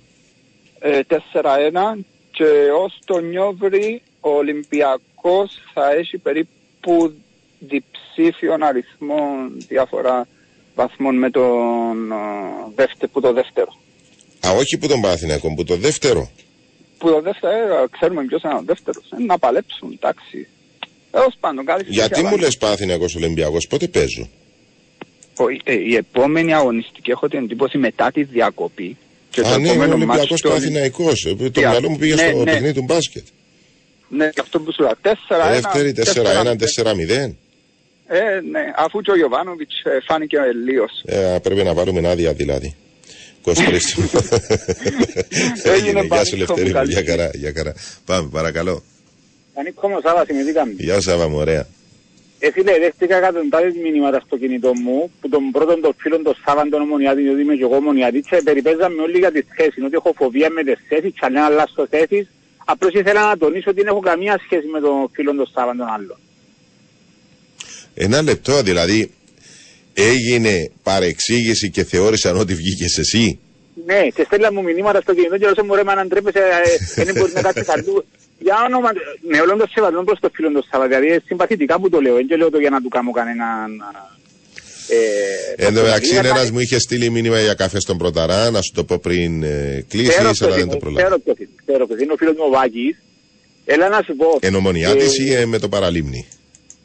[0.80, 1.16] ε, 4-1
[2.32, 2.46] και
[2.84, 7.14] ως το Νιόβρι ο Ολυμπιακός θα έχει περίπου
[7.60, 9.20] διψήφιον αριθμό
[9.68, 10.28] διάφορα
[10.76, 12.16] βαθμών με τον ε,
[12.76, 13.78] δεύτε, που το δεύτερο.
[14.48, 16.30] Α, όχι που τον Παναθηναϊκό, που το δεύτερο.
[17.00, 20.48] Που το δεύτερος, ε, ξέρουμε ποιος είναι ο δεύτερος, ε, να παλέψουν, εντάξει.
[21.12, 22.42] Έως πάντων, κάτι Γιατί συνέχεια μου πάνε.
[22.42, 24.30] λες Παναθηναϊκός Ολυμπιακός, πότε παίζω;
[25.38, 28.98] Ο- ε, η επόμενη αγωνιστική έχω την εντύπωση μετά τη διακοπή.
[29.30, 31.26] Και Α, ναι, είναι επόμενο Ολυμπιακός μάτς το- Παναθηναϊκός.
[31.26, 32.52] Ε, Το Για- μυαλό μου πήγε ναι, στο ναι.
[32.52, 33.26] παιχνίδι του μπάσκετ.
[34.10, 34.92] Ναι, αυτό που σου λέω.
[35.02, 35.52] 4-1.
[35.62, 37.36] Δεύτερη 4-1, 4-0.
[38.08, 40.92] Ε, ναι, αφού και ο Γιωβάνοβιτς ε, φάνηκε λίγος.
[41.06, 42.76] Ε, πρέπει να βάλουμε άδεια δηλαδή.
[43.54, 43.62] 23.
[45.76, 46.02] Έγινε.
[46.02, 47.74] Γεια σου πανίκο Λευτέρη μου, μου, καλή για χαρά, για χαρά.
[48.06, 48.84] Πάμε, παρακαλώ.
[49.54, 50.74] Ανήκω μου Σάβα, θυμηθήκαμε.
[50.78, 51.68] Γεια σου Άβα μου, ωραία.
[52.40, 56.70] Ε, φίλε, δέχτηκα εκατοντάδες μηνύματα στο κινητό μου που τον πρώτον των φίλων των Σάββαν
[56.70, 60.14] των Ομονιάτη, διότι είμαι και εγώ Ομονιάτη, και περιπέζαμε όλοι για τις θέσεις, ότι έχω
[60.16, 62.28] φοβία με τις θέσεις, και αν δεν αλλάσω θέσεις,
[62.66, 65.88] απλώς ήθελα να τονίσω ότι δεν έχω καμία σχέση με τον φίλο των Σάββαν των
[65.88, 66.18] άλλων.
[67.94, 69.12] Ένα λεπτό, δηλαδή
[70.04, 73.40] έγινε παρεξήγηση και θεώρησαν ότι βγήκες εσύ;
[73.86, 76.40] Ναι, και στέλναν μου μηνύματα στο κινητό και όσο μου ρε μα να ντρέπεσαι,
[76.96, 78.06] ε, δεν μπορεί να κάτσεις αλλού.
[78.40, 81.80] Για όνομα, του- με όλον το σεβασμό προς το φίλο των Σάββαν, δηλαδή ε, συμπαθητικά
[81.80, 83.72] που το λέω, δεν λέω το για να του κάνω κανέναν...
[85.58, 88.62] Ε, Εν τω μεταξύ, είναι ένας μου είχε στείλει μήνυμα για καφέ στον Πρωταρά, να
[88.62, 91.00] σου το πω πριν ε, κλείσει, Ξέρω αλλά ποιος δεν είναι, το προλάβω.
[91.06, 92.98] ξέρω ποιος είναι, ξέρω ποιος είναι ο φίλος μου ο Βάκης.
[93.66, 94.38] Έλα να σου πω.
[94.42, 96.28] Εν ομονιάτης ε, ή ε, με το παραλίμνη;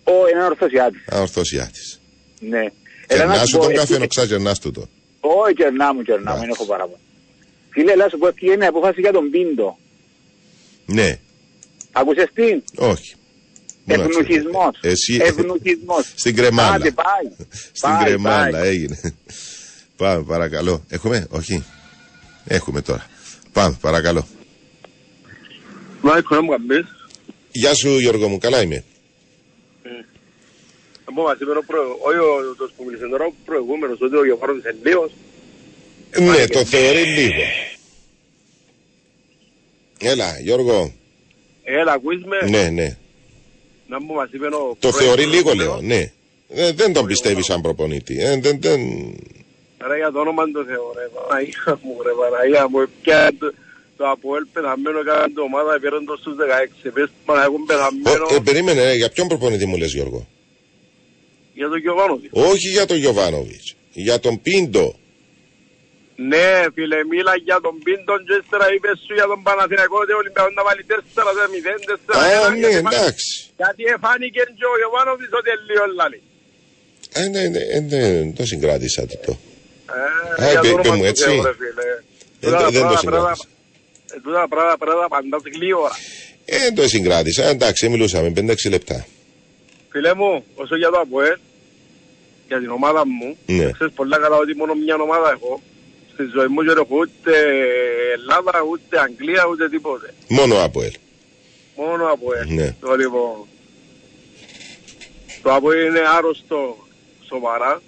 [0.04, 1.02] Ο, ένα ορθωσιάτης.
[1.14, 2.00] Α, ορθωσιάτης.
[2.40, 2.64] Ναι.
[3.06, 4.88] Έλα να Κερνά σου σου πω, τον καφέ, ε, ενώ ξαγερνάς τούτο.
[5.20, 6.98] Όχι, κερνά μου, κερνά μου, δεν έχω παράπονο.
[7.70, 9.78] Φίλε, έλα να σου πω, ποια είναι η απόφαση για τον Πίντο.
[10.86, 11.18] Ναι,
[11.92, 13.14] Άκουσες τι; όχι.
[13.84, 14.26] Μόνο να ξέρεις.
[14.28, 14.78] Ευνουχισμός.
[14.80, 16.12] Εσύ Ευνουχισμός.
[16.22, 16.74] στην κρεμάλα.
[16.74, 17.46] Άντε, πάει.
[17.72, 18.68] Στην Πάει, κρεμάλα πάει.
[18.68, 19.00] έγινε.
[19.96, 20.84] Πάμε, παρακαλώ.
[20.88, 21.64] Έχουμε, όχι.
[22.44, 23.06] Έχουμε τώρα.
[23.52, 24.26] Πάμε, παρακαλώ.
[26.00, 26.86] Μάικο, να μου καμπείς.
[27.52, 28.84] Γεια σου Γιώργο μου, καλά είμαι.
[31.06, 34.16] Να πω μας είπε ο προ- όχι ο το που μίλησε τώρα, ο προηγούμενος, ότι
[34.16, 35.10] ο Γιωβάρος είναι λίγος.
[36.18, 37.42] Ναι, το θεωρεί λίγο.
[40.00, 40.92] Έλα, Γιώργο.
[41.62, 42.48] Έλα, ακούεις με.
[42.50, 42.96] Ναι, ναι.
[43.88, 45.80] Να μου μας είπε ο Το θεωρεί λίγο, προηγούμενος.
[45.82, 45.96] λέω.
[45.96, 46.12] Ναι.
[46.48, 48.20] Ε, δεν τον πιστεύεις σαν προπονητή.
[48.22, 48.80] Ε, δεν, δεν...
[49.88, 53.52] Ρε για το όνομα του Θεού, ρε Παναγία μου, ρε Παναγία μου, πια το,
[53.96, 56.34] το Αποέλ πεθαμένο έκανε το ομάδα, πήραν το στους
[56.84, 59.92] 16, πες μα να έχουν πεθαμένο Ο, ε, περίμενε, ε, για ποιον προπονητή μου λες
[59.92, 60.26] Γιώργο;
[61.54, 62.32] Για τον Γιωβάνοβιτς.
[62.50, 63.66] Όχι για τον Γιωβάνοβιτς.
[63.92, 64.86] Για τον Πίντο.
[66.30, 70.18] Ναι, φίλε, μίλα για τον Πίντον και ύστερα είπες σου για τον Παναθηναϊκό ότι ο
[70.22, 72.46] Ολυμπιακός να βάλει 4-0, 4-1.
[72.46, 73.28] Α, ναι, γιατί- εντάξει.
[73.60, 76.18] Γιατί εφάνηκε και ο Γιωβάνοβιτς ότι είναι λίγο λάλη.
[77.20, 79.32] Ε, ναι, ναι, ε, ναι, το συγκράτησα το.
[80.38, 81.24] Ε, Α, για είπε- το είπε όνομα μου του έτσι.
[81.30, 81.88] Θεού, ρε φίλε.
[82.40, 83.46] Δεν Τούτα το- τα δεν το πράγματα συγκράτησα.
[83.46, 83.58] πρέπει
[84.08, 85.96] να- ε, Τούτα τα πράγματα πρέπει να απαντάς γλύωρα.
[86.44, 87.42] Ε, δεν το συγκράτησα.
[87.54, 88.98] Εντάξει, μιλούσαμε 5-6 λεπτά.
[89.92, 91.36] Φίλε μου, όσο για το ΑΠΟΕΛ,
[92.46, 93.70] για την ομάδα μου, Ναι.
[93.70, 95.62] ξέρεις πολλά καλά ότι μόνο μια ομάδα έχω.
[96.12, 97.32] Στη ζωή μου δεν έχω ούτε
[98.14, 100.14] Ελλάδα, ούτε Αγγλία, ούτε τίποτε.
[100.28, 100.92] Μόνο από ελ.
[101.76, 102.54] Μόνο ΑΠΟΕΛ.
[102.54, 102.76] Ναι.
[102.80, 103.34] Το λοιπόν,
[105.42, 106.76] το ΑΠΟΕΛ είναι άρρωστο
[107.28, 107.82] σοβαρά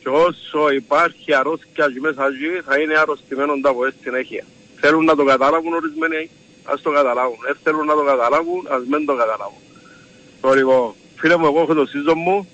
[0.00, 4.44] και όσο υπάρχει αρρώστια και μέσα εκεί θα είναι αρρωστημένο το ΑΠΟΕΛ συνέχεια.
[4.80, 6.30] Θέλουν να το καταλάβουν ορισμένοι,
[6.64, 7.38] ας το καταλάβουν.
[7.46, 9.58] Δεν θέλουν να το καταλάβουν, ας μην το καταλάβουν.
[10.40, 12.48] Το λοιπόν, φίλε μου, εγώ έχω το season μου.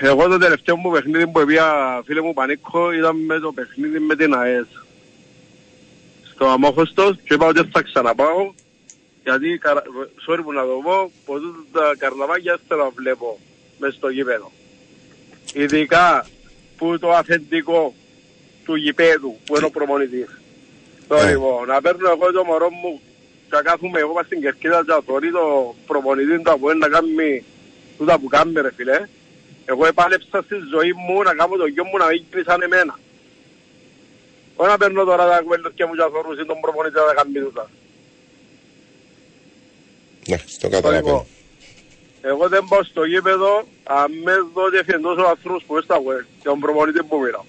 [0.00, 1.66] Εγώ το τελευταίο μου παιχνίδι που έπια,
[2.04, 4.66] φίλε μου Πανίκο, ήταν με το παιχνίδι με την ΑΕΣ.
[6.34, 8.52] στο Αμόχωστος και είπα ότι δεν θα ξαναπάω
[9.24, 9.82] γιατί, καρα-
[10.28, 11.40] sorry που να το πω, πως
[11.72, 13.38] τα καρναβάκια θέλω να βλέπω
[13.78, 14.52] μες στο γήπεδο.
[15.54, 16.26] Ειδικά
[16.76, 17.94] που το αφεντικό
[18.64, 20.28] του γηπέδου που είναι ο προπονητής.
[21.08, 21.30] Το Ε.
[21.30, 23.00] λοιπόν, να παίρνω εγώ το μωρό μου
[23.48, 26.88] και να κάθομαι εγώ πας στην κερκίδα και να θωρεί το προπονητή του από να
[26.88, 27.44] κάνει
[27.98, 29.06] τούτα που κάνει ρε φίλε.
[29.64, 32.98] Εγώ επάλεψα στη ζωή μου να κάνω το γιο μου να μην γίνει σαν εμένα.
[34.56, 37.70] Όχι να παίρνω τώρα τα κουβέλια μου και να θωρούσει τον προπονητή να κάνει τούτα.
[40.28, 41.26] Ναι, το καταλαβαίνω.
[42.22, 46.24] Εγώ δεν πάω στο γήπεδο αν με δω διευθυντός ο ανθρώπους που είναι στα web
[46.38, 47.44] και τον προπονητή που μοίρα.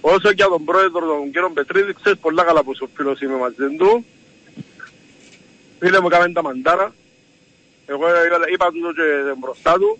[0.00, 3.36] Όσο και για τον πρόεδρο τον κύριο Πετρίδη, ξέρεις πολλά καλά πως ο φίλος είμαι
[3.36, 4.04] μαζί του.
[5.78, 6.94] Φίλε μου κάμε τα μαντάρα.
[7.86, 9.98] Εγώ είπα- είπα του και μπροστά του.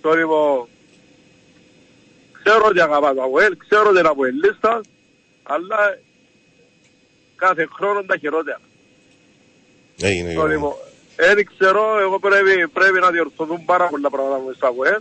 [0.00, 0.68] Το λοιπόν,
[2.42, 4.80] ξέρω ότι αγαπά το ΑΒΕΛ, ξέρω ότι είναι από ελίστα,
[5.42, 5.98] αλλά
[7.36, 8.60] κάθε χρόνο τα χειρότερα.
[10.00, 10.52] Έγινε Το Γιώργο.
[10.52, 10.74] λοιπόν,
[11.16, 14.98] δεν ξέρω, εγώ πρέπει, πρέπει να διορθωθούν πάρα πολλά πράγματα μου στα ΒΟΕ.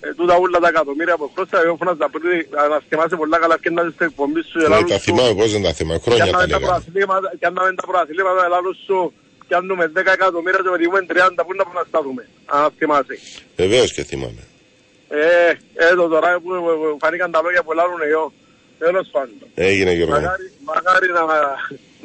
[0.00, 3.70] Ε, τούτα όλα τα εκατομμύρια από χρόνια, εγώ φωνάζα πριν, να θυμάσαι πολλά καλά και
[3.70, 6.00] να είσαι στην εκπομπή σου, Ναι, ελάλους τα σου, θυμάμαι, πώς δεν τα θυμάμαι.
[6.04, 6.66] Χρόνια και τα αν τα λέγαμε.
[6.66, 9.12] προαθλήματα, και αν τα προαθλήματα, ελάλους σου,
[9.50, 11.14] και αν δούμε 10 εκατομμύρια και οδηγούμε 30,
[11.46, 13.14] πού να πάμε να σταθούμε, αν θυμάσαι.
[13.56, 14.42] Βεβαίως και θυμάμαι.
[15.08, 15.52] Ε,
[15.90, 16.48] εδώ τώρα που
[16.80, 18.32] που φανήκαν τα λόγια που λάλλουν εγώ,
[18.78, 19.36] τέλος πάντων.
[19.54, 20.14] Έγινε Γιώργο.
[20.14, 20.20] μου.
[20.20, 21.22] Μακάρι, μακάρι να,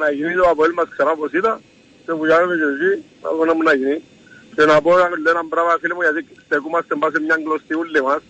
[0.02, 1.62] να γίνει το Αποέλ μας ξανά όπως ήταν
[2.06, 2.92] και που κάνουμε και εσύ,
[3.48, 4.00] να μου να γίνει.
[4.56, 8.02] Και να πω ένα ένα πράγμα φίλε μου γιατί στεκούμαστε μπας σε μια γλωστή ούλη
[8.10, 8.22] μας.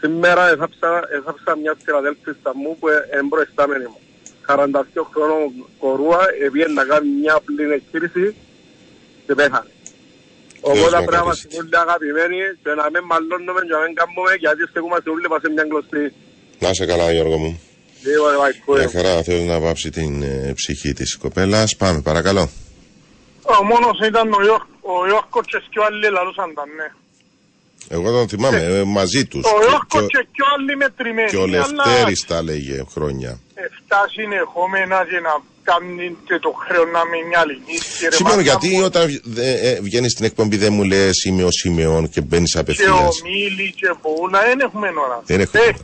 [0.00, 4.00] Σήμερα έθαψα, έθαψα μια φιλαδέλφιστα μου που είναι προϊστάμενη μου.
[4.48, 5.46] 42 χρόνων
[5.82, 8.26] κορούα, επειδή να κάνει μια απλή εγχείρηση
[9.26, 9.70] και πέθανε.
[10.66, 11.46] Οπότε να πρέπει να κρατήσει.
[11.50, 15.40] είμαστε όλοι αγαπημένοι και να μην μαλλώνουμε και να μην κάνουμε γιατί στεκούμαστε όλοι μας
[15.44, 16.04] σε μια γλωστή.
[16.62, 17.52] Να είσαι καλά Γιώργο μου.
[18.06, 18.72] Λίγο ρε Βαϊκό.
[18.80, 21.76] Μια χαρά θέλω να βάψει την ε, ψυχή της κοπέλας.
[21.76, 22.44] Πάμε παρακαλώ.
[23.58, 26.88] Ο μόνος ήταν ο, Ιόρ, ο Ιόρκο και και ο άλλοι λαλούσαν τα ναι.
[27.96, 29.44] Εγώ τον θυμάμαι ε, μαζί τους.
[29.44, 31.30] Ο Και- Ιόρκο και, και και ο άλλοι μετρημένοι.
[31.30, 33.38] και ο Λευτέρης τα λέγε χρόνια.
[33.54, 37.62] Εφτά συνεχόμενα και να κάνει και το χρέος να μην μυαλεί.
[38.08, 42.20] Συγγνώμη, γιατί όταν ε, ε, βγαίνεις στην εκπομπή δεν μου λες είμαι ο Σιμεών και
[42.20, 43.22] μπαίνεις Και ο απευθείας.
[43.22, 45.22] Μίλη και πολλά δεν έχουμε ώρα.
[45.24, 45.74] Δεν έχουμε Ε,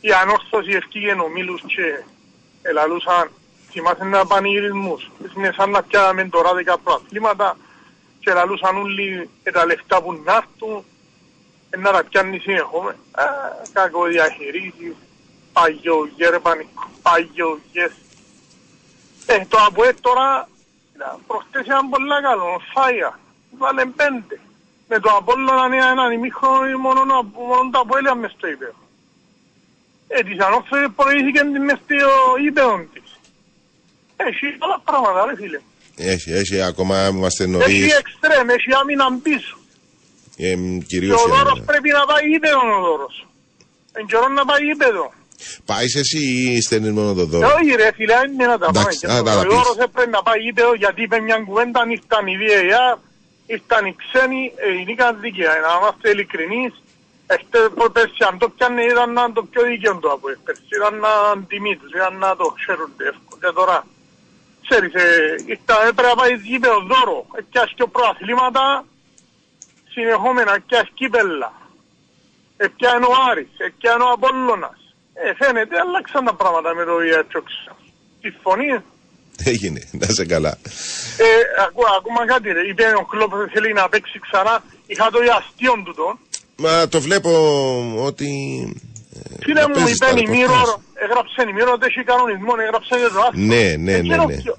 [0.00, 2.04] Η ανόρθωση ευκήγε ο Μίλους και
[2.62, 3.30] ελαλούσαν
[3.76, 5.10] θυμάσαι να πανηγυρισμούς.
[5.36, 7.56] Είναι σαν να πιάμε τώρα δέκα προαθλήματα
[8.20, 10.84] και ελαλούσαν όλοι ε, τα λεφτά που να έρθουν
[11.70, 12.96] ε, να τα πιάνει συνεχόμενα.
[13.10, 13.24] Α,
[15.56, 17.92] κακοδιαχειρήσεις, παγιογέρμανικο, παγιογές.
[19.26, 20.48] Ε, το ΑΠΟΕ τώρα
[20.92, 23.18] κοίτα, προχτές ήταν πολλά καλό, φάια,
[23.58, 24.36] βάλε πέντε.
[24.88, 28.78] Με το Απόλλωνα είναι έναν ημίχρονο μόνο, να- μόνο το ΑΠΟΕΛ μες στο ύπεδο.
[30.08, 31.96] Ε, της ανώθεσης προηγήθηκε την μες στο
[32.48, 33.08] ύπεδο της.
[34.16, 35.60] Έχει πολλά πράγματα ρε φίλε.
[35.96, 37.92] Έχει, έχει ακόμα είμαστε Έχει νωρίς.
[38.00, 39.56] εξτρέμ, έχει άμυνα πίσω.
[40.36, 41.64] Ε, μ, Και κυρίως ο η Δώρος άμυνα.
[41.64, 43.26] πρέπει να πάει ύπεδο ο Δώρος.
[43.92, 45.12] Εν καιρό να πάει ύπεδο.
[45.64, 48.80] Πάεις εσύ ή στέλνεις μόνο το Ε, δώρο; Όχι ρε φίλε, είναι να τα πάμε.
[48.80, 49.54] Εντάξει, Και α, το- να τα Ο πεις.
[49.54, 52.98] Δώρος έπρεπε να πάει ύπεδο γιατί είπε μια κουβέντα, ήρθαν οι VAR,
[53.46, 55.50] ήρθαν οι ξένοι, ε, νίκαν δίκαια.
[55.64, 56.72] Να είμαστε ειλικρινείς,
[57.34, 61.12] Εχθές πέρσι αν το πιάνε ήταν να το πιο δίκαιο το από πέρσι, ήταν να
[61.48, 63.38] τιμή τους, ήταν να το ξέρουν εύκολα.
[63.42, 63.76] Και τώρα,
[64.66, 65.06] ξέρεις, ε,
[65.52, 68.64] ήρθα- έπρεπε να πάει γήπεδο δώρο, έπιασε και προαθλήματα,
[69.92, 71.52] συνεχόμενα, έπιασε κύπελα.
[72.56, 74.78] Έπιανε ο Άρης, έπιανε ο Απόλλωνας.
[75.24, 77.70] Ε, φαίνεται, αλλάξαν τα πράγματα με το Ιατσόξα.
[78.24, 78.78] Συμφωνείς.
[79.52, 80.52] Έγινε, να σε καλά.
[81.26, 81.28] Ε,
[81.66, 84.54] ακού, ακόμα κάτι ρε, είπε ο Κλόπ θέλει να παίξει ξανά,
[84.86, 86.12] είχα το αστείον του τον.
[86.62, 87.30] Μα το βλέπω
[88.08, 88.28] ότι.
[89.44, 90.36] Φίλε να μου, παίζεις είπε τα η ρεπορτάζ.
[90.38, 93.38] Μύρο, έγραψε η Μύρο ότι έχει κανονισμό, έγραψε και το άστο.
[93.52, 94.36] Ναι, ναι, Δεν ναι, ξέρω ναι.
[94.42, 94.58] ποιο-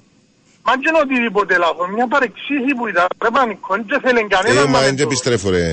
[0.66, 4.62] Μα δεν είναι οτιδήποτε λάθος, μια παρεξήγηση που ήταν, ρε πανικό, δεν θέλει κανένα Ε,
[4.64, 5.64] να μα με δεν το- επιστρέφω ρε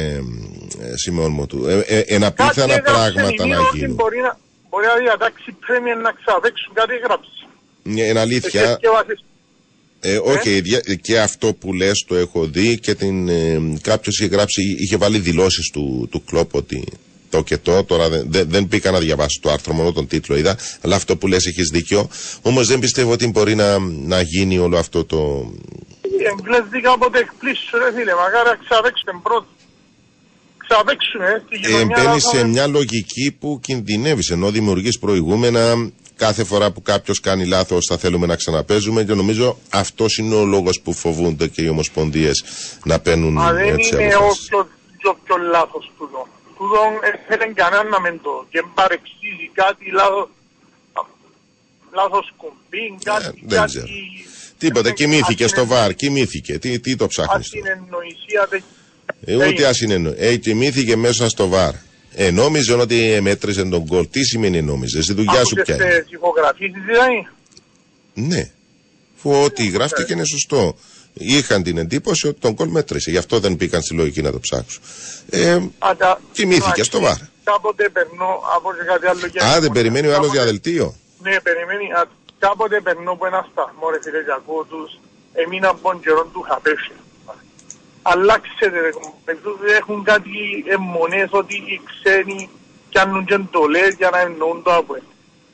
[0.85, 1.57] ε, Σιμεών μου του.
[1.67, 3.95] Ε, ε, Ένα Κάτι πιθανά έγραψε η πράγματα να Μύρο ότι γίνουν.
[4.75, 7.29] Μπορεί να, μπορεί να διατάξει πρέμιεν να ξαπέξουν, κάτι έγραψε.
[8.03, 8.61] Ε, Είναι αλήθεια.
[8.61, 9.23] Εσείς και βάζεις-
[9.99, 14.29] Ε, όχι, δια- και αυτό που λες το έχω δει και την, ε, κάποιος είχε
[14.29, 16.83] γράψει, είχε βάλει δηλώσεις του, του κλόπ ότι
[17.29, 20.35] το και το, τώρα δεν, δεν, δεν πήγα να διαβάσω το άρθρο, μόνο τον τίτλο
[20.37, 22.09] είδα, αλλά αυτό που λες έχεις δίκιο,
[22.41, 25.51] όμως δεν πιστεύω ότι μπορεί να, να γίνει όλο αυτό το...
[26.01, 29.21] Οι Εγγλέζοι κάποτε εκπλήσουν ρε φίλε, μακάρι να ξαπέξουν
[30.67, 30.95] πρώτοι.
[30.97, 32.47] Ξαπέξουν, ε, στη Ε, γειτονιά Μπαίνει να σε πάμε.
[32.47, 35.91] μια λογική που κινδυνεύεις, ενώ δημιουργείς προηγούμενα.
[36.15, 40.45] Κάθε φορά που κάποιος κάνει λάθος, θα θέλουμε να ξαναπέζουμε και νομίζω αυτός είναι ο
[40.45, 42.43] λόγος που φοβούνται και οι ομοσπονδίες
[42.83, 44.45] να παίρνουν Μα δεν έτσι είναι αποφάσεις.
[44.45, 46.27] όποιο πιο, πιο λάθος τούτο.
[46.57, 48.45] Τούτο δεν θέλει κανένα να μεν το.
[48.49, 50.29] Και παρεξίζει κάτι λάθος.
[51.93, 53.85] λάθος κουμπί, κάτι, Ε, δεν κάτι ξέρω.
[54.57, 56.59] Τίποτα, κοιμήθηκε στο βαρ, κοιμήθηκε.
[56.59, 58.47] Τι, τι το ψάχνεις τώρα; ασυνεννοησία.
[58.49, 58.74] δεν- Ε,
[59.33, 60.13] ούτε ασυνεννο.
[60.17, 61.73] Ε, κοιμήθηκε μέσα στο βαρ.
[62.15, 64.07] Ε, νόμιζε ότι μέτρησε τον κολ.
[64.09, 65.99] Τι σημαίνει νόμιζες, στη δουλειά σου Άκουσες πια είναι.
[65.99, 67.27] τις ηχογραφήσεις δηλαδή.
[68.13, 68.49] Ναι.
[69.21, 70.75] Που ό,τι γράφτηκε είναι σωστό.
[71.13, 73.11] Είχαν την εντύπωση ότι τον κολ μέτρησε.
[73.11, 74.81] Γι' αυτό δεν μπήκαν στη λογική να το ψάξουν.
[75.29, 77.17] Ε, Αντα- κοιμήθηκε εντάξει, στο βαρ.
[77.43, 79.27] Κάποτε περνώ από και κάτι άλλο.
[79.27, 80.95] και- Α, δεν περιμένει ο άλλος Κάποτε- διαδελτίο.
[81.21, 81.85] Ναι, περιμένει.
[81.93, 82.05] Α,
[82.39, 84.99] Κάποτε περνώ από ένα σταθμό, ρε φίλε, και ακούω τους.
[85.33, 86.91] Έμεινα από τον καιρό του είχα πέσει.
[88.11, 90.31] Αλλάξετε, ρε κομπέλτους, έχουν κάτι
[90.73, 92.49] αιμονές ότι οι ξένοι
[92.89, 94.93] πιάνουν και εντολές για να εννοούν το από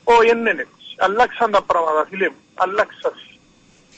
[0.04, 0.88] Όχι, δεν είναι έτσι.
[0.98, 2.40] Αλλάξαν τα πράγματα, φίλε μου.
[2.54, 3.12] Αλλάξαν.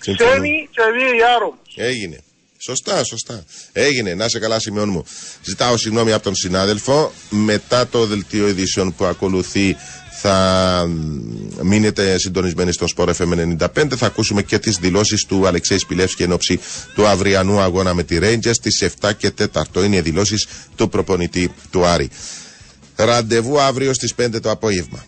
[0.01, 0.31] Συμφωνώ.
[0.31, 1.75] Ξένοι και VAR όμως.
[1.77, 2.19] Έγινε.
[2.59, 3.45] Σωστά, σωστά.
[3.73, 4.15] Έγινε.
[4.15, 5.05] Να σε καλά, σημειών μου.
[5.43, 7.13] Ζητάω συγγνώμη από τον συνάδελφο.
[7.31, 9.77] Μετά το δελτίο ειδήσεων που ακολουθεί
[10.21, 13.97] θα μ, μείνετε συντονισμένοι στον Sport FM 95.
[13.97, 16.61] Θα ακούσουμε και τις δηλώσεις του Αλεξέη Σπηλεύσκη εν ώψη
[16.95, 19.85] του αυριανού αγώνα με τη Rangers στις 7 και 4.
[19.85, 22.11] Είναι οι δηλώσεις του προπονητή του Άρη.
[22.97, 25.05] Ραντεβού αύριο στις 5 το απόγευμα.